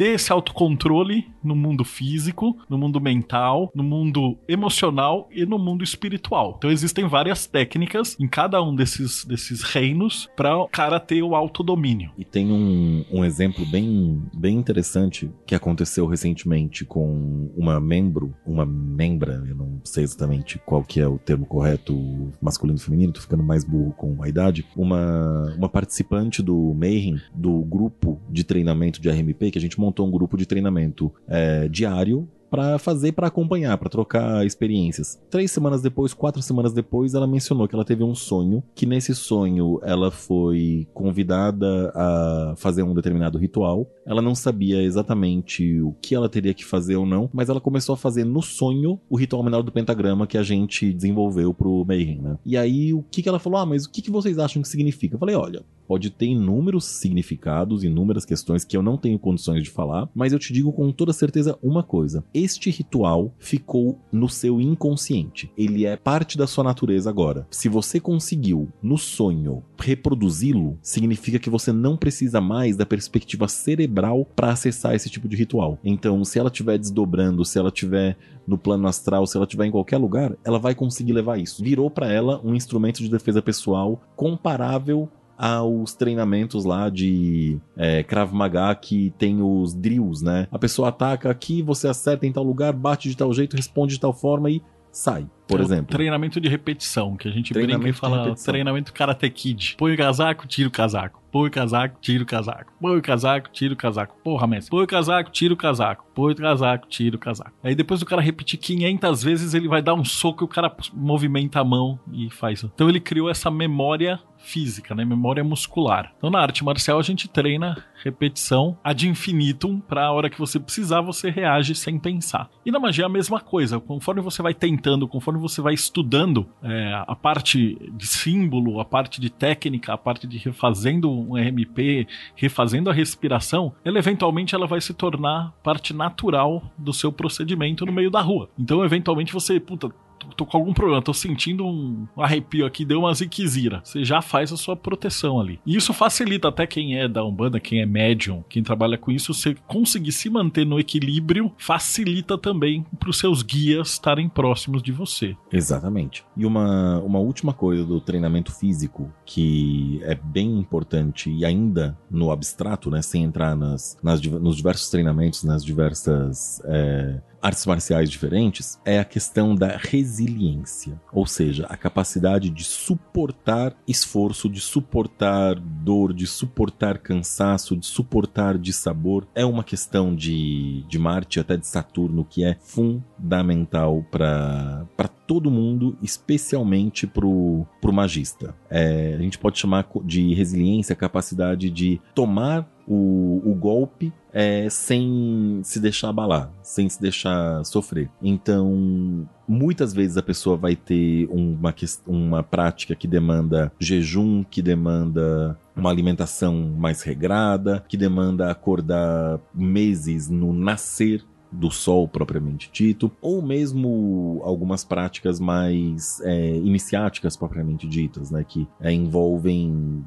ter 0.00 0.14
esse 0.14 0.32
autocontrole 0.32 1.28
no 1.44 1.54
mundo 1.54 1.84
físico, 1.84 2.56
no 2.70 2.78
mundo 2.78 2.98
mental, 2.98 3.70
no 3.74 3.82
mundo 3.82 4.38
emocional 4.48 5.28
e 5.30 5.44
no 5.44 5.58
mundo 5.58 5.84
espiritual. 5.84 6.54
Então 6.56 6.70
existem 6.70 7.06
várias 7.06 7.46
técnicas 7.46 8.16
em 8.18 8.26
cada 8.26 8.62
um 8.62 8.74
desses, 8.74 9.26
desses 9.26 9.60
reinos 9.60 10.26
para 10.34 10.56
o 10.56 10.66
cara 10.68 10.98
ter 10.98 11.22
o 11.22 11.34
autodomínio. 11.34 12.12
E 12.16 12.24
tem 12.24 12.50
um, 12.50 13.04
um 13.12 13.22
exemplo 13.26 13.66
bem, 13.66 14.22
bem 14.32 14.56
interessante 14.56 15.30
que 15.46 15.54
aconteceu 15.54 16.06
recentemente 16.06 16.82
com 16.82 17.50
uma 17.54 17.78
membro, 17.78 18.34
uma 18.46 18.64
membra, 18.64 19.44
eu 19.46 19.54
não 19.54 19.82
sei 19.84 20.02
exatamente 20.02 20.58
qual 20.64 20.82
que 20.82 20.98
é 20.98 21.06
o 21.06 21.18
termo 21.18 21.44
correto, 21.44 22.32
masculino 22.40 22.78
e 22.78 22.82
feminino, 22.82 23.12
tô 23.12 23.20
ficando 23.20 23.42
mais 23.42 23.64
burro 23.64 23.92
com 23.92 24.22
a 24.22 24.28
idade, 24.30 24.66
uma, 24.74 25.54
uma 25.58 25.68
participante 25.68 26.42
do 26.42 26.72
Mayhem, 26.74 27.20
do 27.34 27.60
grupo 27.64 28.18
de 28.30 28.44
treinamento 28.44 28.98
de 28.98 29.10
RMP, 29.10 29.50
que 29.50 29.58
a 29.58 29.60
gente 29.60 29.78
montou 29.78 29.89
montou 29.90 30.06
um 30.06 30.10
grupo 30.10 30.36
de 30.36 30.46
treinamento 30.46 31.12
é, 31.26 31.68
diário 31.68 32.28
para 32.50 32.78
fazer, 32.78 33.12
para 33.12 33.28
acompanhar, 33.28 33.78
para 33.78 33.88
trocar 33.88 34.44
experiências. 34.44 35.20
Três 35.30 35.50
semanas 35.50 35.80
depois, 35.80 36.12
quatro 36.12 36.42
semanas 36.42 36.72
depois, 36.72 37.14
ela 37.14 37.26
mencionou 37.26 37.68
que 37.68 37.74
ela 37.74 37.84
teve 37.84 38.02
um 38.02 38.14
sonho, 38.14 38.62
que 38.74 38.86
nesse 38.86 39.14
sonho 39.14 39.78
ela 39.82 40.10
foi 40.10 40.88
convidada 40.92 41.92
a 41.94 42.54
fazer 42.56 42.82
um 42.82 42.94
determinado 42.94 43.38
ritual. 43.38 43.88
Ela 44.04 44.20
não 44.20 44.34
sabia 44.34 44.82
exatamente 44.82 45.80
o 45.80 45.94
que 46.02 46.14
ela 46.14 46.28
teria 46.28 46.52
que 46.52 46.64
fazer 46.64 46.96
ou 46.96 47.06
não, 47.06 47.30
mas 47.32 47.48
ela 47.48 47.60
começou 47.60 47.94
a 47.94 47.96
fazer 47.96 48.24
no 48.24 48.42
sonho 48.42 49.00
o 49.08 49.16
ritual 49.16 49.42
menor 49.42 49.62
do 49.62 49.72
pentagrama 49.72 50.26
que 50.26 50.38
a 50.38 50.42
gente 50.42 50.92
desenvolveu 50.92 51.54
pro 51.54 51.84
Mayhem, 51.86 52.20
né? 52.20 52.38
E 52.44 52.56
aí 52.56 52.92
o 52.92 53.02
que, 53.02 53.22
que 53.22 53.28
ela 53.28 53.38
falou? 53.38 53.60
Ah, 53.60 53.66
mas 53.66 53.84
o 53.84 53.90
que, 53.90 54.02
que 54.02 54.10
vocês 54.10 54.38
acham 54.38 54.62
que 54.62 54.68
significa? 54.68 55.14
Eu 55.14 55.18
falei, 55.18 55.36
olha, 55.36 55.62
pode 55.90 56.08
ter 56.08 56.26
inúmeros 56.26 56.84
significados, 56.84 57.82
inúmeras 57.82 58.24
questões 58.24 58.64
que 58.64 58.76
eu 58.76 58.82
não 58.82 58.96
tenho 58.96 59.18
condições 59.18 59.64
de 59.64 59.70
falar, 59.70 60.08
mas 60.14 60.32
eu 60.32 60.38
te 60.38 60.52
digo 60.52 60.72
com 60.72 60.92
toda 60.92 61.12
certeza 61.12 61.58
uma 61.60 61.82
coisa: 61.82 62.24
este 62.42 62.70
ritual 62.70 63.32
ficou 63.38 63.98
no 64.12 64.28
seu 64.28 64.60
inconsciente. 64.60 65.50
Ele 65.56 65.86
é 65.86 65.96
parte 65.96 66.38
da 66.38 66.46
sua 66.46 66.64
natureza 66.64 67.10
agora. 67.10 67.46
Se 67.50 67.68
você 67.68 68.00
conseguiu, 68.00 68.68
no 68.82 68.96
sonho, 68.98 69.62
reproduzi-lo, 69.78 70.78
significa 70.82 71.38
que 71.38 71.50
você 71.50 71.72
não 71.72 71.96
precisa 71.96 72.40
mais 72.40 72.76
da 72.76 72.86
perspectiva 72.86 73.48
cerebral 73.48 74.26
para 74.34 74.50
acessar 74.50 74.94
esse 74.94 75.10
tipo 75.10 75.28
de 75.28 75.36
ritual. 75.36 75.78
Então, 75.84 76.24
se 76.24 76.38
ela 76.38 76.48
estiver 76.48 76.78
desdobrando, 76.78 77.44
se 77.44 77.58
ela 77.58 77.68
estiver 77.68 78.16
no 78.46 78.58
plano 78.58 78.88
astral, 78.88 79.26
se 79.26 79.36
ela 79.36 79.44
estiver 79.44 79.66
em 79.66 79.70
qualquer 79.70 79.98
lugar, 79.98 80.36
ela 80.44 80.58
vai 80.58 80.74
conseguir 80.74 81.12
levar 81.12 81.38
isso. 81.38 81.62
Virou 81.62 81.90
para 81.90 82.10
ela 82.10 82.40
um 82.44 82.54
instrumento 82.54 82.98
de 82.98 83.08
defesa 83.08 83.40
pessoal 83.40 84.00
comparável 84.16 85.08
aos 85.40 85.94
treinamentos 85.94 86.66
lá 86.66 86.90
de 86.90 87.58
é, 87.74 88.02
Krav 88.02 88.30
Maga 88.34 88.74
que 88.74 89.14
tem 89.16 89.40
os 89.40 89.72
drills, 89.72 90.22
né? 90.22 90.46
A 90.52 90.58
pessoa 90.58 90.90
ataca 90.90 91.30
aqui, 91.30 91.62
você 91.62 91.88
acerta 91.88 92.26
em 92.26 92.32
tal 92.32 92.44
lugar, 92.44 92.74
bate 92.74 93.08
de 93.08 93.16
tal 93.16 93.32
jeito, 93.32 93.56
responde 93.56 93.94
de 93.94 94.00
tal 94.00 94.12
forma 94.12 94.50
e 94.50 94.62
sai, 94.92 95.26
por 95.50 95.60
É 95.60 95.64
exemplo. 95.64 95.86
Treinamento 95.86 96.40
de 96.40 96.48
repetição, 96.48 97.16
que 97.16 97.28
a 97.28 97.30
gente 97.30 97.52
Treinamento 97.52 97.82
brinca 97.82 97.96
e 97.96 98.00
fala 98.00 98.22
repetição. 98.24 98.52
treinamento 98.52 98.92
Karate 98.92 99.28
Kid. 99.30 99.74
Põe 99.76 99.94
o 99.94 99.96
casaco, 99.96 100.46
tira 100.46 100.68
o 100.68 100.72
casaco. 100.72 101.20
Põe 101.30 101.46
o 101.48 101.50
casaco, 101.50 101.96
tira 102.00 102.22
o 102.24 102.26
casaco. 102.26 102.72
Põe 102.80 102.96
o 102.98 103.02
casaco, 103.02 103.50
tira 103.52 103.74
o 103.74 103.76
casaco. 103.76 104.16
Porra, 104.24 104.46
mestre. 104.48 104.70
Põe 104.70 104.82
o 104.82 104.86
casaco, 104.86 105.30
tira 105.30 105.54
o 105.54 105.56
casaco. 105.56 106.04
Põe 106.12 106.32
o 106.32 106.36
casaco, 106.36 106.88
tira 106.88 107.16
o 107.16 107.18
casaco. 107.18 107.52
Aí 107.62 107.74
depois 107.74 108.00
do 108.00 108.06
cara 108.06 108.20
repetir 108.20 108.58
500 108.58 109.22
vezes, 109.22 109.54
ele 109.54 109.68
vai 109.68 109.80
dar 109.80 109.94
um 109.94 110.04
soco 110.04 110.42
e 110.42 110.46
o 110.46 110.48
cara 110.48 110.74
movimenta 110.92 111.60
a 111.60 111.64
mão 111.64 111.98
e 112.12 112.28
faz. 112.30 112.64
Então 112.64 112.88
ele 112.88 112.98
criou 113.00 113.30
essa 113.30 113.48
memória 113.50 114.18
física, 114.38 114.94
né? 114.94 115.04
Memória 115.04 115.44
muscular. 115.44 116.12
Então 116.16 116.30
na 116.30 116.40
arte 116.40 116.64
marcial 116.64 116.98
a 116.98 117.02
gente 117.02 117.28
treina 117.28 117.76
repetição 118.02 118.76
ad 118.82 119.06
infinitum 119.06 119.78
para 119.78 120.06
a 120.06 120.12
hora 120.12 120.30
que 120.30 120.38
você 120.38 120.58
precisar 120.58 121.00
você 121.02 121.30
reage 121.30 121.74
sem 121.74 121.98
pensar. 121.98 122.48
E 122.64 122.70
na 122.70 122.80
magia 122.80 123.04
é 123.04 123.06
a 123.06 123.10
mesma 123.10 123.38
coisa. 123.40 123.78
Conforme 123.78 124.20
você 124.20 124.42
vai 124.42 124.54
tentando, 124.54 125.06
conforme 125.06 125.38
você 125.40 125.60
vai 125.60 125.74
estudando 125.74 126.46
é, 126.62 126.92
a 127.06 127.16
parte 127.16 127.78
de 127.92 128.06
símbolo, 128.06 128.80
a 128.80 128.84
parte 128.84 129.20
de 129.20 129.30
técnica, 129.30 129.92
a 129.92 129.98
parte 129.98 130.26
de 130.26 130.38
refazendo 130.38 131.10
um 131.10 131.34
RMP, 131.34 132.06
refazendo 132.36 132.90
a 132.90 132.92
respiração, 132.92 133.72
ela 133.84 133.98
eventualmente 133.98 134.54
ela 134.54 134.66
vai 134.66 134.80
se 134.80 134.94
tornar 134.94 135.52
parte 135.62 135.94
natural 135.94 136.62
do 136.76 136.92
seu 136.92 137.10
procedimento 137.10 137.84
no 137.86 137.92
meio 137.92 138.10
da 138.10 138.20
rua. 138.20 138.48
Então 138.58 138.84
eventualmente 138.84 139.32
você, 139.32 139.58
puta, 139.58 139.90
tô- 140.36 140.46
com 140.46 140.56
algum 140.56 140.72
problema, 140.72 141.00
tô 141.02 141.12
sentindo 141.14 141.64
um 141.66 142.06
arrepio 142.16 142.66
aqui, 142.66 142.84
deu 142.84 143.00
uma 143.00 143.14
ziquezira. 143.14 143.80
Você 143.84 144.04
já 144.04 144.20
faz 144.22 144.52
a 144.52 144.56
sua 144.56 144.76
proteção 144.76 145.40
ali. 145.40 145.58
E 145.66 145.76
isso 145.76 145.92
facilita 145.92 146.48
até 146.48 146.66
quem 146.66 146.98
é 146.98 147.08
da 147.08 147.24
Umbanda, 147.24 147.60
quem 147.60 147.80
é 147.80 147.86
médium, 147.86 148.42
quem 148.48 148.62
trabalha 148.62 148.98
com 148.98 149.10
isso, 149.10 149.32
você 149.34 149.54
conseguir 149.66 150.12
se 150.12 150.28
manter 150.30 150.64
no 150.66 150.78
equilíbrio, 150.78 151.52
facilita 151.58 152.36
também 152.36 152.84
para 152.98 153.10
os 153.10 153.18
seus 153.18 153.42
guias 153.42 153.92
estarem 153.92 154.28
próximos 154.28 154.82
de 154.82 154.92
você. 154.92 155.36
Exatamente. 155.52 156.24
E 156.36 156.44
uma, 156.46 156.98
uma 157.00 157.18
última 157.18 157.52
coisa 157.52 157.84
do 157.84 158.00
treinamento 158.00 158.52
físico 158.52 159.12
que 159.24 160.00
é 160.02 160.14
bem 160.14 160.58
importante 160.58 161.30
e 161.30 161.44
ainda 161.44 161.96
no 162.10 162.30
abstrato, 162.30 162.90
né, 162.90 163.02
sem 163.02 163.22
entrar 163.22 163.56
nas, 163.56 163.98
nas 164.02 164.20
nos 164.20 164.56
diversos 164.56 164.88
treinamentos, 164.90 165.44
nas 165.44 165.64
diversas 165.64 166.60
é, 166.66 167.20
artes 167.42 167.66
marciais 167.66 168.10
diferentes, 168.10 168.78
é 168.84 168.98
a 168.98 169.04
questão 169.04 169.54
da 169.54 169.76
resiliência, 169.76 171.00
ou 171.12 171.26
seja, 171.26 171.66
a 171.68 171.76
capacidade 171.76 172.50
de 172.50 172.64
suportar 172.64 173.74
esforço, 173.86 174.48
de 174.48 174.60
suportar 174.60 175.58
dor, 175.58 176.12
de 176.12 176.26
suportar 176.26 176.98
cansaço, 176.98 177.76
de 177.76 177.86
suportar 177.86 178.58
dissabor. 178.58 179.26
É 179.34 179.44
uma 179.44 179.64
questão 179.64 180.14
de, 180.14 180.84
de 180.88 180.98
Marte, 180.98 181.40
até 181.40 181.56
de 181.56 181.66
Saturno, 181.66 182.24
que 182.24 182.44
é 182.44 182.56
fundamental 182.60 184.04
para 184.10 184.86
todo 185.26 185.50
mundo, 185.50 185.96
especialmente 186.02 187.06
pro, 187.06 187.64
pro 187.80 187.92
magista. 187.92 188.54
É, 188.68 189.14
a 189.14 189.22
gente 189.22 189.38
pode 189.38 189.58
chamar 189.58 189.86
de 190.04 190.34
resiliência 190.34 190.92
a 190.92 190.96
capacidade 190.96 191.70
de 191.70 192.00
tomar 192.14 192.68
o, 192.86 193.42
o 193.44 193.54
golpe 193.54 194.12
é, 194.32 194.68
sem 194.70 195.60
se 195.64 195.80
deixar 195.80 196.10
abalar, 196.10 196.52
sem 196.62 196.88
se 196.88 197.00
deixar 197.00 197.64
sofrer. 197.64 198.10
Então, 198.22 199.26
muitas 199.46 199.92
vezes 199.92 200.16
a 200.16 200.22
pessoa 200.22 200.56
vai 200.56 200.76
ter 200.76 201.28
uma, 201.30 201.74
uma 202.06 202.42
prática 202.42 202.94
que 202.94 203.08
demanda 203.08 203.72
jejum, 203.78 204.44
que 204.44 204.62
demanda 204.62 205.58
uma 205.76 205.90
alimentação 205.90 206.74
mais 206.76 207.02
regrada, 207.02 207.84
que 207.88 207.96
demanda 207.96 208.50
acordar 208.50 209.40
meses 209.54 210.28
no 210.28 210.52
nascer 210.52 211.24
do 211.52 211.70
sol 211.70 212.06
propriamente 212.06 212.70
dito, 212.72 213.10
ou 213.20 213.42
mesmo 213.42 214.40
algumas 214.44 214.84
práticas 214.84 215.40
mais 215.40 216.20
é, 216.20 216.56
iniciáticas 216.56 217.36
propriamente 217.36 217.88
ditas, 217.88 218.30
né, 218.30 218.44
que 218.46 218.68
é, 218.80 218.92
envolvem 218.92 220.04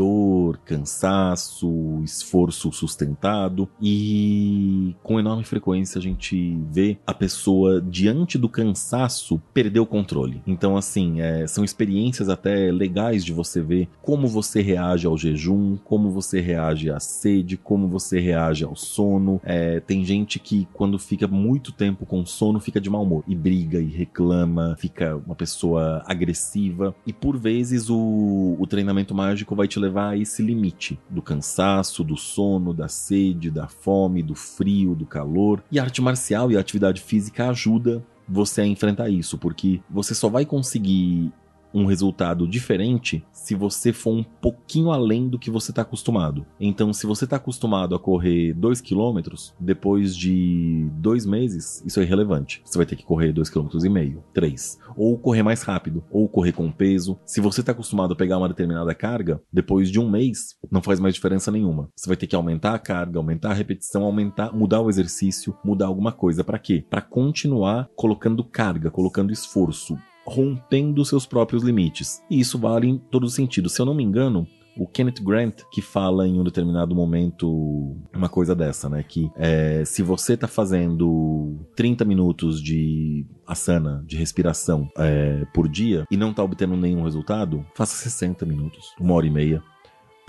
dor, 0.00 0.56
cansaço, 0.64 2.00
esforço 2.02 2.72
sustentado 2.72 3.68
e 3.82 4.96
com 5.02 5.20
enorme 5.20 5.44
frequência 5.44 5.98
a 5.98 6.02
gente 6.02 6.58
vê 6.72 6.96
a 7.06 7.12
pessoa 7.12 7.82
diante 7.82 8.38
do 8.38 8.48
cansaço 8.48 9.38
perder 9.52 9.80
o 9.80 9.84
controle. 9.84 10.40
Então, 10.46 10.74
assim, 10.74 11.20
é, 11.20 11.46
são 11.46 11.62
experiências 11.62 12.30
até 12.30 12.72
legais 12.72 13.22
de 13.22 13.34
você 13.34 13.60
ver 13.60 13.90
como 14.00 14.26
você 14.26 14.62
reage 14.62 15.06
ao 15.06 15.18
jejum, 15.18 15.76
como 15.84 16.10
você 16.10 16.40
reage 16.40 16.90
à 16.90 16.98
sede, 16.98 17.58
como 17.58 17.86
você 17.86 18.18
reage 18.18 18.64
ao 18.64 18.74
sono. 18.74 19.38
É, 19.44 19.80
tem 19.80 20.02
gente 20.02 20.38
que 20.38 20.66
quando 20.72 20.98
fica 20.98 21.28
muito 21.28 21.72
tempo 21.72 22.06
com 22.06 22.24
sono 22.24 22.58
fica 22.58 22.80
de 22.80 22.88
mau 22.88 23.02
humor 23.02 23.22
e 23.28 23.34
briga 23.34 23.78
e 23.78 23.86
reclama, 23.86 24.76
fica 24.78 25.14
uma 25.26 25.34
pessoa 25.34 26.02
agressiva 26.06 26.94
e 27.06 27.12
por 27.12 27.36
vezes 27.36 27.90
o, 27.90 28.56
o 28.58 28.66
treinamento 28.66 29.14
mágico 29.14 29.54
vai 29.54 29.68
te 29.68 29.78
levar 29.78 29.89
a 29.98 30.16
esse 30.16 30.42
limite 30.42 30.98
do 31.08 31.20
cansaço, 31.20 32.04
do 32.04 32.16
sono, 32.16 32.72
da 32.72 32.88
sede, 32.88 33.50
da 33.50 33.66
fome, 33.66 34.22
do 34.22 34.34
frio, 34.34 34.94
do 34.94 35.06
calor. 35.06 35.62
E 35.70 35.78
a 35.78 35.82
arte 35.82 36.00
marcial 36.00 36.50
e 36.50 36.56
a 36.56 36.60
atividade 36.60 37.00
física 37.00 37.48
ajuda 37.48 38.04
você 38.28 38.60
a 38.60 38.66
enfrentar 38.66 39.08
isso, 39.08 39.36
porque 39.36 39.80
você 39.90 40.14
só 40.14 40.28
vai 40.28 40.46
conseguir 40.46 41.32
um 41.72 41.84
resultado 41.84 42.46
diferente 42.46 43.24
se 43.32 43.54
você 43.54 43.92
for 43.92 44.12
um 44.12 44.22
pouquinho 44.22 44.90
além 44.90 45.28
do 45.28 45.38
que 45.38 45.50
você 45.50 45.70
está 45.72 45.82
acostumado. 45.82 46.46
Então, 46.58 46.92
se 46.92 47.06
você 47.06 47.24
está 47.24 47.36
acostumado 47.36 47.94
a 47.94 47.98
correr 47.98 48.52
2 48.54 48.80
km, 48.80 49.20
depois 49.58 50.16
de 50.16 50.88
dois 50.94 51.24
meses, 51.24 51.82
isso 51.86 52.00
é 52.00 52.02
irrelevante. 52.02 52.62
Você 52.64 52.76
vai 52.76 52.86
ter 52.86 52.96
que 52.96 53.04
correr 53.04 53.32
2,5 53.32 53.70
km, 53.70 54.20
3. 54.32 54.78
Ou 54.96 55.18
correr 55.18 55.42
mais 55.42 55.62
rápido, 55.62 56.04
ou 56.10 56.28
correr 56.28 56.52
com 56.52 56.70
peso. 56.70 57.18
Se 57.24 57.40
você 57.40 57.60
está 57.60 57.72
acostumado 57.72 58.12
a 58.12 58.16
pegar 58.16 58.38
uma 58.38 58.48
determinada 58.48 58.94
carga, 58.94 59.40
depois 59.52 59.90
de 59.90 59.98
um 59.98 60.08
mês, 60.10 60.56
não 60.70 60.82
faz 60.82 61.00
mais 61.00 61.14
diferença 61.14 61.50
nenhuma. 61.50 61.88
Você 61.96 62.08
vai 62.08 62.16
ter 62.16 62.26
que 62.26 62.36
aumentar 62.36 62.74
a 62.74 62.78
carga, 62.78 63.18
aumentar 63.18 63.50
a 63.50 63.54
repetição, 63.54 64.04
aumentar, 64.04 64.52
mudar 64.52 64.80
o 64.80 64.90
exercício, 64.90 65.56
mudar 65.64 65.86
alguma 65.86 66.12
coisa. 66.12 66.44
Para 66.44 66.58
quê? 66.58 66.84
Para 66.88 67.02
continuar 67.02 67.88
colocando 67.94 68.44
carga, 68.44 68.90
colocando 68.90 69.32
esforço, 69.32 69.96
rompendo 70.30 71.04
seus 71.04 71.26
próprios 71.26 71.64
limites. 71.64 72.22
E 72.30 72.38
isso 72.38 72.56
vale 72.58 72.88
em 72.88 72.96
todos 72.96 73.30
os 73.30 73.34
sentidos. 73.34 73.72
Se 73.72 73.82
eu 73.82 73.86
não 73.86 73.94
me 73.94 74.04
engano, 74.04 74.46
o 74.76 74.86
Kenneth 74.86 75.20
Grant 75.22 75.62
que 75.72 75.82
fala 75.82 76.26
em 76.26 76.38
um 76.38 76.44
determinado 76.44 76.94
momento 76.94 77.96
uma 78.14 78.28
coisa 78.28 78.54
dessa, 78.54 78.88
né? 78.88 79.02
Que 79.02 79.30
é, 79.34 79.84
se 79.84 80.02
você 80.02 80.36
tá 80.36 80.46
fazendo 80.46 81.58
30 81.74 82.04
minutos 82.04 82.62
de 82.62 83.26
asana, 83.44 84.04
de 84.06 84.16
respiração 84.16 84.88
é, 84.96 85.44
por 85.52 85.68
dia 85.68 86.06
e 86.10 86.16
não 86.16 86.32
tá 86.32 86.44
obtendo 86.44 86.76
nenhum 86.76 87.02
resultado, 87.02 87.66
faça 87.74 87.96
60 87.96 88.46
minutos, 88.46 88.94
uma 89.00 89.14
hora 89.14 89.26
e 89.26 89.30
meia. 89.30 89.62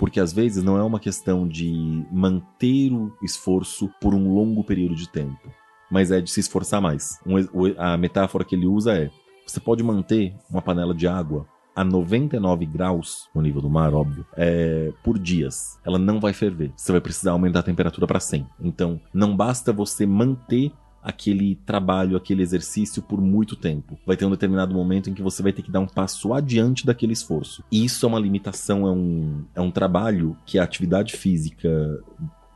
Porque 0.00 0.18
às 0.18 0.32
vezes 0.32 0.64
não 0.64 0.76
é 0.76 0.82
uma 0.82 0.98
questão 0.98 1.46
de 1.46 2.04
manter 2.10 2.92
o 2.92 3.12
esforço 3.22 3.88
por 4.00 4.14
um 4.14 4.34
longo 4.34 4.64
período 4.64 4.96
de 4.96 5.08
tempo, 5.08 5.48
mas 5.88 6.10
é 6.10 6.20
de 6.20 6.28
se 6.28 6.40
esforçar 6.40 6.80
mais. 6.80 7.20
Um, 7.24 7.36
a 7.78 7.96
metáfora 7.96 8.44
que 8.44 8.56
ele 8.56 8.66
usa 8.66 8.94
é 8.94 9.10
você 9.52 9.60
pode 9.60 9.82
manter 9.82 10.34
uma 10.50 10.62
panela 10.62 10.94
de 10.94 11.06
água 11.06 11.46
a 11.74 11.84
99 11.84 12.66
graus 12.66 13.28
no 13.34 13.42
nível 13.42 13.60
do 13.60 13.68
mar, 13.68 13.94
óbvio, 13.94 14.26
é, 14.36 14.92
por 15.02 15.18
dias. 15.18 15.78
Ela 15.84 15.98
não 15.98 16.20
vai 16.20 16.32
ferver. 16.32 16.72
Você 16.76 16.92
vai 16.92 17.00
precisar 17.00 17.32
aumentar 17.32 17.60
a 17.60 17.62
temperatura 17.62 18.06
para 18.06 18.20
100. 18.20 18.46
Então, 18.60 19.00
não 19.12 19.36
basta 19.36 19.72
você 19.72 20.06
manter 20.06 20.72
aquele 21.02 21.56
trabalho, 21.66 22.16
aquele 22.16 22.42
exercício 22.42 23.02
por 23.02 23.20
muito 23.20 23.56
tempo. 23.56 23.98
Vai 24.06 24.16
ter 24.16 24.24
um 24.24 24.30
determinado 24.30 24.74
momento 24.74 25.10
em 25.10 25.14
que 25.14 25.22
você 25.22 25.42
vai 25.42 25.52
ter 25.52 25.62
que 25.62 25.70
dar 25.70 25.80
um 25.80 25.86
passo 25.86 26.32
adiante 26.32 26.86
daquele 26.86 27.12
esforço. 27.12 27.64
E 27.70 27.84
isso 27.84 28.06
é 28.06 28.08
uma 28.08 28.20
limitação, 28.20 28.86
é 28.86 28.90
um, 28.90 29.44
é 29.54 29.60
um 29.60 29.70
trabalho 29.70 30.36
que 30.46 30.58
a 30.58 30.62
atividade 30.62 31.14
física 31.16 31.68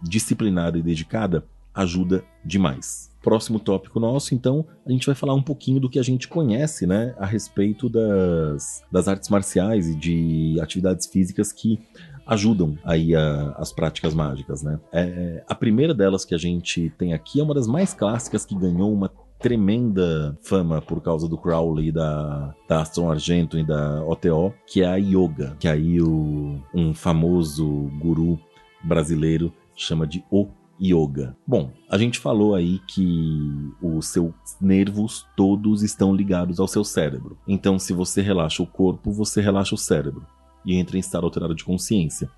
disciplinada 0.03 0.79
e 0.79 0.83
dedicada 0.83 1.45
ajuda 1.75 2.25
demais 2.45 3.11
próximo 3.27 3.59
tópico 3.59 3.99
nosso, 3.99 4.37
então 4.37 4.65
a 4.87 4.93
gente 4.93 5.05
vai 5.05 5.17
falar 5.17 5.35
um 5.35 5.43
pouquinho 5.43 5.81
do 5.81 5.91
que 5.91 5.99
a 5.99 6.03
gente 6.03 6.29
conhece, 6.29 6.87
né, 6.87 7.13
a 7.19 7.27
respeito 7.27 7.89
das, 7.89 8.85
das 8.91 9.09
artes 9.09 9.29
marciais 9.29 9.89
e 9.89 9.97
de 9.97 10.61
atividades 10.61 11.09
físicas 11.09 11.51
que 11.51 11.81
ajudam 12.25 12.79
aí 12.85 13.17
a, 13.17 13.51
as 13.59 13.73
práticas 13.73 14.15
mágicas, 14.15 14.63
né. 14.63 14.79
É, 14.93 15.43
a 15.49 15.57
primeira 15.57 15.93
delas 15.93 16.25
que 16.25 16.37
a 16.37 16.39
gente 16.39 16.89
tem 16.97 17.15
aqui 17.15 17.41
é 17.41 17.43
uma 17.43 17.53
das 17.53 17.67
mais 17.67 17.93
clássicas 17.93 18.45
que 18.45 18.55
ganhou 18.55 18.93
uma 18.93 19.11
tremenda 19.41 20.39
fama 20.41 20.81
por 20.81 21.03
causa 21.03 21.29
do 21.29 21.37
Crowley, 21.37 21.91
da, 21.91 22.55
da 22.69 22.83
Aston 22.83 23.11
Argento 23.11 23.59
e 23.59 23.67
da 23.67 24.05
OTO, 24.05 24.55
que 24.69 24.83
é 24.83 24.87
a 24.87 24.95
yoga, 24.95 25.57
que 25.59 25.67
aí 25.67 26.01
o, 26.01 26.61
um 26.73 26.95
famoso 26.95 27.91
guru 27.99 28.39
brasileiro 28.85 29.53
chama 29.75 30.07
de 30.07 30.25
O 30.31 30.47
yoga. 30.81 31.37
Bom, 31.47 31.73
a 31.89 31.97
gente 31.99 32.19
falou 32.19 32.55
aí 32.55 32.79
que 32.87 33.73
os 33.81 34.09
seus 34.09 34.33
nervos 34.61 35.27
todos 35.37 35.83
estão 35.83 36.15
ligados 36.15 36.61
ao 36.61 36.69
seu 36.69 36.85
cérebro. 36.85 37.39
Então, 37.47 37.79
se 37.79 37.93
você 37.93 38.21
relaxa 38.21 38.63
o 38.63 38.67
corpo, 38.67 39.11
você 39.11 39.41
relaxa 39.41 39.75
o 39.75 39.79
cérebro 39.79 40.27
e 40.65 40.75
entra 40.77 40.97
em 40.97 41.01
estado 41.01 41.25
alterado 41.25 41.55
de 41.55 41.65
consciência. 41.65 42.31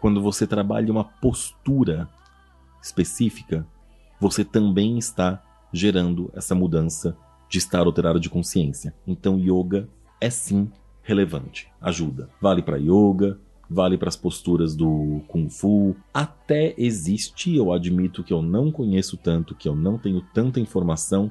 Quando 0.00 0.20
você 0.20 0.46
trabalha 0.46 0.90
uma 0.90 1.04
postura 1.04 2.08
específica, 2.82 3.66
você 4.18 4.44
também 4.44 4.98
está 4.98 5.42
gerando 5.72 6.30
essa 6.34 6.54
mudança 6.54 7.16
de 7.48 7.58
estado 7.58 7.86
alterado 7.86 8.18
de 8.18 8.30
consciência. 8.30 8.94
Então, 9.06 9.38
yoga 9.38 9.88
é 10.20 10.30
sim 10.30 10.70
relevante, 11.02 11.68
ajuda. 11.80 12.28
Vale 12.40 12.62
para 12.62 12.78
yoga, 12.78 13.38
vale 13.70 13.96
para 13.96 14.08
as 14.08 14.16
posturas 14.16 14.74
do 14.74 15.22
Kung 15.28 15.48
Fu. 15.48 15.94
Até 16.12 16.74
existe, 16.76 17.54
eu 17.54 17.72
admito 17.72 18.24
que 18.24 18.32
eu 18.32 18.42
não 18.42 18.72
conheço 18.72 19.16
tanto, 19.16 19.54
que 19.54 19.68
eu 19.68 19.76
não 19.76 19.96
tenho 19.96 20.20
tanta 20.34 20.58
informação, 20.58 21.30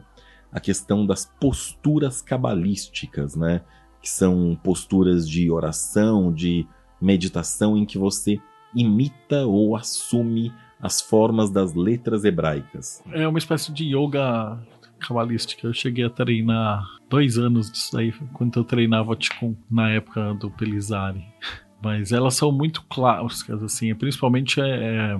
a 0.52 0.60
questão 0.60 1.06
das 1.06 1.26
posturas 1.40 2.22
cabalísticas, 2.22 3.36
né? 3.36 3.62
Que 4.02 4.10
são 4.10 4.58
posturas 4.64 5.30
de 5.30 5.52
oração, 5.52 6.34
de 6.34 6.66
meditação, 7.02 7.76
em 7.76 7.86
que 7.86 7.98
você 7.98 8.40
imita 8.74 9.46
ou 9.46 9.76
assume 9.76 10.54
as 10.82 11.02
formas 11.02 11.50
das 11.50 11.74
letras 11.74 12.24
hebraicas. 12.24 13.04
É 13.12 13.28
uma 13.28 13.38
espécie 13.38 13.72
de 13.74 13.84
yoga 13.94 14.58
cabalística. 15.00 15.68
Eu 15.68 15.74
cheguei 15.74 16.06
a 16.06 16.10
treinar 16.10 16.84
dois 17.10 17.38
anos 17.38 17.70
disso 17.70 17.98
aí, 17.98 18.14
quando 18.34 18.58
eu 18.58 18.64
treinava 18.64 19.16
Ticum, 19.16 19.56
na 19.70 19.90
época 19.90 20.34
do 20.36 20.50
Pelizari. 20.50 21.26
Mas 21.82 22.12
elas 22.12 22.36
são 22.36 22.52
muito 22.52 22.84
clássicas, 22.90 23.64
assim, 23.64 23.94
principalmente 23.96 24.60
é, 24.60 24.66
é 24.68 25.20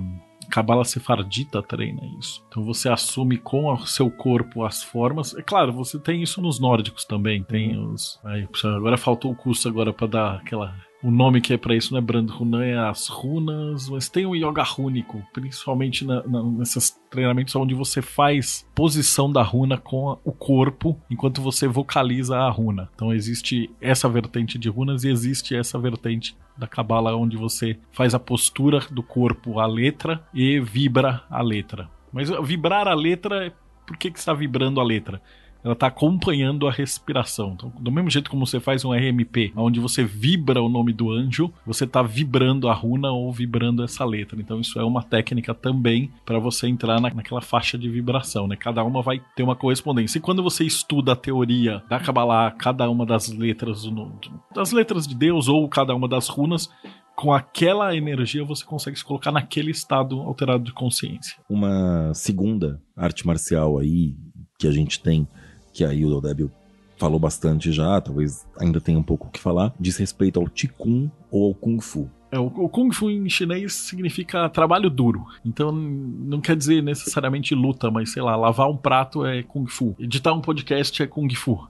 Cabala 0.50 0.84
Sefardita 0.84 1.62
treina 1.62 2.02
isso. 2.18 2.44
Então 2.48 2.62
você 2.62 2.88
assume 2.88 3.38
com 3.38 3.72
o 3.72 3.86
seu 3.86 4.10
corpo 4.10 4.64
as 4.64 4.82
formas. 4.82 5.34
É 5.34 5.42
claro, 5.42 5.72
você 5.72 5.98
tem 5.98 6.22
isso 6.22 6.42
nos 6.42 6.60
nórdicos 6.60 7.04
também. 7.04 7.42
Tem 7.42 7.76
uhum. 7.76 7.92
os. 7.92 8.20
Aí, 8.24 8.46
agora 8.64 8.96
faltou 8.96 9.30
o 9.30 9.36
curso 9.36 9.68
agora 9.68 9.92
para 9.92 10.06
dar 10.06 10.34
aquela 10.36 10.74
o 11.02 11.10
nome 11.10 11.40
que 11.40 11.54
é 11.54 11.56
para 11.56 11.74
isso 11.74 11.92
não 11.92 11.98
é 11.98 12.02
Brand 12.02 12.28
Runan, 12.28 12.64
é 12.64 12.78
as 12.78 13.08
runas, 13.08 13.88
mas 13.88 14.08
tem 14.08 14.26
o 14.26 14.34
yoga 14.34 14.62
rúnico, 14.62 15.22
principalmente 15.32 16.04
na, 16.04 16.22
na, 16.26 16.42
nesses 16.42 16.90
treinamentos 17.10 17.56
onde 17.56 17.74
você 17.74 18.02
faz 18.02 18.66
posição 18.74 19.32
da 19.32 19.42
runa 19.42 19.78
com 19.78 20.18
o 20.24 20.32
corpo 20.32 21.00
enquanto 21.10 21.40
você 21.40 21.66
vocaliza 21.66 22.36
a 22.36 22.50
runa. 22.50 22.88
Então 22.94 23.12
existe 23.12 23.70
essa 23.80 24.08
vertente 24.08 24.58
de 24.58 24.68
runas 24.68 25.04
e 25.04 25.10
existe 25.10 25.56
essa 25.56 25.78
vertente 25.78 26.36
da 26.56 26.66
cabala 26.66 27.16
onde 27.16 27.36
você 27.36 27.78
faz 27.92 28.14
a 28.14 28.18
postura 28.18 28.80
do 28.90 29.02
corpo 29.02 29.58
à 29.58 29.66
letra 29.66 30.22
e 30.34 30.60
vibra 30.60 31.22
a 31.30 31.42
letra. 31.42 31.88
Mas 32.12 32.28
vibrar 32.42 32.86
a 32.86 32.94
letra, 32.94 33.46
é, 33.46 33.52
por 33.86 33.96
que, 33.96 34.10
que 34.10 34.18
está 34.18 34.34
vibrando 34.34 34.80
a 34.80 34.84
letra? 34.84 35.22
Ela 35.62 35.74
está 35.74 35.86
acompanhando 35.86 36.66
a 36.66 36.70
respiração. 36.70 37.52
Então, 37.54 37.72
do 37.78 37.90
mesmo 37.90 38.10
jeito 38.10 38.30
como 38.30 38.46
você 38.46 38.60
faz 38.60 38.84
um 38.84 38.92
RMP, 38.92 39.52
onde 39.56 39.80
você 39.80 40.02
vibra 40.04 40.62
o 40.62 40.68
nome 40.68 40.92
do 40.92 41.10
anjo, 41.10 41.52
você 41.66 41.84
está 41.84 42.02
vibrando 42.02 42.68
a 42.68 42.74
runa 42.74 43.10
ou 43.10 43.32
vibrando 43.32 43.82
essa 43.82 44.04
letra. 44.04 44.40
Então, 44.40 44.60
isso 44.60 44.78
é 44.78 44.84
uma 44.84 45.02
técnica 45.02 45.54
também 45.54 46.10
para 46.24 46.38
você 46.38 46.66
entrar 46.66 47.00
na, 47.00 47.12
naquela 47.12 47.40
faixa 47.40 47.76
de 47.76 47.88
vibração, 47.88 48.46
né? 48.46 48.56
Cada 48.56 48.82
uma 48.82 49.02
vai 49.02 49.20
ter 49.36 49.42
uma 49.42 49.56
correspondência. 49.56 50.18
E 50.18 50.22
quando 50.22 50.42
você 50.42 50.64
estuda 50.64 51.12
a 51.12 51.16
teoria 51.16 51.82
da 51.88 52.00
Kabbalah, 52.00 52.50
cada 52.52 52.88
uma 52.88 53.04
das 53.04 53.28
letras, 53.28 53.84
das 54.54 54.72
letras 54.72 55.06
de 55.06 55.14
Deus 55.14 55.48
ou 55.48 55.68
cada 55.68 55.94
uma 55.94 56.08
das 56.08 56.28
runas, 56.28 56.70
com 57.14 57.32
aquela 57.34 57.94
energia 57.94 58.42
você 58.42 58.64
consegue 58.64 58.98
se 58.98 59.04
colocar 59.04 59.30
naquele 59.30 59.70
estado 59.70 60.20
alterado 60.20 60.64
de 60.64 60.72
consciência. 60.72 61.36
Uma 61.50 62.14
segunda 62.14 62.80
arte 62.96 63.26
marcial 63.26 63.78
aí 63.78 64.14
que 64.58 64.66
a 64.66 64.72
gente 64.72 65.02
tem, 65.02 65.28
que 65.72 65.84
aí 65.84 66.04
o 66.04 66.20
Débio 66.20 66.50
falou 66.96 67.18
bastante 67.18 67.72
já, 67.72 68.00
talvez 68.00 68.46
ainda 68.58 68.80
tenha 68.80 68.98
um 68.98 69.02
pouco 69.02 69.28
o 69.28 69.30
que 69.30 69.40
falar, 69.40 69.72
diz 69.80 69.96
respeito 69.96 70.38
ao 70.38 70.46
Qigong 70.46 71.10
ou 71.30 71.48
ao 71.48 71.54
Kung 71.54 71.80
Fu. 71.80 72.10
É, 72.30 72.38
o, 72.38 72.46
o 72.46 72.68
Kung 72.68 72.92
Fu 72.92 73.10
em 73.10 73.28
chinês 73.28 73.72
significa 73.72 74.48
trabalho 74.48 74.88
duro. 74.90 75.24
Então 75.44 75.72
não 75.72 76.40
quer 76.40 76.54
dizer 76.56 76.82
necessariamente 76.82 77.54
luta, 77.54 77.90
mas 77.90 78.12
sei 78.12 78.22
lá, 78.22 78.36
lavar 78.36 78.68
um 78.68 78.76
prato 78.76 79.24
é 79.24 79.42
Kung 79.42 79.66
Fu. 79.66 79.96
Editar 79.98 80.32
um 80.32 80.40
podcast 80.40 81.02
é 81.02 81.06
Kung 81.06 81.34
Fu. 81.34 81.66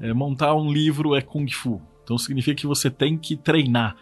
É, 0.00 0.12
montar 0.12 0.54
um 0.54 0.70
livro 0.70 1.14
é 1.14 1.22
Kung 1.22 1.48
Fu. 1.48 1.80
Então 2.02 2.18
significa 2.18 2.60
que 2.60 2.66
você 2.66 2.90
tem 2.90 3.16
que 3.16 3.36
treinar. 3.36 3.96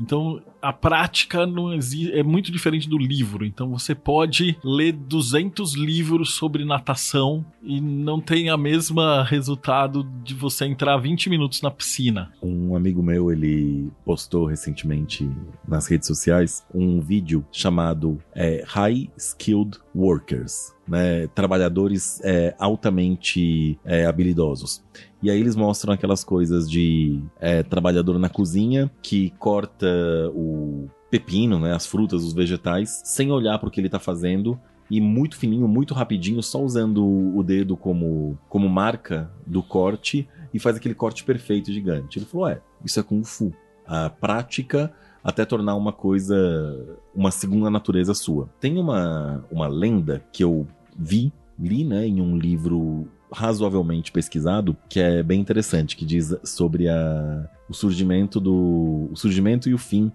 Então, 0.00 0.42
a 0.60 0.72
prática 0.72 1.46
não 1.46 1.72
é 1.72 2.22
muito 2.22 2.50
diferente 2.50 2.88
do 2.88 2.98
livro. 2.98 3.44
Então, 3.44 3.70
você 3.70 3.94
pode 3.94 4.58
ler 4.64 4.92
200 4.92 5.74
livros 5.74 6.34
sobre 6.34 6.64
natação 6.64 7.44
e 7.62 7.80
não 7.80 8.20
tem 8.20 8.50
a 8.50 8.56
mesma 8.56 9.22
resultado 9.22 10.04
de 10.22 10.34
você 10.34 10.64
entrar 10.64 10.96
20 10.96 11.30
minutos 11.30 11.62
na 11.62 11.70
piscina. 11.70 12.32
Um 12.42 12.74
amigo 12.74 13.02
meu, 13.02 13.30
ele 13.30 13.90
postou 14.04 14.46
recentemente 14.46 15.28
nas 15.66 15.86
redes 15.86 16.08
sociais 16.08 16.64
um 16.74 17.00
vídeo 17.00 17.44
chamado 17.52 18.18
é, 18.34 18.64
High 18.66 19.10
Skilled 19.16 19.78
Workers, 19.94 20.74
né? 20.88 21.26
Trabalhadores 21.28 22.20
é, 22.24 22.54
altamente 22.58 23.78
é, 23.84 24.06
habilidosos. 24.06 24.82
E 25.24 25.30
aí 25.30 25.40
eles 25.40 25.56
mostram 25.56 25.94
aquelas 25.94 26.22
coisas 26.22 26.70
de 26.70 27.18
é, 27.40 27.62
trabalhador 27.62 28.18
na 28.18 28.28
cozinha 28.28 28.90
que 29.00 29.30
corta 29.38 29.86
o 30.34 30.86
pepino, 31.10 31.58
né, 31.58 31.72
as 31.72 31.86
frutas, 31.86 32.22
os 32.22 32.34
vegetais, 32.34 33.00
sem 33.06 33.32
olhar 33.32 33.58
para 33.58 33.66
o 33.66 33.70
que 33.70 33.80
ele 33.80 33.88
está 33.88 33.98
fazendo 33.98 34.60
e 34.90 35.00
muito 35.00 35.38
fininho, 35.38 35.66
muito 35.66 35.94
rapidinho, 35.94 36.42
só 36.42 36.62
usando 36.62 37.02
o 37.34 37.42
dedo 37.42 37.74
como, 37.74 38.38
como 38.50 38.68
marca 38.68 39.30
do 39.46 39.62
corte 39.62 40.28
e 40.52 40.58
faz 40.58 40.76
aquele 40.76 40.94
corte 40.94 41.24
perfeito 41.24 41.72
gigante. 41.72 42.18
Ele 42.18 42.26
falou: 42.26 42.46
é, 42.46 42.60
isso 42.84 43.00
é 43.00 43.02
Kung 43.02 43.24
Fu. 43.24 43.50
A 43.86 44.10
prática 44.10 44.92
até 45.22 45.46
tornar 45.46 45.74
uma 45.74 45.90
coisa, 45.90 46.98
uma 47.14 47.30
segunda 47.30 47.70
natureza 47.70 48.12
sua. 48.12 48.50
Tem 48.60 48.76
uma, 48.78 49.42
uma 49.50 49.68
lenda 49.68 50.22
que 50.30 50.44
eu 50.44 50.66
vi, 50.94 51.32
li, 51.58 51.82
né, 51.82 52.06
em 52.06 52.20
um 52.20 52.36
livro 52.36 53.08
razoavelmente 53.34 54.12
pesquisado, 54.12 54.76
que 54.88 55.00
é 55.00 55.22
bem 55.22 55.40
interessante, 55.40 55.96
que 55.96 56.04
diz 56.04 56.34
sobre 56.44 56.88
a, 56.88 57.48
o 57.68 57.74
surgimento 57.74 58.40
do 58.40 59.08
o 59.10 59.16
surgimento 59.16 59.68
e 59.68 59.74
o 59.74 59.78
fim 59.78 60.10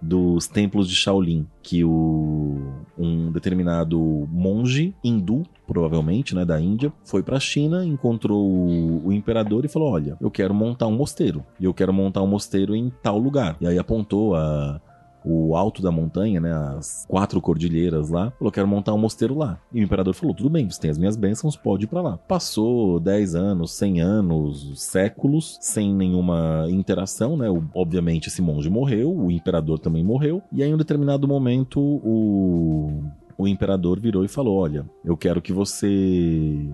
dos 0.00 0.46
templos 0.46 0.88
de 0.88 0.94
Shaolin, 0.94 1.46
que 1.62 1.84
o, 1.84 2.58
um 2.96 3.30
determinado 3.30 3.98
monge 4.32 4.94
hindu, 5.04 5.42
provavelmente, 5.66 6.34
né, 6.34 6.44
da 6.44 6.58
Índia, 6.58 6.90
foi 7.04 7.22
para 7.22 7.36
a 7.36 7.40
China, 7.40 7.84
encontrou 7.84 8.42
o, 8.42 9.08
o, 9.08 9.12
imperador 9.12 9.64
e 9.64 9.68
falou: 9.68 9.92
"Olha, 9.92 10.16
eu 10.20 10.30
quero 10.30 10.54
montar 10.54 10.86
um 10.86 10.96
mosteiro, 10.96 11.44
e 11.58 11.64
eu 11.64 11.74
quero 11.74 11.92
montar 11.92 12.22
um 12.22 12.26
mosteiro 12.26 12.74
em 12.74 12.90
tal 13.02 13.18
lugar". 13.18 13.56
E 13.60 13.66
aí 13.66 13.78
apontou 13.78 14.34
a 14.34 14.80
o 15.24 15.56
alto 15.56 15.82
da 15.82 15.90
montanha, 15.90 16.40
né, 16.40 16.52
as 16.52 17.04
quatro 17.08 17.40
cordilheiras 17.40 18.08
lá, 18.08 18.30
falou: 18.38 18.52
quero 18.52 18.68
montar 18.68 18.94
um 18.94 18.98
mosteiro 18.98 19.36
lá. 19.36 19.60
E 19.72 19.80
o 19.80 19.84
imperador 19.84 20.14
falou: 20.14 20.34
tudo 20.34 20.50
bem, 20.50 20.68
você 20.68 20.80
tem 20.80 20.90
as 20.90 20.98
minhas 20.98 21.16
bênçãos, 21.16 21.56
pode 21.56 21.84
ir 21.84 21.88
pra 21.88 22.00
lá. 22.00 22.16
Passou 22.16 22.98
10 23.00 23.34
anos, 23.34 23.72
100 23.72 24.00
anos, 24.00 24.82
séculos, 24.82 25.58
sem 25.60 25.94
nenhuma 25.94 26.66
interação, 26.68 27.36
né? 27.36 27.46
Obviamente 27.74 28.28
esse 28.28 28.42
monge 28.42 28.70
morreu, 28.70 29.14
o 29.14 29.30
imperador 29.30 29.78
também 29.78 30.04
morreu, 30.04 30.42
e 30.52 30.62
aí 30.62 30.70
em 30.70 30.74
um 30.74 30.78
determinado 30.78 31.26
momento 31.26 31.80
o. 31.80 33.02
O 33.38 33.48
imperador 33.48 33.98
virou 33.98 34.22
e 34.22 34.28
falou: 34.28 34.58
Olha, 34.58 34.84
eu 35.02 35.16
quero 35.16 35.40
que 35.40 35.50
você 35.50 36.68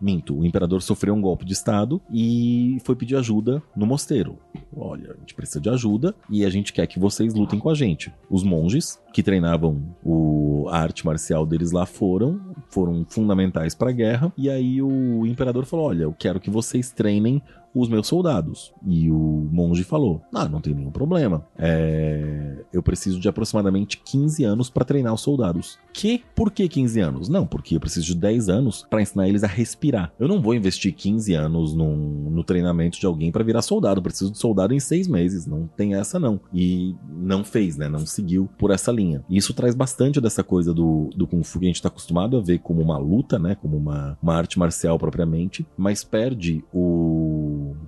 Minto, 0.00 0.38
o 0.38 0.44
imperador 0.44 0.80
sofreu 0.82 1.14
um 1.14 1.20
golpe 1.20 1.44
de 1.44 1.52
estado 1.52 2.00
e 2.10 2.78
foi 2.84 2.94
pedir 2.94 3.16
ajuda 3.16 3.62
no 3.76 3.86
mosteiro. 3.86 4.38
Olha, 4.76 5.12
a 5.12 5.16
gente 5.18 5.34
precisa 5.34 5.60
de 5.60 5.68
ajuda 5.68 6.14
e 6.30 6.44
a 6.44 6.50
gente 6.50 6.72
quer 6.72 6.86
que 6.86 6.98
vocês 6.98 7.34
lutem 7.34 7.58
com 7.58 7.68
a 7.68 7.74
gente. 7.74 8.12
Os 8.30 8.44
monges 8.44 9.00
que 9.12 9.22
treinavam 9.22 9.82
o, 10.04 10.66
a 10.68 10.78
arte 10.78 11.04
marcial 11.04 11.44
deles 11.44 11.72
lá 11.72 11.84
foram, 11.84 12.40
foram 12.70 13.04
fundamentais 13.08 13.74
para 13.74 13.90
a 13.90 13.92
guerra. 13.92 14.32
E 14.36 14.48
aí 14.48 14.80
o 14.80 15.26
imperador 15.26 15.64
falou: 15.64 15.86
Olha, 15.86 16.04
eu 16.04 16.12
quero 16.12 16.38
que 16.38 16.50
vocês 16.50 16.90
treinem 16.90 17.42
os 17.74 17.88
meus 17.88 18.06
soldados. 18.06 18.72
E 18.86 19.10
o 19.10 19.48
monge 19.50 19.84
falou: 19.84 20.22
Ah, 20.34 20.48
não 20.48 20.60
tem 20.60 20.74
nenhum 20.74 20.90
problema. 20.90 21.46
É... 21.56 22.64
Eu 22.72 22.82
preciso 22.82 23.20
de 23.20 23.28
aproximadamente 23.28 23.98
15 23.98 24.44
anos 24.44 24.70
para 24.70 24.84
treinar 24.84 25.14
os 25.14 25.20
soldados. 25.20 25.78
Que? 25.92 26.22
Por 26.34 26.50
que 26.50 26.68
15 26.68 27.00
anos? 27.00 27.28
Não, 27.28 27.46
porque 27.46 27.76
eu 27.76 27.80
preciso 27.80 28.06
de 28.06 28.14
10 28.14 28.48
anos 28.48 28.86
para 28.88 29.02
ensinar 29.02 29.28
eles 29.28 29.44
a 29.44 29.46
respirar. 29.46 30.12
Eu 30.18 30.28
não 30.28 30.40
vou 30.40 30.54
investir 30.54 30.92
15 30.94 31.34
anos 31.34 31.74
num, 31.74 32.30
no 32.30 32.44
treinamento 32.44 32.98
de 32.98 33.06
alguém 33.06 33.32
para 33.32 33.44
virar 33.44 33.62
soldado. 33.62 33.98
Eu 33.98 34.02
preciso 34.02 34.30
de 34.30 34.38
soldado 34.38 34.74
em 34.74 34.80
6 34.80 35.08
meses. 35.08 35.46
Não 35.46 35.66
tem 35.76 35.94
essa, 35.94 36.18
não. 36.18 36.40
E 36.52 36.94
não 37.10 37.44
fez, 37.44 37.76
né? 37.76 37.88
Não 37.88 38.06
seguiu 38.06 38.48
por 38.58 38.70
essa 38.70 38.92
linha. 38.92 39.24
E 39.28 39.36
isso 39.36 39.54
traz 39.54 39.74
bastante 39.74 40.20
dessa 40.20 40.42
coisa 40.42 40.72
do, 40.72 41.10
do 41.14 41.26
Kung 41.26 41.42
Fu 41.42 41.58
que 41.58 41.66
a 41.66 41.68
gente 41.68 41.82
tá 41.82 41.88
acostumado 41.88 42.36
a 42.36 42.40
ver 42.40 42.58
como 42.58 42.80
uma 42.80 42.98
luta, 42.98 43.38
né? 43.38 43.54
Como 43.54 43.76
uma, 43.76 44.18
uma 44.22 44.34
arte 44.34 44.58
marcial 44.58 44.98
propriamente, 44.98 45.66
mas 45.76 46.04
perde 46.04 46.64
o 46.72 47.17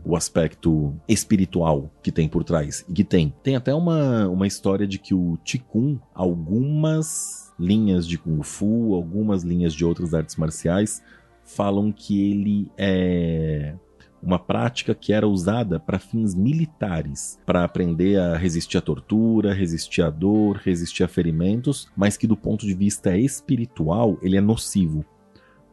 o, 0.05 0.16
aspecto 0.16 0.94
espiritual 1.09 1.90
que 2.03 2.12
tem 2.12 2.28
por 2.28 2.44
trás. 2.44 2.84
E 2.88 2.92
que 2.92 3.05
tem. 3.05 3.34
Tem 3.42 3.57
até 3.57 3.74
uma, 3.74 4.28
uma 4.28 4.46
história 4.46 4.86
de 4.86 4.98
que 4.98 5.14
o 5.14 5.38
Qigong, 5.44 6.01
algumas 6.14 7.53
linhas 7.59 8.07
de 8.07 8.18
Kung 8.18 8.42
Fu, 8.42 8.94
algumas 8.94 9.42
linhas 9.42 9.74
de 9.74 9.84
outras 9.84 10.14
artes 10.14 10.36
marciais, 10.36 11.03
falam 11.44 11.92
que 11.92 12.30
ele 12.30 12.70
é 12.76 13.74
uma 14.22 14.38
prática 14.38 14.94
que 14.94 15.12
era 15.12 15.26
usada 15.26 15.80
para 15.80 15.98
fins 15.98 16.34
militares, 16.34 17.38
para 17.46 17.64
aprender 17.64 18.18
a 18.18 18.36
resistir 18.36 18.76
à 18.76 18.80
tortura, 18.80 19.55
resistir 19.55 20.03
à 20.03 20.11
dor, 20.11 20.57
resistir 20.57 21.03
a 21.03 21.09
ferimentos, 21.09 21.88
mas 21.96 22.16
que 22.16 22.26
do 22.26 22.36
ponto 22.36 22.66
de 22.66 22.74
vista 22.74 23.16
espiritual 23.16 24.18
ele 24.22 24.36
é 24.36 24.40
nocivo, 24.40 25.05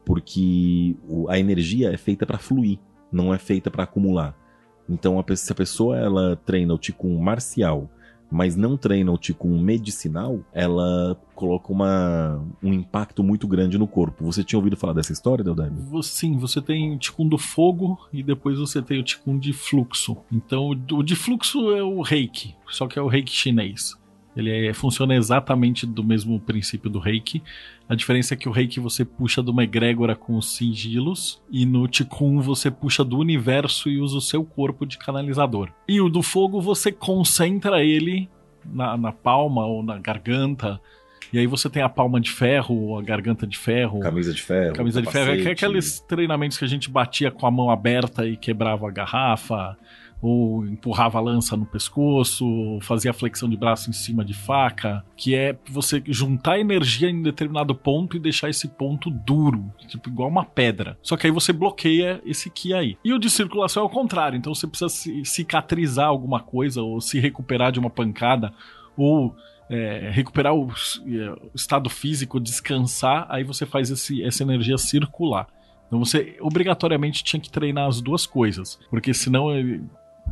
porque 0.05 0.95
a 1.27 1.37
energia 1.37 1.91
é 1.91 1.97
feita 1.97 2.25
para 2.25 2.37
fluir 2.37 2.79
não 3.11 3.33
é 3.33 3.37
feita 3.37 3.69
para 3.69 3.83
acumular. 3.83 4.35
Então, 4.89 5.19
a, 5.19 5.35
se 5.35 5.51
a 5.51 5.55
pessoa 5.55 5.97
ela 5.97 6.35
treina 6.45 6.73
o 6.73 6.79
Qigong 6.79 7.21
marcial, 7.21 7.89
mas 8.29 8.55
não 8.55 8.75
treina 8.77 9.11
o 9.11 9.17
Qigong 9.17 9.61
medicinal, 9.61 10.39
ela 10.53 11.17
coloca 11.33 11.71
uma, 11.71 12.43
um 12.61 12.73
impacto 12.73 13.23
muito 13.23 13.47
grande 13.47 13.77
no 13.77 13.87
corpo. 13.87 14.25
Você 14.25 14.43
tinha 14.43 14.59
ouvido 14.59 14.75
falar 14.75 14.93
dessa 14.93 15.13
história, 15.13 15.43
Deldemir? 15.43 16.03
Sim, 16.03 16.37
você 16.37 16.61
tem 16.61 16.95
o 16.95 16.99
Qigong 16.99 17.29
do 17.29 17.37
fogo 17.37 17.97
e 18.11 18.21
depois 18.21 18.57
você 18.57 18.81
tem 18.81 18.99
o 18.99 19.03
Qigong 19.03 19.39
de 19.39 19.53
fluxo. 19.53 20.17
Então, 20.31 20.69
o 20.69 21.03
de 21.03 21.15
fluxo 21.15 21.71
é 21.71 21.83
o 21.83 22.01
reiki, 22.01 22.55
só 22.69 22.87
que 22.87 22.99
é 22.99 23.01
o 23.01 23.07
reiki 23.07 23.31
chinês. 23.31 23.95
Ele 24.37 24.67
é, 24.67 24.73
funciona 24.73 25.15
exatamente 25.15 25.85
do 25.87 26.03
mesmo 26.03 26.39
princípio 26.39 26.89
do 26.91 26.99
reiki. 26.99 27.41
A 27.89 27.95
diferença 27.95 28.35
é 28.35 28.37
que 28.37 28.47
o 28.47 28.51
reiki 28.51 28.79
você 28.79 29.03
puxa 29.03 29.41
de 29.41 29.49
uma 29.49 29.63
egrégora 29.63 30.15
com 30.15 30.37
os 30.37 30.55
sigilos 30.55 31.41
e 31.51 31.65
no 31.65 31.87
Tikkun 31.87 32.39
você 32.39 32.69
puxa 32.69 33.03
do 33.03 33.17
universo 33.17 33.89
e 33.89 33.99
usa 33.99 34.17
o 34.17 34.21
seu 34.21 34.45
corpo 34.45 34.85
de 34.85 34.99
canalizador. 34.99 35.69
E 35.87 35.99
o 35.99 36.07
do 36.07 36.21
fogo 36.21 36.61
você 36.61 36.91
concentra 36.91 37.83
ele 37.83 38.29
na, 38.63 38.95
na 38.95 39.11
palma 39.11 39.65
ou 39.65 39.81
na 39.81 39.97
garganta. 39.97 40.79
E 41.33 41.39
aí 41.39 41.47
você 41.47 41.69
tem 41.69 41.81
a 41.81 41.89
palma 41.89 42.21
de 42.21 42.31
ferro, 42.31 42.97
a 42.97 43.01
garganta 43.01 43.47
de 43.47 43.57
ferro. 43.57 43.99
Camisa 43.99 44.33
de 44.33 44.41
ferro. 44.41 44.73
Camisa 44.73 45.01
de 45.01 45.11
ferro. 45.11 45.31
É 45.31 45.51
aqueles 45.51 45.99
treinamentos 45.99 46.57
que 46.57 46.63
a 46.63 46.67
gente 46.67 46.89
batia 46.91 47.31
com 47.31 47.47
a 47.47 47.51
mão 47.51 47.71
aberta 47.71 48.25
e 48.25 48.37
quebrava 48.37 48.87
a 48.87 48.91
garrafa 48.91 49.75
ou 50.21 50.65
empurrava 50.65 51.17
a 51.17 51.21
lança 51.21 51.55
no 51.55 51.65
pescoço, 51.65 52.45
ou 52.45 52.81
fazia 52.81 53.13
flexão 53.13 53.47
de 53.47 53.55
braço 53.55 53.89
em 53.89 53.93
cima 53.93 54.25
de 54.25 54.33
faca, 54.33 55.03
que 55.15 55.35
é 55.35 55.57
você 55.69 56.01
juntar 56.07 56.59
energia 56.59 57.09
em 57.09 57.21
determinado 57.21 57.75
ponto 57.75 58.17
e 58.17 58.19
deixar 58.19 58.49
esse 58.49 58.67
ponto 58.67 59.09
duro, 59.09 59.71
tipo 59.87 60.09
igual 60.09 60.29
uma 60.29 60.45
pedra. 60.45 60.97
Só 61.01 61.15
que 61.15 61.27
aí 61.27 61.31
você 61.31 61.53
bloqueia 61.53 62.21
esse 62.25 62.49
ki 62.49 62.73
aí. 62.73 62.97
E 63.03 63.13
o 63.13 63.19
de 63.19 63.29
circulação 63.29 63.83
é 63.83 63.85
o 63.85 63.89
contrário, 63.89 64.37
então 64.37 64.53
você 64.53 64.67
precisa 64.67 64.89
cicatrizar 65.23 66.07
alguma 66.07 66.39
coisa 66.39 66.81
ou 66.81 66.99
se 66.99 67.19
recuperar 67.19 67.71
de 67.71 67.79
uma 67.79 67.89
pancada 67.89 68.53
ou 68.95 69.35
é, 69.69 70.09
recuperar 70.11 70.55
o, 70.55 70.69
é, 70.71 71.29
o, 71.29 71.51
estado 71.53 71.89
físico, 71.89 72.39
descansar, 72.39 73.27
aí 73.29 73.43
você 73.43 73.65
faz 73.65 73.91
esse, 73.91 74.23
essa 74.23 74.43
energia 74.43 74.77
circular. 74.77 75.47
Então 75.87 75.99
você 75.99 76.37
obrigatoriamente 76.41 77.23
tinha 77.23 77.39
que 77.39 77.49
treinar 77.49 77.87
as 77.87 78.01
duas 78.01 78.25
coisas, 78.25 78.79
porque 78.89 79.13
senão 79.13 79.47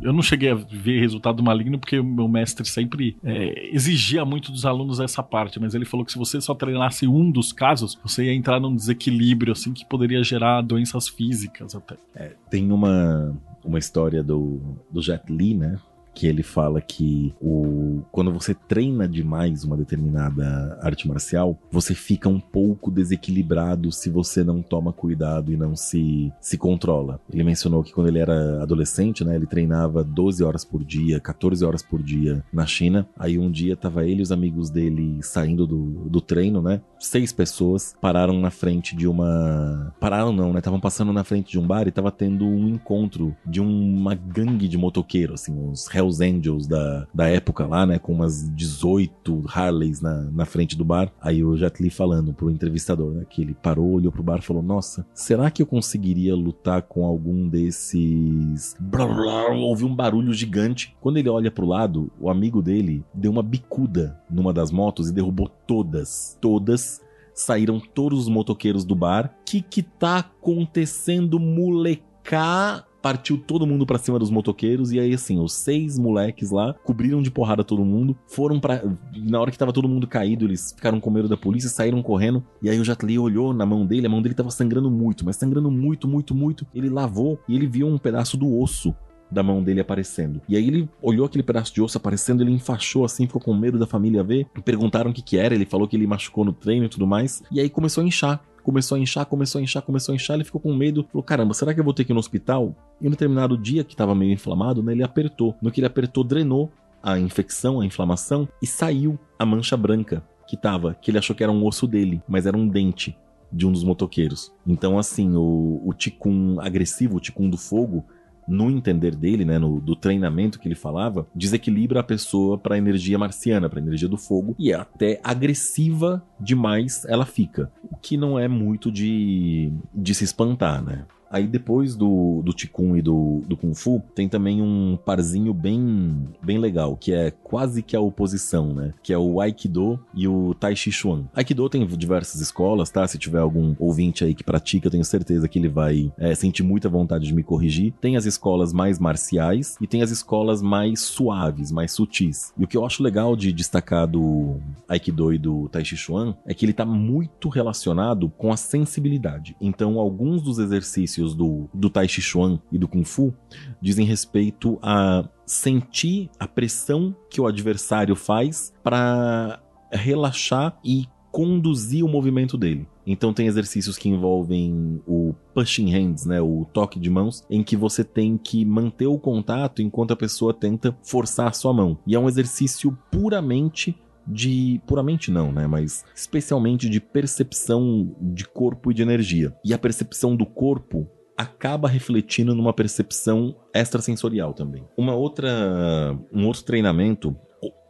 eu 0.00 0.12
não 0.12 0.22
cheguei 0.22 0.50
a 0.50 0.54
ver 0.54 1.00
resultado 1.00 1.42
maligno 1.42 1.78
porque 1.78 1.98
o 1.98 2.04
meu 2.04 2.28
mestre 2.28 2.66
sempre 2.66 3.16
é, 3.24 3.74
exigia 3.74 4.24
muito 4.24 4.52
dos 4.52 4.66
alunos 4.66 5.00
essa 5.00 5.22
parte, 5.22 5.58
mas 5.58 5.74
ele 5.74 5.84
falou 5.84 6.04
que 6.04 6.12
se 6.12 6.18
você 6.18 6.40
só 6.40 6.54
treinasse 6.54 7.06
um 7.06 7.30
dos 7.30 7.52
casos, 7.52 7.98
você 8.02 8.24
ia 8.24 8.34
entrar 8.34 8.60
num 8.60 8.74
desequilíbrio 8.74 9.52
assim 9.52 9.72
que 9.72 9.84
poderia 9.84 10.22
gerar 10.22 10.60
doenças 10.62 11.08
físicas 11.08 11.74
até. 11.74 11.96
É, 12.14 12.32
tem 12.50 12.70
uma, 12.70 13.36
uma 13.64 13.78
história 13.78 14.22
do, 14.22 14.60
do 14.90 15.02
Jet 15.02 15.22
Li, 15.30 15.54
né? 15.54 15.78
Que 16.16 16.26
ele 16.26 16.42
fala 16.42 16.80
que 16.80 17.34
o 17.42 18.00
quando 18.10 18.32
você 18.32 18.54
treina 18.54 19.06
demais 19.06 19.64
uma 19.64 19.76
determinada 19.76 20.78
arte 20.80 21.06
marcial, 21.06 21.58
você 21.70 21.94
fica 21.94 22.26
um 22.26 22.40
pouco 22.40 22.90
desequilibrado 22.90 23.92
se 23.92 24.08
você 24.08 24.42
não 24.42 24.62
toma 24.62 24.94
cuidado 24.94 25.52
e 25.52 25.56
não 25.56 25.76
se, 25.76 26.32
se 26.40 26.56
controla. 26.56 27.20
Ele 27.30 27.44
mencionou 27.44 27.82
que 27.82 27.92
quando 27.92 28.08
ele 28.08 28.18
era 28.18 28.62
adolescente, 28.62 29.22
né, 29.22 29.36
ele 29.36 29.46
treinava 29.46 30.02
12 30.02 30.42
horas 30.42 30.64
por 30.64 30.82
dia, 30.82 31.20
14 31.20 31.62
horas 31.64 31.82
por 31.82 32.02
dia 32.02 32.42
na 32.50 32.64
China. 32.64 33.06
Aí 33.18 33.38
um 33.38 33.50
dia 33.50 33.76
tava 33.76 34.06
ele 34.06 34.20
e 34.20 34.22
os 34.22 34.32
amigos 34.32 34.70
dele 34.70 35.18
saindo 35.22 35.66
do, 35.66 36.08
do 36.08 36.20
treino, 36.22 36.62
né? 36.62 36.80
Seis 36.98 37.32
pessoas 37.32 37.94
pararam 38.00 38.40
na 38.40 38.50
frente 38.50 38.96
de 38.96 39.06
uma. 39.06 39.94
Pararam 40.00 40.32
não, 40.32 40.52
né? 40.52 40.60
Estavam 40.60 40.80
passando 40.80 41.12
na 41.12 41.24
frente 41.24 41.50
de 41.52 41.58
um 41.58 41.66
bar 41.66 41.86
e 41.86 41.92
tava 41.92 42.10
tendo 42.10 42.46
um 42.46 42.68
encontro 42.68 43.36
de 43.44 43.60
uma 43.60 44.14
gangue 44.14 44.68
de 44.68 44.78
motoqueiros, 44.78 45.42
assim, 45.42 45.70
os 45.70 45.86
Hells 46.06 46.22
Angels 46.22 46.66
da, 46.66 47.06
da 47.12 47.28
época 47.28 47.66
lá, 47.66 47.84
né? 47.84 47.98
Com 47.98 48.12
umas 48.12 48.48
18 48.54 49.44
Harleys 49.48 50.00
na, 50.00 50.22
na 50.30 50.44
frente 50.44 50.76
do 50.76 50.84
bar. 50.84 51.12
Aí 51.20 51.44
o 51.44 51.56
Jet 51.56 51.82
Li 51.82 51.90
falando 51.90 52.32
pro 52.32 52.50
entrevistador, 52.50 53.12
né? 53.12 53.26
Que 53.28 53.42
ele 53.42 53.54
parou, 53.54 53.92
olhou 53.92 54.12
pro 54.12 54.22
bar 54.22 54.38
e 54.38 54.42
falou: 54.42 54.62
Nossa, 54.62 55.06
será 55.12 55.50
que 55.50 55.62
eu 55.62 55.66
conseguiria 55.66 56.34
lutar 56.34 56.82
com 56.82 57.04
algum 57.04 57.48
desses. 57.48 58.76
Blá, 58.78 59.06
blá, 59.06 59.48
ouviu 59.54 59.86
um 59.86 59.94
barulho 59.94 60.32
gigante. 60.32 60.96
Quando 61.00 61.18
ele 61.18 61.28
olha 61.28 61.50
pro 61.50 61.66
lado, 61.66 62.10
o 62.20 62.30
amigo 62.30 62.62
dele 62.62 63.04
deu 63.12 63.30
uma 63.30 63.42
bicuda 63.42 64.18
numa 64.30 64.52
das 64.52 64.70
motos 64.70 65.08
e 65.08 65.14
derrubou 65.14 65.50
todas. 65.66 66.38
Todas 66.40 67.00
saíram 67.34 67.78
todos 67.78 68.20
os 68.20 68.28
motoqueiros 68.28 68.84
do 68.84 68.94
bar. 68.94 69.34
Que 69.44 69.60
que 69.60 69.82
tá 69.82 70.18
acontecendo, 70.18 71.38
molecar? 71.38 72.86
Partiu 73.06 73.38
todo 73.38 73.68
mundo 73.68 73.86
pra 73.86 73.98
cima 73.98 74.18
dos 74.18 74.32
motoqueiros 74.32 74.90
e 74.90 74.98
aí 74.98 75.14
assim, 75.14 75.38
os 75.38 75.52
seis 75.52 75.96
moleques 75.96 76.50
lá 76.50 76.74
cobriram 76.82 77.22
de 77.22 77.30
porrada 77.30 77.62
todo 77.62 77.84
mundo, 77.84 78.18
foram 78.26 78.58
para 78.58 78.82
na 79.16 79.40
hora 79.40 79.52
que 79.52 79.56
tava 79.56 79.72
todo 79.72 79.88
mundo 79.88 80.08
caído, 80.08 80.44
eles 80.44 80.72
ficaram 80.72 80.98
com 80.98 81.08
medo 81.08 81.28
da 81.28 81.36
polícia, 81.36 81.70
saíram 81.70 82.02
correndo. 82.02 82.44
E 82.60 82.68
aí 82.68 82.80
o 82.80 82.84
Jet 82.84 83.06
Li 83.06 83.16
olhou 83.16 83.54
na 83.54 83.64
mão 83.64 83.86
dele, 83.86 84.08
a 84.08 84.10
mão 84.10 84.20
dele 84.20 84.34
tava 84.34 84.50
sangrando 84.50 84.90
muito, 84.90 85.24
mas 85.24 85.36
sangrando 85.36 85.70
muito, 85.70 86.08
muito, 86.08 86.34
muito. 86.34 86.66
Ele 86.74 86.88
lavou 86.88 87.38
e 87.48 87.54
ele 87.54 87.68
viu 87.68 87.86
um 87.86 87.96
pedaço 87.96 88.36
do 88.36 88.58
osso 88.58 88.92
da 89.30 89.40
mão 89.40 89.62
dele 89.62 89.80
aparecendo. 89.80 90.40
E 90.48 90.56
aí 90.56 90.66
ele 90.66 90.88
olhou 91.00 91.26
aquele 91.26 91.44
pedaço 91.44 91.72
de 91.72 91.80
osso 91.80 91.98
aparecendo, 91.98 92.42
ele 92.42 92.50
enfaixou 92.50 93.04
assim, 93.04 93.28
ficou 93.28 93.40
com 93.40 93.54
medo 93.54 93.78
da 93.78 93.86
família 93.86 94.24
ver. 94.24 94.48
Perguntaram 94.64 95.12
o 95.12 95.14
que 95.14 95.22
que 95.22 95.38
era, 95.38 95.54
ele 95.54 95.64
falou 95.64 95.86
que 95.86 95.96
ele 95.96 96.08
machucou 96.08 96.44
no 96.44 96.52
treino 96.52 96.86
e 96.86 96.88
tudo 96.88 97.06
mais. 97.06 97.40
E 97.52 97.60
aí 97.60 97.70
começou 97.70 98.02
a 98.02 98.06
inchar. 98.06 98.42
Começou 98.66 98.96
a 98.96 98.98
inchar, 98.98 99.24
começou 99.24 99.60
a 99.60 99.62
inchar, 99.62 99.80
começou 99.80 100.12
a 100.12 100.16
inchar, 100.16 100.34
ele 100.34 100.42
ficou 100.42 100.60
com 100.60 100.74
medo, 100.74 101.06
falou: 101.12 101.22
caramba, 101.22 101.54
será 101.54 101.72
que 101.72 101.78
eu 101.78 101.84
vou 101.84 101.94
ter 101.94 102.04
que 102.04 102.10
ir 102.10 102.14
no 102.14 102.18
hospital? 102.18 102.74
E 103.00 103.04
no 103.04 103.10
determinado 103.10 103.56
dia 103.56 103.84
que 103.84 103.94
tava 103.94 104.12
meio 104.12 104.32
inflamado, 104.32 104.82
né, 104.82 104.90
ele 104.90 105.04
apertou. 105.04 105.54
No 105.62 105.70
que 105.70 105.78
ele 105.78 105.86
apertou, 105.86 106.24
drenou 106.24 106.72
a 107.00 107.16
infecção, 107.16 107.80
a 107.80 107.86
inflamação, 107.86 108.48
e 108.60 108.66
saiu 108.66 109.16
a 109.38 109.46
mancha 109.46 109.76
branca 109.76 110.20
que 110.48 110.56
tava, 110.56 110.94
que 110.94 111.12
ele 111.12 111.18
achou 111.18 111.36
que 111.36 111.44
era 111.44 111.52
um 111.52 111.64
osso 111.64 111.86
dele, 111.86 112.20
mas 112.26 112.44
era 112.44 112.56
um 112.56 112.66
dente 112.66 113.16
de 113.52 113.64
um 113.64 113.70
dos 113.70 113.84
motoqueiros. 113.84 114.52
Então, 114.66 114.98
assim, 114.98 115.36
o, 115.36 115.80
o 115.84 115.94
ticum 115.94 116.58
agressivo, 116.58 117.18
o 117.18 117.20
ticum 117.20 117.48
do 117.48 117.56
fogo, 117.56 118.04
no 118.46 118.70
entender 118.70 119.14
dele, 119.14 119.44
né, 119.44 119.58
no, 119.58 119.80
do 119.80 119.96
treinamento 119.96 120.58
que 120.58 120.68
ele 120.68 120.74
falava, 120.74 121.26
desequilibra 121.34 122.00
a 122.00 122.04
pessoa 122.04 122.56
para 122.56 122.74
a 122.74 122.78
energia 122.78 123.18
marciana, 123.18 123.68
para 123.68 123.80
a 123.80 123.82
energia 123.82 124.08
do 124.08 124.16
fogo, 124.16 124.54
e 124.58 124.72
é 124.72 124.74
até 124.74 125.20
agressiva 125.22 126.22
demais 126.38 127.04
ela 127.06 127.26
fica. 127.26 127.70
O 127.90 127.96
que 127.96 128.16
não 128.16 128.38
é 128.38 128.48
muito 128.48 128.90
de, 128.90 129.72
de 129.94 130.14
se 130.14 130.24
espantar, 130.24 130.82
né? 130.82 131.04
Aí 131.30 131.46
depois 131.46 131.94
do, 131.94 132.42
do 132.44 132.52
Ticum 132.52 132.96
e 132.96 133.02
do, 133.02 133.42
do 133.46 133.56
Kung 133.56 133.74
Fu, 133.74 134.02
tem 134.14 134.28
também 134.28 134.62
um 134.62 134.98
parzinho 135.04 135.52
bem, 135.52 136.28
bem 136.42 136.58
legal, 136.58 136.96
que 136.96 137.12
é 137.12 137.30
quase 137.30 137.82
que 137.82 137.96
a 137.96 138.00
oposição, 138.00 138.72
né? 138.72 138.94
Que 139.02 139.12
é 139.12 139.18
o 139.18 139.40
Aikido 139.40 139.98
e 140.14 140.28
o 140.28 140.54
Tai 140.54 140.74
Chi 140.76 140.92
Chuan. 140.92 141.24
Aikido 141.34 141.68
tem 141.68 141.86
diversas 141.86 142.40
escolas, 142.40 142.90
tá? 142.90 143.06
Se 143.06 143.18
tiver 143.18 143.38
algum 143.38 143.74
ouvinte 143.78 144.24
aí 144.24 144.34
que 144.34 144.44
pratica, 144.44 144.86
eu 144.86 144.90
tenho 144.90 145.04
certeza 145.04 145.48
que 145.48 145.58
ele 145.58 145.68
vai 145.68 146.12
é, 146.18 146.34
sentir 146.34 146.62
muita 146.62 146.88
vontade 146.88 147.26
de 147.26 147.34
me 147.34 147.42
corrigir. 147.42 147.92
Tem 148.00 148.16
as 148.16 148.24
escolas 148.24 148.72
mais 148.72 148.98
marciais 148.98 149.76
e 149.80 149.86
tem 149.86 150.02
as 150.02 150.10
escolas 150.10 150.62
mais 150.62 151.00
suaves, 151.00 151.72
mais 151.72 151.92
sutis. 151.92 152.52
E 152.56 152.64
o 152.64 152.68
que 152.68 152.76
eu 152.76 152.84
acho 152.84 153.02
legal 153.02 153.34
de 153.36 153.52
destacar 153.52 154.06
do 154.06 154.56
Aikido 154.88 155.32
e 155.32 155.38
do 155.38 155.68
Tai 155.68 155.84
Chi 155.84 155.96
Chuan 155.96 156.36
é 156.46 156.54
que 156.54 156.64
ele 156.64 156.72
tá 156.72 156.84
muito 156.84 157.48
relacionado 157.48 158.28
com 158.36 158.52
a 158.52 158.56
sensibilidade. 158.56 159.56
Então, 159.60 159.98
alguns 159.98 160.42
dos 160.42 160.58
exercícios 160.58 161.15
do, 161.22 161.68
do 161.72 161.90
Tai 161.90 162.08
Chi 162.08 162.20
Chuan 162.20 162.60
e 162.70 162.78
do 162.78 162.88
Kung 162.88 163.04
Fu 163.04 163.34
dizem 163.80 164.06
respeito 164.06 164.78
a 164.82 165.28
sentir 165.44 166.30
a 166.38 166.46
pressão 166.46 167.14
que 167.30 167.40
o 167.40 167.46
adversário 167.46 168.16
faz 168.16 168.72
para 168.82 169.62
relaxar 169.90 170.78
e 170.84 171.06
conduzir 171.30 172.02
o 172.02 172.08
movimento 172.08 172.56
dele. 172.56 172.88
Então 173.06 173.32
tem 173.32 173.46
exercícios 173.46 173.98
que 173.98 174.08
envolvem 174.08 175.00
o 175.06 175.34
pushing 175.54 175.90
hands, 175.90 176.24
né, 176.24 176.40
o 176.40 176.66
toque 176.72 176.98
de 176.98 177.10
mãos, 177.10 177.44
em 177.50 177.62
que 177.62 177.76
você 177.76 178.02
tem 178.02 178.38
que 178.38 178.64
manter 178.64 179.06
o 179.06 179.18
contato 179.18 179.82
enquanto 179.82 180.12
a 180.12 180.16
pessoa 180.16 180.54
tenta 180.54 180.96
forçar 181.02 181.48
a 181.48 181.52
sua 181.52 181.72
mão. 181.72 181.98
E 182.06 182.14
é 182.14 182.18
um 182.18 182.28
exercício 182.28 182.96
puramente 183.10 183.94
de 184.26 184.80
puramente 184.86 185.30
não, 185.30 185.52
né, 185.52 185.66
mas 185.66 186.04
especialmente 186.14 186.88
de 186.88 187.00
percepção 187.00 188.14
de 188.20 188.44
corpo 188.44 188.90
e 188.90 188.94
de 188.94 189.02
energia. 189.02 189.54
E 189.64 189.72
a 189.72 189.78
percepção 189.78 190.34
do 190.34 190.44
corpo 190.44 191.08
acaba 191.36 191.88
refletindo 191.88 192.54
numa 192.54 192.72
percepção 192.72 193.54
extrasensorial 193.74 194.54
também. 194.54 194.84
Uma 194.96 195.14
outra 195.14 196.18
um 196.32 196.46
outro 196.46 196.64
treinamento 196.64 197.36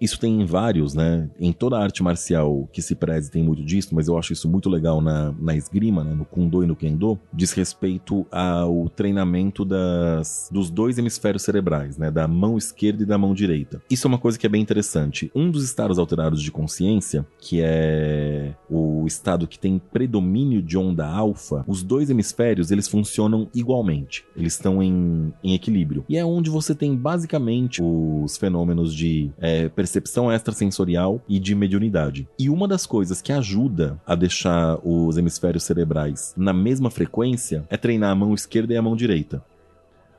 isso 0.01 0.19
tem 0.19 0.41
em 0.41 0.45
vários, 0.45 0.95
né? 0.95 1.29
Em 1.39 1.53
toda 1.53 1.79
arte 1.79 2.03
marcial 2.03 2.69
que 2.73 2.83
se 2.83 2.95
preze 2.95 3.31
tem 3.31 3.43
muito 3.43 3.65
disso, 3.65 3.95
mas 3.95 4.09
eu 4.09 4.19
acho 4.19 4.33
isso 4.33 4.49
muito 4.49 4.69
legal 4.69 5.01
na, 5.01 5.33
na 5.39 5.57
esgrima, 5.57 6.05
né? 6.05 6.15
no 6.15 6.25
Kundo 6.25 6.63
e 6.63 6.67
no 6.67 6.77
Kendo, 6.77 7.19
diz 7.33 7.53
respeito 7.53 8.27
ao 8.31 8.89
treinamento 8.89 9.65
das, 9.65 10.49
dos 10.53 10.71
dois 10.71 10.99
hemisférios 10.99 11.43
cerebrais, 11.43 11.97
né? 11.97 12.11
Da 12.11 12.29
mão 12.29 12.59
esquerda 12.59 13.03
e 13.03 13.07
da 13.07 13.19
mão 13.19 13.35
direita. 13.35 13.83
Isso 13.91 14.07
é 14.07 14.09
uma 14.09 14.19
coisa 14.19 14.39
que 14.39 14.47
é 14.47 14.49
bem 14.49 14.63
interessante. 14.63 15.31
Um 15.35 15.51
dos 15.51 15.65
estados 15.65 15.99
alterados 15.99 16.43
de 16.43 16.51
consciência, 16.51 17.27
que 17.39 17.61
é 17.63 18.55
o 18.71 19.05
estado 19.07 19.47
que 19.47 19.59
tem 19.59 19.79
predomínio 19.79 20.63
de 20.63 20.77
onda 20.77 21.07
alfa, 21.07 21.65
os 21.67 21.83
dois 21.83 22.11
hemisférios, 22.11 22.71
eles 22.71 22.89
funcionam 22.89 23.49
igualmente. 23.55 24.25
Eles 24.37 24.55
estão 24.55 24.83
em, 24.83 25.33
em 25.43 25.55
equilíbrio. 25.55 26.05
E 26.09 26.17
é 26.17 26.25
onde 26.25 26.51
você 26.51 26.75
tem 26.75 26.95
basicamente 26.95 27.83
os 27.83 28.37
fenômenos 28.37 28.95
de 28.95 29.31
é, 29.39 29.69
percepção 29.87 30.33
extrasensorial 30.33 31.23
e 31.29 31.39
de 31.39 31.55
mediunidade. 31.55 32.29
E 32.37 32.51
uma 32.51 32.67
das 32.67 32.85
coisas 32.85 33.23
que 33.23 33.33
ajuda 33.33 34.01
a 34.05 34.17
deixar 34.17 34.81
os 34.83 35.17
hemisférios 35.17 35.63
cerebrais 35.63 36.35
na 36.37 36.53
mesma 36.53 36.91
frequência 36.91 37.65
é 37.71 37.77
treinar 37.77 38.11
a 38.11 38.15
mão 38.17 38.35
esquerda 38.35 38.75
e 38.75 38.77
a 38.77 38.83
mão 38.83 38.97
direita. 38.97 39.45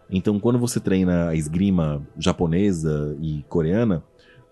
Então, 0.09 0.39
quando 0.39 0.57
você 0.57 0.79
treina 0.79 1.27
a 1.27 1.35
esgrima 1.35 2.01
japonesa 2.17 3.13
e 3.21 3.43
coreana, 3.49 4.01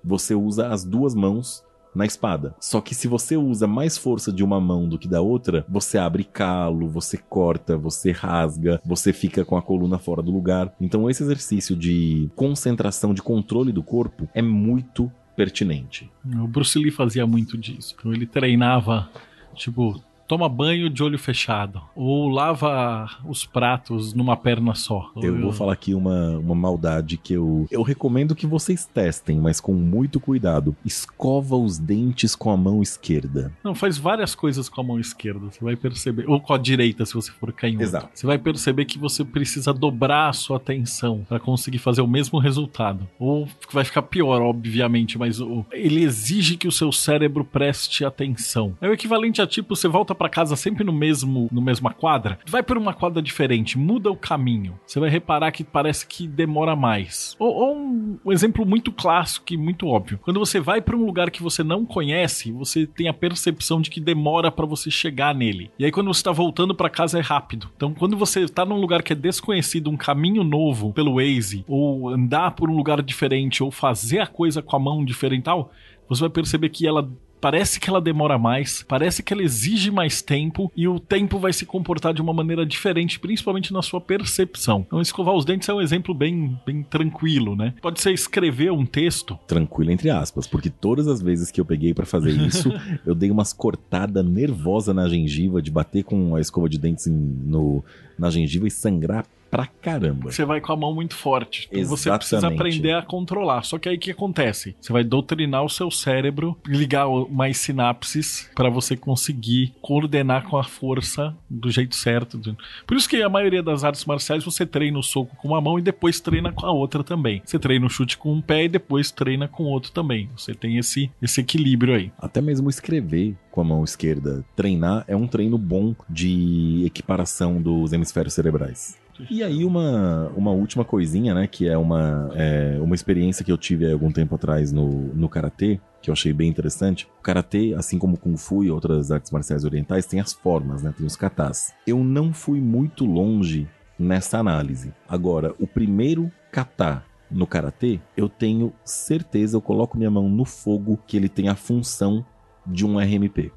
você 0.04 0.36
usa 0.36 0.68
as 0.68 0.84
duas 0.84 1.16
mãos 1.16 1.64
na 1.96 2.06
espada. 2.06 2.56
Só 2.60 2.82
que 2.82 2.94
se 2.94 3.08
você 3.08 3.38
usa 3.38 3.66
mais 3.68 3.98
força 3.98 4.32
de 4.32 4.44
uma 4.44 4.60
mão 4.60 4.88
do 4.88 5.00
que 5.00 5.08
da 5.08 5.22
outra, 5.22 5.66
você 5.68 5.98
abre 5.98 6.24
calo, 6.24 6.88
você 6.88 7.18
corta, 7.18 7.78
você 7.78 8.12
rasga, 8.12 8.82
você 8.86 9.14
fica 9.14 9.46
com 9.46 9.58
a 9.58 9.62
coluna 9.62 9.98
fora 9.98 10.22
do 10.22 10.32
lugar. 10.32 10.74
Então 10.80 11.10
esse 11.10 11.24
exercício 11.24 11.76
de 11.76 12.30
concentração, 12.36 13.14
de 13.14 13.22
controle 13.22 13.72
do 13.72 13.82
corpo 13.82 14.28
é 14.34 14.42
muito 14.42 15.12
pertinente. 15.36 16.10
O 16.26 16.48
Bruce 16.48 16.78
Lee 16.78 16.92
fazia 16.92 17.26
muito 17.26 17.58
disso. 17.58 17.96
Então 17.98 18.14
ele 18.14 18.26
treinava, 18.26 19.10
tipo, 19.54 20.02
toma 20.28 20.50
banho 20.50 20.90
de 20.90 21.04
olho 21.04 21.18
fechado. 21.18 21.82
Ou 21.96 22.30
lava 22.30 23.10
os 23.26 23.46
pratos 23.46 24.14
numa 24.14 24.36
perna 24.36 24.74
só. 24.76 25.12
Eu 25.16 25.40
vou 25.40 25.52
falar 25.52 25.74
aqui 25.74 25.94
uma, 25.94 26.38
uma 26.38 26.56
maldade 26.56 27.18
que 27.18 27.34
eu, 27.34 27.68
eu 27.70 27.82
recomendo 27.82 28.36
que 28.36 28.48
vocês 28.48 28.86
testem, 28.86 29.40
mas 29.40 29.60
com 29.60 29.74
muito 29.74 30.20
cuidado. 30.20 30.76
Escova 30.84 31.56
os 31.56 31.78
dentes 31.78 32.36
com 32.36 32.50
a 32.50 32.58
mão 32.58 32.82
esquerda. 32.82 33.52
Não, 33.64 33.76
faz 33.76 33.98
várias 33.98 34.34
coisas 34.36 34.70
com 34.70 34.82
a 34.82 34.84
mão 34.84 35.00
esquerda. 35.00 35.52
Você 35.52 35.64
vai 35.64 35.76
perceber. 35.76 36.26
Ou 36.28 36.40
com 36.40 36.54
a 36.54 36.58
direita, 36.58 37.06
se 37.06 37.14
você 37.14 37.32
for 37.32 37.52
canhoto. 37.54 37.84
Exato. 37.84 38.10
Você 38.14 38.26
vai 38.26 38.38
perceber 38.38 38.86
que 38.86 38.98
você 38.98 39.24
precisa 39.24 39.74
dobrar 39.74 40.30
a 40.30 40.34
sua 40.34 40.58
atenção 40.58 41.26
para 41.28 41.40
conseguir 41.40 41.80
fazer 41.80 42.02
o 42.02 42.08
mesmo 42.08 42.40
resultado. 42.40 43.08
Ou 43.20 43.48
vai 43.72 43.84
ficar 43.84 44.02
pior, 44.02 44.42
obviamente, 44.42 45.18
mas 45.18 45.40
ele 45.72 46.04
exige 46.04 46.58
que 46.58 46.68
o 46.68 46.72
seu 46.72 46.92
cérebro 46.92 47.44
preste 47.44 48.04
atenção. 48.04 48.76
É 48.82 48.90
o 48.90 48.94
equivalente 48.94 49.42
a 49.42 49.48
tipo, 49.48 49.76
você 49.76 49.88
volta 49.88 50.15
para 50.16 50.30
casa 50.30 50.56
sempre 50.56 50.84
no 50.84 50.94
mesmo, 50.94 51.48
no 51.52 51.62
mesma 51.62 51.94
quadra, 51.94 52.40
vai 52.48 52.64
por 52.64 52.78
uma 52.78 52.94
quadra 52.94 53.22
diferente, 53.22 53.78
muda 53.78 54.10
o 54.10 54.16
caminho. 54.16 54.80
Você 54.86 55.00
vai 55.00 55.10
reparar 55.10 55.52
que 55.52 55.64
parece 55.64 56.08
que 56.08 56.28
demora 56.28 56.76
mais. 56.76 57.36
Ou, 57.38 57.54
ou 57.54 57.76
um, 57.76 58.20
um, 58.26 58.32
exemplo 58.32 58.66
muito 58.66 58.92
clássico 58.92 59.54
e 59.54 59.58
muito 59.58 59.88
óbvio. 59.88 60.20
Quando 60.22 60.40
você 60.40 60.60
vai 60.60 60.82
para 60.82 60.96
um 60.96 61.06
lugar 61.06 61.30
que 61.30 61.44
você 61.44 61.64
não 61.64 61.86
conhece, 61.86 62.52
você 62.52 62.88
tem 62.88 63.08
a 63.08 63.14
percepção 63.14 63.82
de 63.82 63.90
que 63.90 64.00
demora 64.00 64.52
para 64.52 64.66
você 64.66 64.90
chegar 64.90 65.36
nele. 65.36 65.72
E 65.78 65.86
aí 65.86 65.92
quando 65.92 66.14
você 66.14 66.24
tá 66.24 66.32
voltando 66.32 66.74
para 66.74 66.90
casa 66.90 67.20
é 67.20 67.22
rápido. 67.22 67.70
Então 67.76 67.94
quando 67.94 68.18
você 68.18 68.48
tá 68.48 68.66
num 68.66 68.80
lugar 68.80 69.04
que 69.04 69.14
é 69.14 69.16
desconhecido, 69.16 69.90
um 69.90 69.98
caminho 69.98 70.44
novo 70.44 70.94
pelo 70.94 71.16
Waze, 71.16 71.66
ou 71.68 72.10
andar 72.10 72.52
por 72.52 72.70
um 72.70 72.76
lugar 72.76 73.02
diferente, 73.02 73.64
ou 73.64 73.72
fazer 73.72 74.20
a 74.20 74.28
coisa 74.28 74.62
com 74.62 74.76
a 74.76 74.80
mão 74.80 75.04
diferental, 75.04 75.72
você 76.08 76.22
vai 76.22 76.30
perceber 76.30 76.70
que 76.70 76.88
ela 76.88 77.10
parece 77.46 77.80
que 77.80 77.92
ela 77.92 78.02
demora 78.02 78.40
mais, 78.40 78.82
parece 78.82 79.22
que 79.22 79.32
ela 79.32 79.44
exige 79.44 79.92
mais 79.92 80.20
tempo 80.20 80.72
e 80.76 80.88
o 80.88 81.00
tempo 81.00 81.38
vai 81.38 81.54
se 81.54 81.64
comportar 81.64 82.12
de 82.12 82.20
uma 82.20 82.34
maneira 82.34 82.66
diferente, 82.66 83.20
principalmente 83.20 83.72
na 83.72 83.84
sua 83.84 84.02
percepção. 84.02 84.84
Então, 84.88 85.00
escovar 85.00 85.36
os 85.36 85.46
dentes 85.46 85.70
é 85.70 85.74
um 85.76 85.80
exemplo 85.80 86.12
bem, 86.12 86.60
bem 86.66 86.82
tranquilo, 86.82 87.56
né? 87.56 87.76
Pode 87.84 88.02
ser 88.02 88.14
escrever 88.14 88.72
um 88.72 88.84
texto. 88.84 89.38
Tranquilo, 89.46 89.92
entre 89.92 90.10
aspas, 90.10 90.48
porque 90.48 90.72
todas 90.72 91.08
as 91.08 91.22
vezes 91.22 91.52
que 91.52 91.62
eu 91.62 91.66
peguei 91.66 91.94
para 91.94 92.08
fazer 92.08 92.32
isso, 92.42 92.74
eu 93.06 93.14
dei 93.14 93.30
umas 93.30 93.54
cortadas 93.54 94.26
nervosa 94.26 94.92
na 94.92 95.08
gengiva 95.08 95.62
de 95.62 95.70
bater 95.70 96.04
com 96.04 96.36
a 96.36 96.42
escova 96.42 96.68
de 96.68 96.80
dentes 96.80 97.06
no, 97.06 97.84
na 98.18 98.32
gengiva 98.32 98.66
e 98.66 98.72
sangrar 98.72 99.24
pra 99.56 99.68
caramba. 99.82 100.32
Você 100.32 100.44
vai 100.44 100.60
com 100.60 100.74
a 100.74 100.76
mão 100.76 100.94
muito 100.94 101.16
forte. 101.16 101.68
Então 101.70 101.80
Exatamente. 101.80 102.02
você 102.02 102.18
precisa 102.18 102.48
aprender 102.48 102.94
a 102.94 103.02
controlar. 103.02 103.64
Só 103.64 103.78
que 103.78 103.88
aí 103.88 103.96
o 103.96 104.00
que 104.00 104.12
acontece? 104.12 104.76
Você 104.80 104.92
vai 104.92 105.04
doutrinar 105.04 105.64
o 105.64 105.70
seu 105.70 105.90
cérebro, 105.90 106.58
ligar 106.66 107.08
mais 107.30 107.58
sinapses 107.58 108.50
para 108.54 108.70
você 108.70 108.98
conseguir 108.98 109.74
coordenar 109.82 110.44
com 110.44 110.58
a 110.58 110.64
força 110.64 111.36
do 111.50 111.72
jeito 111.72 111.96
certo. 111.96 112.40
Por 112.86 112.98
isso 112.98 113.08
que 113.08 113.22
a 113.22 113.30
maioria 113.30 113.64
das 113.64 113.84
artes 113.84 114.04
marciais 114.06 114.44
você 114.44 114.66
treina 114.66 115.00
o 115.00 115.04
soco 115.04 115.36
com 115.38 115.50
uma 115.50 115.62
mão 115.62 115.80
e 115.80 115.82
depois 115.82 116.20
treina 116.20 116.52
com 116.52 116.66
a 116.66 116.72
outra 116.72 117.04
também. 117.04 117.42
Você 117.46 117.58
treina 117.58 117.86
o 117.86 117.90
chute 117.90 118.18
com 118.18 118.34
um 118.34 118.42
pé 118.42 118.66
e 118.66 118.70
depois 118.70 119.12
treina 119.12 119.48
com 119.48 119.64
o 119.64 119.68
outro 119.68 119.92
também. 119.92 120.30
Você 120.36 120.54
tem 120.54 120.78
esse, 120.78 121.10
esse 121.22 121.42
equilíbrio 121.42 121.96
aí. 121.96 122.12
Até 122.18 122.42
mesmo 122.42 122.70
escrever 122.70 123.36
com 123.52 123.62
a 123.62 123.64
mão 123.64 123.84
esquerda, 123.86 124.44
treinar 124.54 125.06
é 125.08 125.16
um 125.16 125.28
treino 125.28 125.58
bom 125.58 125.96
de 126.10 126.84
equiparação 126.86 127.62
dos 127.62 127.94
hemisférios 127.94 128.34
cerebrais. 128.34 129.05
E 129.30 129.44
aí 129.44 129.64
uma, 129.64 130.30
uma 130.36 130.52
última 130.52 130.84
coisinha, 130.84 131.34
né, 131.34 131.48
que 131.48 131.68
é 131.68 131.78
uma, 131.78 132.30
é 132.34 132.78
uma 132.82 132.96
experiência 132.96 133.46
que 133.46 133.52
eu 133.52 133.58
tive 133.58 133.88
há 133.88 133.94
algum 133.94 134.12
tempo 134.12 134.36
atrás 134.36 134.72
no, 134.72 134.90
no 135.14 135.30
Karatê, 135.30 135.80
que 136.02 136.10
eu 136.10 136.14
achei 136.14 136.34
bem 136.34 136.50
interessante. 136.50 137.08
O 137.20 137.22
Karatê, 137.22 137.74
assim 137.78 137.98
como 137.98 138.16
o 138.16 138.18
Kung 138.18 138.38
Fu 138.38 138.64
e 138.64 138.70
outras 138.70 139.12
artes 139.12 139.32
marciais 139.32 139.64
orientais, 139.64 140.06
tem 140.06 140.20
as 140.20 140.34
formas, 140.34 140.84
né, 140.84 140.94
tem 140.96 141.06
os 141.06 141.16
katas. 141.16 141.74
Eu 141.88 142.04
não 142.04 142.34
fui 142.34 142.60
muito 142.60 143.06
longe 143.06 143.68
nessa 143.98 144.38
análise. 144.38 144.94
Agora, 145.08 145.56
o 145.60 145.66
primeiro 145.66 146.32
kata 146.52 147.04
no 147.32 147.48
Karatê, 147.48 148.00
eu 148.16 148.30
tenho 148.30 148.74
certeza, 148.84 149.58
eu 149.58 149.62
coloco 149.62 149.98
minha 149.98 150.12
mão 150.12 150.30
no 150.30 150.46
fogo, 150.46 151.00
que 151.08 151.18
ele 151.18 151.30
tem 151.30 151.48
a 151.48 151.56
função 151.56 152.26
de 152.66 152.86
um 152.86 153.00
RMP. 153.00 153.52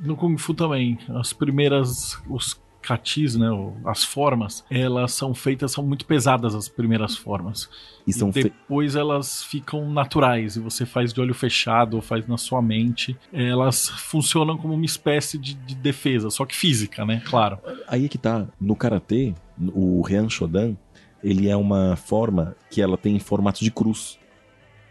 No 0.00 0.16
Kung 0.16 0.36
Fu 0.38 0.54
também, 0.54 0.98
as 1.08 1.32
primeiras, 1.32 2.16
os 2.28 2.60
catis, 2.88 3.36
né, 3.36 3.48
as 3.84 4.02
formas, 4.02 4.64
elas 4.70 5.12
são 5.12 5.34
feitas, 5.34 5.72
são 5.72 5.84
muito 5.84 6.06
pesadas 6.06 6.54
as 6.54 6.68
primeiras 6.68 7.14
formas. 7.14 7.68
E, 8.06 8.10
e 8.10 8.32
depois 8.32 8.94
fe... 8.94 8.98
elas 8.98 9.42
ficam 9.42 9.92
naturais 9.92 10.56
e 10.56 10.60
você 10.60 10.86
faz 10.86 11.12
de 11.12 11.20
olho 11.20 11.34
fechado 11.34 11.94
ou 11.94 12.00
faz 12.00 12.26
na 12.26 12.38
sua 12.38 12.62
mente. 12.62 13.14
Elas 13.30 13.90
funcionam 13.90 14.56
como 14.56 14.72
uma 14.72 14.86
espécie 14.86 15.36
de, 15.36 15.52
de 15.52 15.74
defesa, 15.74 16.30
só 16.30 16.46
que 16.46 16.56
física, 16.56 17.04
né? 17.04 17.20
Claro. 17.26 17.58
Aí 17.86 18.06
é 18.06 18.08
que 18.08 18.16
tá, 18.16 18.46
no 18.58 18.74
karatê, 18.74 19.34
o 19.74 20.00
Ryan 20.00 20.30
Shodan, 20.30 20.74
ele 21.22 21.46
é 21.50 21.56
uma 21.56 21.94
forma 21.94 22.56
que 22.70 22.80
ela 22.80 22.96
tem 22.96 23.18
formato 23.18 23.62
de 23.62 23.70
cruz. 23.70 24.18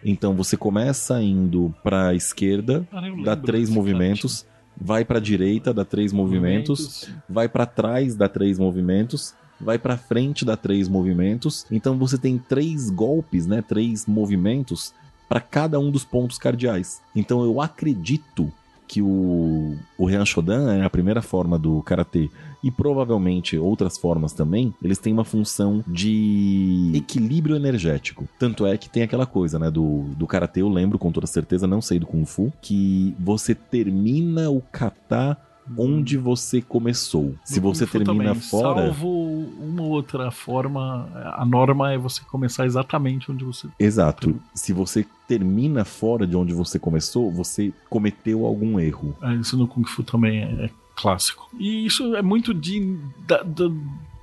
Então 0.06 0.36
você 0.36 0.56
começa 0.56 1.20
indo 1.20 1.74
para 1.84 2.10
a 2.10 2.14
esquerda, 2.14 2.88
ah, 2.92 3.02
dá 3.24 3.36
três 3.36 3.72
movimentos, 3.72 4.46
vai 4.80 5.04
para 5.04 5.18
a 5.18 5.22
direita, 5.22 5.74
dá 5.74 5.84
três 5.84 6.14
movimentos, 6.14 6.80
movimentos. 6.80 7.24
vai 7.28 7.50
para 7.50 7.66
trás, 7.66 8.16
dá 8.16 8.30
três 8.30 8.60
movimentos, 8.60 9.34
vai 9.60 9.78
para 9.78 9.98
frente, 9.98 10.46
dá 10.46 10.56
três 10.56 10.88
movimentos. 10.88 11.66
Então 11.72 11.98
você 11.98 12.18
tem 12.18 12.38
três 12.38 12.90
golpes, 12.90 13.48
né, 13.48 13.62
três 13.62 14.06
movimentos 14.06 14.94
para 15.28 15.42
cada 15.42 15.80
um 15.80 15.92
dos 15.92 16.06
pontos 16.06 16.38
cardeais. 16.38 17.02
Então 17.16 17.44
eu 17.44 17.60
acredito 17.60 18.52
que 18.88 19.02
o, 19.02 19.76
o 19.98 20.26
Shodan 20.26 20.74
é 20.74 20.86
a 20.86 20.90
primeira 20.90 21.22
forma 21.22 21.60
do 21.60 21.82
karatê 21.82 22.30
e 22.64 22.72
provavelmente 22.72 23.58
outras 23.58 23.98
formas 23.98 24.34
também, 24.34 24.74
eles 24.82 24.98
têm 24.98 25.14
uma 25.14 25.24
função 25.24 25.84
de 25.88 26.92
equilíbrio 26.96 27.56
energético. 27.56 28.28
Tanto 28.40 28.66
é 28.66 28.78
que 28.78 28.90
tem 28.90 29.04
aquela 29.04 29.26
coisa, 29.26 29.60
né, 29.60 29.70
do, 29.70 30.04
do 30.16 30.28
karatê, 30.28 30.62
eu 30.62 30.70
lembro 30.70 30.98
com 30.98 31.12
toda 31.12 31.28
certeza, 31.28 31.68
não 31.68 31.82
sei 31.82 32.00
do 32.00 32.06
kung 32.06 32.26
fu, 32.26 32.52
que 32.62 33.16
você 33.20 33.54
termina 33.54 34.50
o 34.50 34.62
kata 34.72 35.38
onde 35.76 36.18
você 36.18 36.62
começou. 36.62 37.36
Se 37.44 37.60
você 37.60 37.86
termina 37.86 38.30
também, 38.30 38.36
fora. 38.36 38.86
Salvo 38.86 39.08
uma 39.60 39.84
outra 39.84 40.32
forma, 40.32 41.10
a 41.36 41.46
norma 41.46 41.92
é 41.92 41.98
você 41.98 42.22
começar 42.30 42.66
exatamente 42.66 43.32
onde 43.32 43.44
você. 43.44 43.68
Exato. 43.80 44.40
Se 44.54 44.72
você 44.72 45.06
termina 45.28 45.84
fora 45.84 46.26
de 46.26 46.38
onde 46.38 46.54
você 46.54 46.80
começou, 46.80 47.32
você 47.32 47.74
cometeu 47.90 48.46
algum 48.46 48.80
erro. 48.80 49.16
É, 49.22 49.34
isso 49.36 49.58
no 49.58 49.68
Kung 49.68 49.84
Fu 49.86 50.04
também 50.04 50.42
é, 50.42 50.66
é 50.66 50.70
clássico. 50.98 51.50
E 51.58 51.86
isso 51.86 52.16
é 52.16 52.22
muito 52.22 52.54
de. 52.54 52.98
Da, 53.28 53.44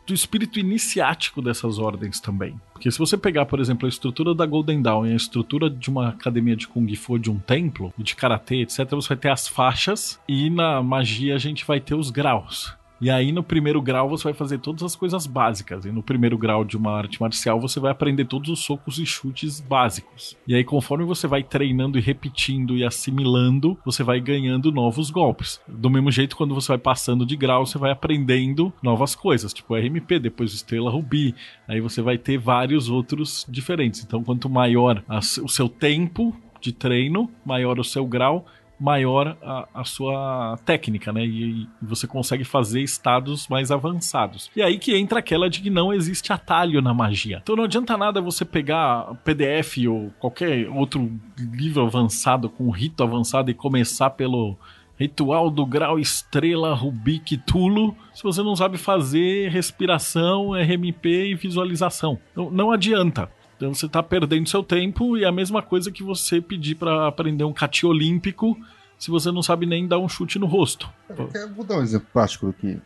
do 0.06 0.12
espírito 0.12 0.58
iniciático 0.58 1.40
dessas 1.40 1.78
ordens 1.78 2.20
também. 2.20 2.60
Porque 2.72 2.90
se 2.90 2.98
você 2.98 3.16
pegar, 3.16 3.46
por 3.46 3.58
exemplo, 3.58 3.86
a 3.86 3.88
estrutura 3.88 4.34
da 4.34 4.44
Golden 4.44 4.82
Dawn 4.82 5.06
e 5.06 5.12
a 5.12 5.16
estrutura 5.16 5.70
de 5.70 5.88
uma 5.88 6.08
academia 6.08 6.54
de 6.54 6.68
Kung 6.68 6.94
Fu, 6.94 7.18
de 7.18 7.30
um 7.30 7.38
templo, 7.38 7.92
de 7.96 8.14
karatê, 8.14 8.56
etc., 8.56 8.90
você 8.90 9.08
vai 9.08 9.16
ter 9.16 9.30
as 9.30 9.48
faixas 9.48 10.20
e 10.28 10.50
na 10.50 10.82
magia 10.82 11.34
a 11.34 11.38
gente 11.38 11.64
vai 11.64 11.80
ter 11.80 11.94
os 11.94 12.10
graus. 12.10 12.74
E 13.00 13.10
aí, 13.10 13.32
no 13.32 13.42
primeiro 13.42 13.82
grau, 13.82 14.08
você 14.08 14.24
vai 14.24 14.34
fazer 14.34 14.58
todas 14.58 14.82
as 14.82 14.96
coisas 14.96 15.26
básicas. 15.26 15.84
E 15.84 15.90
no 15.90 16.02
primeiro 16.02 16.38
grau 16.38 16.64
de 16.64 16.76
uma 16.76 16.92
arte 16.92 17.20
marcial, 17.20 17.60
você 17.60 17.80
vai 17.80 17.90
aprender 17.90 18.24
todos 18.24 18.48
os 18.48 18.64
socos 18.64 18.98
e 18.98 19.06
chutes 19.06 19.60
básicos. 19.60 20.36
E 20.46 20.54
aí, 20.54 20.64
conforme 20.64 21.04
você 21.04 21.26
vai 21.26 21.42
treinando 21.42 21.98
e 21.98 22.00
repetindo 22.00 22.76
e 22.76 22.84
assimilando, 22.84 23.76
você 23.84 24.02
vai 24.02 24.20
ganhando 24.20 24.70
novos 24.70 25.10
golpes. 25.10 25.60
Do 25.66 25.90
mesmo 25.90 26.10
jeito, 26.10 26.36
quando 26.36 26.54
você 26.54 26.68
vai 26.68 26.78
passando 26.78 27.26
de 27.26 27.36
grau, 27.36 27.66
você 27.66 27.78
vai 27.78 27.90
aprendendo 27.90 28.72
novas 28.82 29.14
coisas, 29.14 29.52
tipo 29.52 29.74
RMP, 29.74 30.18
depois 30.18 30.54
Estrela 30.54 30.90
Rubi. 30.90 31.34
Aí 31.66 31.80
você 31.80 32.00
vai 32.00 32.16
ter 32.16 32.38
vários 32.38 32.88
outros 32.88 33.44
diferentes. 33.48 34.04
Então, 34.04 34.22
quanto 34.22 34.48
maior 34.48 35.02
o 35.42 35.48
seu 35.48 35.68
tempo 35.68 36.34
de 36.60 36.72
treino, 36.72 37.30
maior 37.44 37.78
o 37.78 37.84
seu 37.84 38.06
grau, 38.06 38.46
maior 38.78 39.36
a, 39.42 39.68
a 39.74 39.84
sua 39.84 40.58
técnica, 40.64 41.12
né? 41.12 41.24
E, 41.24 41.62
e, 41.62 41.68
você 41.80 42.06
consegue 42.06 42.44
fazer 42.44 42.80
estados 42.80 43.48
mais 43.48 43.70
avançados. 43.70 44.50
E 44.54 44.62
aí 44.62 44.78
que 44.78 44.96
entra 44.96 45.18
aquela 45.18 45.48
de 45.48 45.60
que 45.60 45.70
não 45.70 45.92
existe 45.92 46.32
atalho 46.32 46.82
na 46.82 46.92
magia. 46.92 47.40
Então 47.42 47.56
não 47.56 47.64
adianta 47.64 47.96
nada 47.96 48.20
você 48.20 48.44
pegar 48.44 49.14
PDF 49.24 49.78
ou 49.88 50.12
qualquer 50.18 50.68
outro 50.68 51.10
livro 51.38 51.84
avançado 51.84 52.48
com 52.48 52.70
rito 52.70 53.02
avançado 53.02 53.50
e 53.50 53.54
começar 53.54 54.10
pelo 54.10 54.56
Ritual 54.96 55.50
do 55.50 55.66
grau 55.66 55.98
estrela 55.98 56.72
Rubik 56.72 57.36
Tulo, 57.38 57.96
se 58.14 58.22
você 58.22 58.44
não 58.44 58.54
sabe 58.54 58.78
fazer 58.78 59.50
respiração, 59.50 60.52
RMP 60.52 61.04
e 61.04 61.34
visualização. 61.34 62.18
Então 62.30 62.48
não 62.50 62.70
adianta. 62.70 63.28
Então 63.56 63.72
você 63.72 63.86
está 63.86 64.02
perdendo 64.02 64.48
seu 64.48 64.62
tempo 64.62 65.16
e 65.16 65.24
é 65.24 65.26
a 65.26 65.32
mesma 65.32 65.62
coisa 65.62 65.90
que 65.90 66.02
você 66.02 66.40
pedir 66.40 66.74
para 66.74 67.06
aprender 67.06 67.44
um 67.44 67.52
cati 67.52 67.86
olímpico 67.86 68.56
se 68.98 69.10
você 69.10 69.30
não 69.30 69.42
sabe 69.42 69.66
nem 69.66 69.86
dar 69.86 69.98
um 69.98 70.08
chute 70.08 70.38
no 70.38 70.46
rosto. 70.46 70.88
Eu 71.34 71.52
vou 71.54 71.64
dar 71.64 71.78
um 71.78 71.82
exemplo 71.82 72.06
prático 72.12 72.48
aqui, 72.48 72.80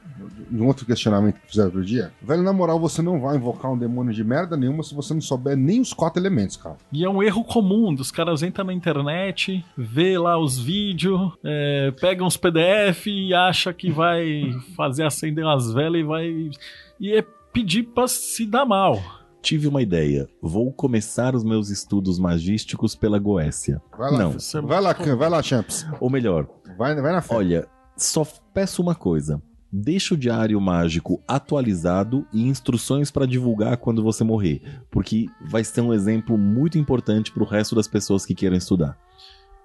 de 0.50 0.60
um 0.60 0.66
outro 0.66 0.84
questionamento 0.84 1.36
que 1.40 1.46
fizeram 1.46 1.68
outro 1.68 1.84
dia. 1.84 2.12
Velho, 2.20 2.42
na 2.42 2.52
moral, 2.52 2.80
você 2.80 3.00
não 3.00 3.20
vai 3.20 3.36
invocar 3.36 3.70
um 3.70 3.78
demônio 3.78 4.12
de 4.12 4.24
merda 4.24 4.56
nenhuma 4.56 4.82
se 4.82 4.94
você 4.94 5.14
não 5.14 5.20
souber 5.20 5.56
nem 5.56 5.80
os 5.80 5.92
quatro 5.92 6.20
elementos, 6.20 6.56
cara. 6.56 6.76
E 6.92 7.04
é 7.04 7.08
um 7.08 7.22
erro 7.22 7.44
comum, 7.44 7.94
dos 7.94 8.10
caras 8.10 8.42
entram 8.42 8.64
na 8.64 8.72
internet, 8.72 9.64
vê 9.76 10.18
lá 10.18 10.38
os 10.38 10.58
vídeos, 10.58 11.32
é, 11.44 11.92
pegam 12.00 12.26
os 12.26 12.36
PDF 12.36 13.06
e 13.06 13.32
acha 13.32 13.72
que 13.72 13.90
vai 13.90 14.52
fazer 14.76 15.04
acender 15.04 15.44
umas 15.44 15.72
velas 15.72 16.00
e 16.00 16.04
vai... 16.04 16.50
E 16.98 17.12
é 17.12 17.24
pedir 17.52 17.84
pra 17.84 18.08
se 18.08 18.44
dar 18.44 18.66
mal. 18.66 19.00
Tive 19.40 19.68
uma 19.68 19.80
ideia. 19.80 20.28
Vou 20.42 20.72
começar 20.72 21.34
os 21.34 21.44
meus 21.44 21.70
estudos 21.70 22.18
magísticos 22.18 22.94
pela 22.94 23.18
Goécia. 23.18 23.80
Vai 23.96 24.10
lá, 24.10 24.18
Não. 24.18 24.36
Vai 24.66 24.80
lá, 24.80 24.92
vai 24.92 25.30
lá, 25.30 25.42
Champs. 25.42 25.86
Ou 26.00 26.10
melhor, 26.10 26.46
vai, 26.76 26.94
vai 27.00 27.12
na 27.12 27.22
frente. 27.22 27.38
Olha, 27.38 27.68
só 27.96 28.26
peço 28.52 28.82
uma 28.82 28.94
coisa. 28.94 29.40
Deixa 29.70 30.14
o 30.14 30.16
diário 30.16 30.58
mágico 30.60 31.22
atualizado 31.28 32.26
e 32.32 32.42
instruções 32.48 33.10
para 33.10 33.26
divulgar 33.26 33.76
quando 33.76 34.02
você 34.02 34.24
morrer, 34.24 34.62
porque 34.90 35.26
vai 35.46 35.62
ser 35.62 35.82
um 35.82 35.92
exemplo 35.92 36.38
muito 36.38 36.78
importante 36.78 37.30
para 37.30 37.42
o 37.42 37.46
resto 37.46 37.74
das 37.74 37.86
pessoas 37.86 38.24
que 38.24 38.34
queiram 38.34 38.56
estudar. 38.56 38.98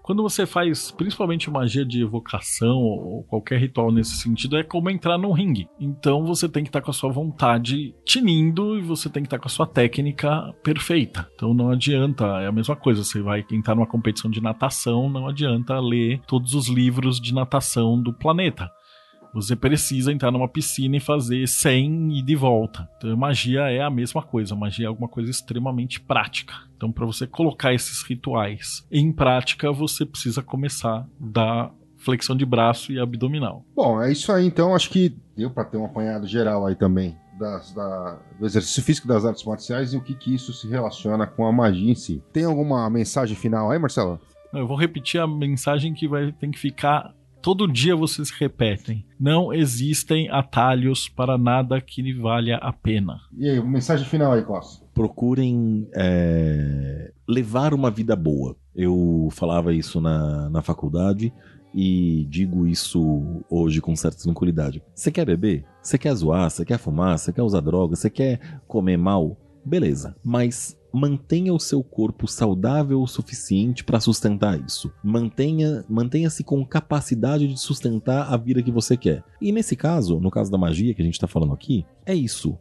Quando 0.04 0.22
você 0.22 0.46
faz 0.46 0.92
principalmente 0.92 1.50
magia 1.50 1.86
de 1.86 2.02
evocação 2.02 2.78
ou 2.78 3.24
qualquer 3.24 3.58
ritual 3.58 3.90
nesse 3.90 4.18
sentido, 4.18 4.58
é 4.58 4.64
como 4.64 4.90
entrar 4.90 5.18
num 5.18 5.32
ringue. 5.32 5.70
Então 5.80 6.26
você 6.26 6.50
tem 6.50 6.62
que 6.62 6.68
estar 6.68 6.82
com 6.82 6.92
a 6.92 6.94
sua 6.94 7.10
vontade 7.10 7.96
tinindo 8.04 8.78
e 8.78 8.82
você 8.82 9.10
tem 9.10 9.24
que 9.24 9.28
estar 9.28 9.40
com 9.40 9.48
a 9.48 9.50
sua 9.50 9.66
técnica 9.66 10.54
perfeita. 10.62 11.26
Então 11.36 11.54
não 11.54 11.70
adianta, 11.70 12.26
é 12.42 12.48
a 12.48 12.52
mesma 12.52 12.76
coisa, 12.76 13.02
você 13.02 13.22
vai 13.22 13.46
entrar 13.50 13.76
numa 13.76 13.88
competição 13.88 14.30
de 14.30 14.42
natação, 14.42 15.10
não 15.10 15.26
adianta 15.26 15.80
ler 15.80 16.20
todos 16.28 16.54
os 16.54 16.68
livros 16.68 17.18
de 17.18 17.34
natação 17.34 18.02
do 18.02 18.12
planeta. 18.12 18.70
Você 19.34 19.56
precisa 19.56 20.12
entrar 20.12 20.32
numa 20.32 20.48
piscina 20.48 20.98
e 20.98 21.00
fazer 21.00 21.48
100 21.48 22.20
e 22.20 22.22
de 22.22 22.36
volta. 22.36 22.88
Então, 22.98 23.18
magia 23.18 23.62
é 23.62 23.82
a 23.82 23.90
mesma 23.90 24.22
coisa. 24.22 24.56
Magia 24.56 24.86
é 24.86 24.88
alguma 24.88 25.08
coisa 25.08 25.32
extremamente 25.32 26.00
prática. 26.00 26.54
Então, 26.78 26.92
para 26.92 27.06
você 27.06 27.26
colocar 27.26 27.74
esses 27.74 28.04
rituais 28.04 28.86
em 28.92 29.12
prática, 29.12 29.72
você 29.72 30.06
precisa 30.06 30.44
começar 30.44 31.08
da 31.20 31.72
flexão 31.98 32.36
de 32.36 32.46
braço 32.46 32.92
e 32.92 33.00
abdominal. 33.00 33.66
Bom, 33.76 34.02
é 34.02 34.12
isso 34.12 34.32
aí. 34.32 34.46
Então, 34.46 34.76
acho 34.76 34.90
que 34.90 35.18
deu 35.36 35.50
para 35.50 35.66
ter 35.66 35.78
um 35.78 35.86
apanhado 35.86 36.28
geral 36.28 36.68
aí 36.68 36.76
também. 36.76 37.18
Das, 37.40 37.74
da, 37.74 38.20
do 38.40 38.46
exercício 38.46 38.84
físico 38.84 39.08
das 39.08 39.26
artes 39.26 39.44
marciais 39.44 39.94
e 39.94 39.98
o 39.98 40.02
que, 40.02 40.14
que 40.14 40.36
isso 40.36 40.54
se 40.54 40.68
relaciona 40.68 41.26
com 41.26 41.48
a 41.48 41.52
magia 41.52 41.92
em 41.92 41.96
si. 41.96 42.22
Tem 42.32 42.44
alguma 42.44 42.88
mensagem 42.92 43.36
final 43.36 43.72
aí, 43.72 43.80
Marcelo? 43.80 44.20
Eu 44.54 44.68
vou 44.68 44.78
repetir 44.78 45.20
a 45.20 45.26
mensagem 45.26 45.96
que 45.96 46.08
vai 46.08 46.32
ter 46.32 46.48
que 46.50 46.60
ficar 46.60 47.12
todo 47.44 47.68
dia 47.68 47.94
vocês 47.94 48.32
repetem. 48.32 49.06
Não 49.20 49.54
existem 49.54 50.30
atalhos 50.30 51.10
para 51.10 51.38
nada 51.38 51.82
que 51.82 52.14
valha 52.14 52.56
a 52.56 52.72
pena. 52.72 53.20
E 53.38 53.50
aí, 53.50 53.62
mensagem 53.62 54.08
final 54.08 54.32
aí, 54.32 54.42
Costa. 54.42 54.86
Procurem 54.94 55.88
é, 55.94 57.12
levar 57.28 57.74
uma 57.74 57.92
vida 57.92 58.16
boa. 58.16 58.56
Eu 58.74 59.28
falava 59.32 59.74
isso 59.74 60.00
na, 60.00 60.50
na 60.50 60.62
faculdade 60.62 61.34
e 61.76 62.26
digo 62.30 62.66
isso 62.66 63.44
hoje 63.50 63.82
com 63.82 63.96
certa 63.96 64.24
tranquilidade. 64.24 64.82
Você 64.96 65.12
quer 65.12 65.26
beber? 65.26 65.66
Você 65.82 65.98
quer 65.98 66.14
zoar? 66.16 66.50
Você 66.50 66.64
quer 66.64 66.78
fumar? 66.78 67.20
Você 67.20 67.34
quer 67.34 67.44
usar 67.44 67.60
droga? 67.60 67.96
Você 67.96 68.10
quer 68.10 68.62
comer 68.68 68.98
mal? 68.98 69.38
Beleza. 69.66 70.16
Mas 70.24 70.78
mantenha 70.94 71.54
o 71.54 71.60
seu 71.60 71.84
corpo 71.84 72.28
saudável 72.28 73.02
o 73.02 73.08
suficiente 73.08 73.84
para 73.84 74.00
sustentar 74.00 74.64
isso. 74.64 74.94
Mantenha, 75.04 75.84
mantenha-se 75.90 76.44
com 76.44 76.64
capacidade 76.64 77.48
de 77.48 77.60
sustentar 77.60 78.32
a 78.32 78.38
vida 78.38 78.62
que 78.62 78.72
você 78.72 78.96
quer. 78.96 79.24
E 79.42 79.52
nesse 79.52 79.76
caso, 79.76 80.20
no 80.20 80.30
caso 80.30 80.52
da 80.52 80.58
magia 80.58 80.94
que 80.94 81.02
a 81.02 81.06
gente 81.06 81.16
está 81.16 81.28
falando 81.28 81.54
aqui, 81.54 81.84
é 82.06 82.14
isso. 82.14 82.58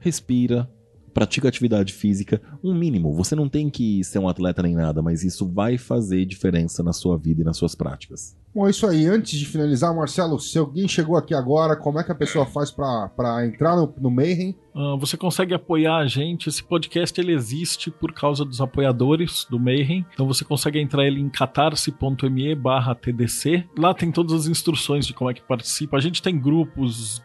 Respira, 0.00 0.68
pratica 1.16 1.48
atividade 1.48 1.94
física, 1.94 2.42
um 2.62 2.74
mínimo. 2.74 3.10
Você 3.14 3.34
não 3.34 3.48
tem 3.48 3.70
que 3.70 4.04
ser 4.04 4.18
um 4.18 4.28
atleta 4.28 4.62
nem 4.62 4.74
nada, 4.74 5.00
mas 5.00 5.24
isso 5.24 5.50
vai 5.50 5.78
fazer 5.78 6.26
diferença 6.26 6.82
na 6.82 6.92
sua 6.92 7.16
vida 7.16 7.40
e 7.40 7.44
nas 7.44 7.56
suas 7.56 7.74
práticas. 7.74 8.36
Bom, 8.54 8.66
é 8.66 8.70
isso 8.70 8.86
aí. 8.86 9.06
Antes 9.06 9.38
de 9.38 9.46
finalizar, 9.46 9.94
Marcelo, 9.96 10.38
se 10.38 10.58
alguém 10.58 10.86
chegou 10.86 11.16
aqui 11.16 11.34
agora, 11.34 11.74
como 11.74 11.98
é 11.98 12.04
que 12.04 12.12
a 12.12 12.14
pessoa 12.14 12.44
faz 12.44 12.70
para 12.70 13.46
entrar 13.46 13.76
no, 13.76 13.92
no 13.98 14.10
Mayhem? 14.10 14.54
Uh, 14.74 14.98
você 14.98 15.16
consegue 15.16 15.54
apoiar 15.54 15.96
a 15.96 16.06
gente. 16.06 16.50
Esse 16.50 16.62
podcast 16.62 17.18
ele 17.18 17.32
existe 17.32 17.90
por 17.90 18.12
causa 18.12 18.44
dos 18.44 18.60
apoiadores 18.60 19.46
do 19.48 19.58
Mayhem. 19.58 20.04
Então 20.12 20.26
você 20.26 20.44
consegue 20.44 20.78
entrar 20.78 21.06
ele 21.06 21.18
em 21.20 21.30
catarse.me 21.30 22.54
barra 22.54 22.94
TDC. 22.94 23.64
Lá 23.76 23.94
tem 23.94 24.12
todas 24.12 24.34
as 24.34 24.46
instruções 24.46 25.06
de 25.06 25.14
como 25.14 25.30
é 25.30 25.34
que 25.34 25.42
participa. 25.42 25.96
A 25.96 26.00
gente 26.00 26.20
tem 26.20 26.38
grupos 26.38 27.22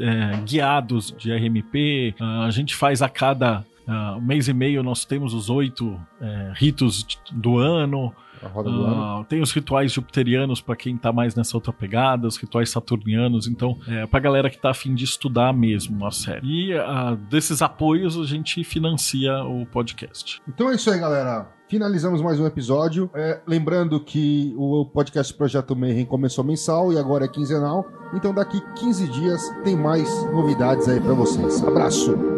é, 0.00 0.40
guiados 0.44 1.14
de 1.16 1.32
RMP. 1.32 2.14
Ah, 2.20 2.44
a 2.44 2.50
gente 2.50 2.74
faz 2.74 3.02
a 3.02 3.08
cada 3.08 3.64
uh, 3.88 4.20
mês 4.20 4.48
e 4.48 4.52
meio, 4.52 4.82
nós 4.82 5.04
temos 5.04 5.32
os 5.32 5.48
oito 5.48 5.98
é, 6.20 6.52
ritos 6.54 7.06
do 7.32 7.58
ano. 7.58 8.12
Uh, 8.40 9.24
tem 9.24 9.40
os 9.40 9.50
rituais 9.50 9.92
jupiterianos 9.92 10.60
para 10.60 10.76
quem 10.76 10.96
tá 10.96 11.12
mais 11.12 11.34
nessa 11.34 11.56
outra 11.56 11.72
pegada, 11.72 12.28
os 12.28 12.36
rituais 12.36 12.70
saturnianos, 12.70 13.48
então 13.48 13.76
é 13.88 14.06
pra 14.06 14.20
galera 14.20 14.48
que 14.48 14.56
tá 14.56 14.70
afim 14.70 14.94
de 14.94 15.02
estudar 15.02 15.52
mesmo 15.52 16.06
a 16.06 16.12
série. 16.12 16.46
E 16.46 16.74
uh, 16.74 17.16
desses 17.28 17.62
apoios 17.62 18.16
a 18.16 18.24
gente 18.24 18.62
financia 18.62 19.42
o 19.42 19.66
podcast. 19.66 20.40
Então 20.46 20.70
é 20.70 20.76
isso 20.76 20.88
aí, 20.88 21.00
galera. 21.00 21.57
Finalizamos 21.68 22.22
mais 22.22 22.40
um 22.40 22.46
episódio. 22.46 23.10
É, 23.14 23.40
lembrando 23.46 24.00
que 24.00 24.54
o 24.56 24.86
podcast 24.86 25.34
Projeto 25.34 25.76
Mayhem 25.76 26.06
começou 26.06 26.42
mensal 26.42 26.92
e 26.92 26.98
agora 26.98 27.26
é 27.26 27.28
quinzenal. 27.28 27.86
Então 28.14 28.32
daqui 28.32 28.58
15 28.76 29.06
dias 29.08 29.42
tem 29.62 29.76
mais 29.76 30.08
novidades 30.32 30.88
aí 30.88 30.98
para 30.98 31.12
vocês. 31.12 31.62
Abraço! 31.62 32.37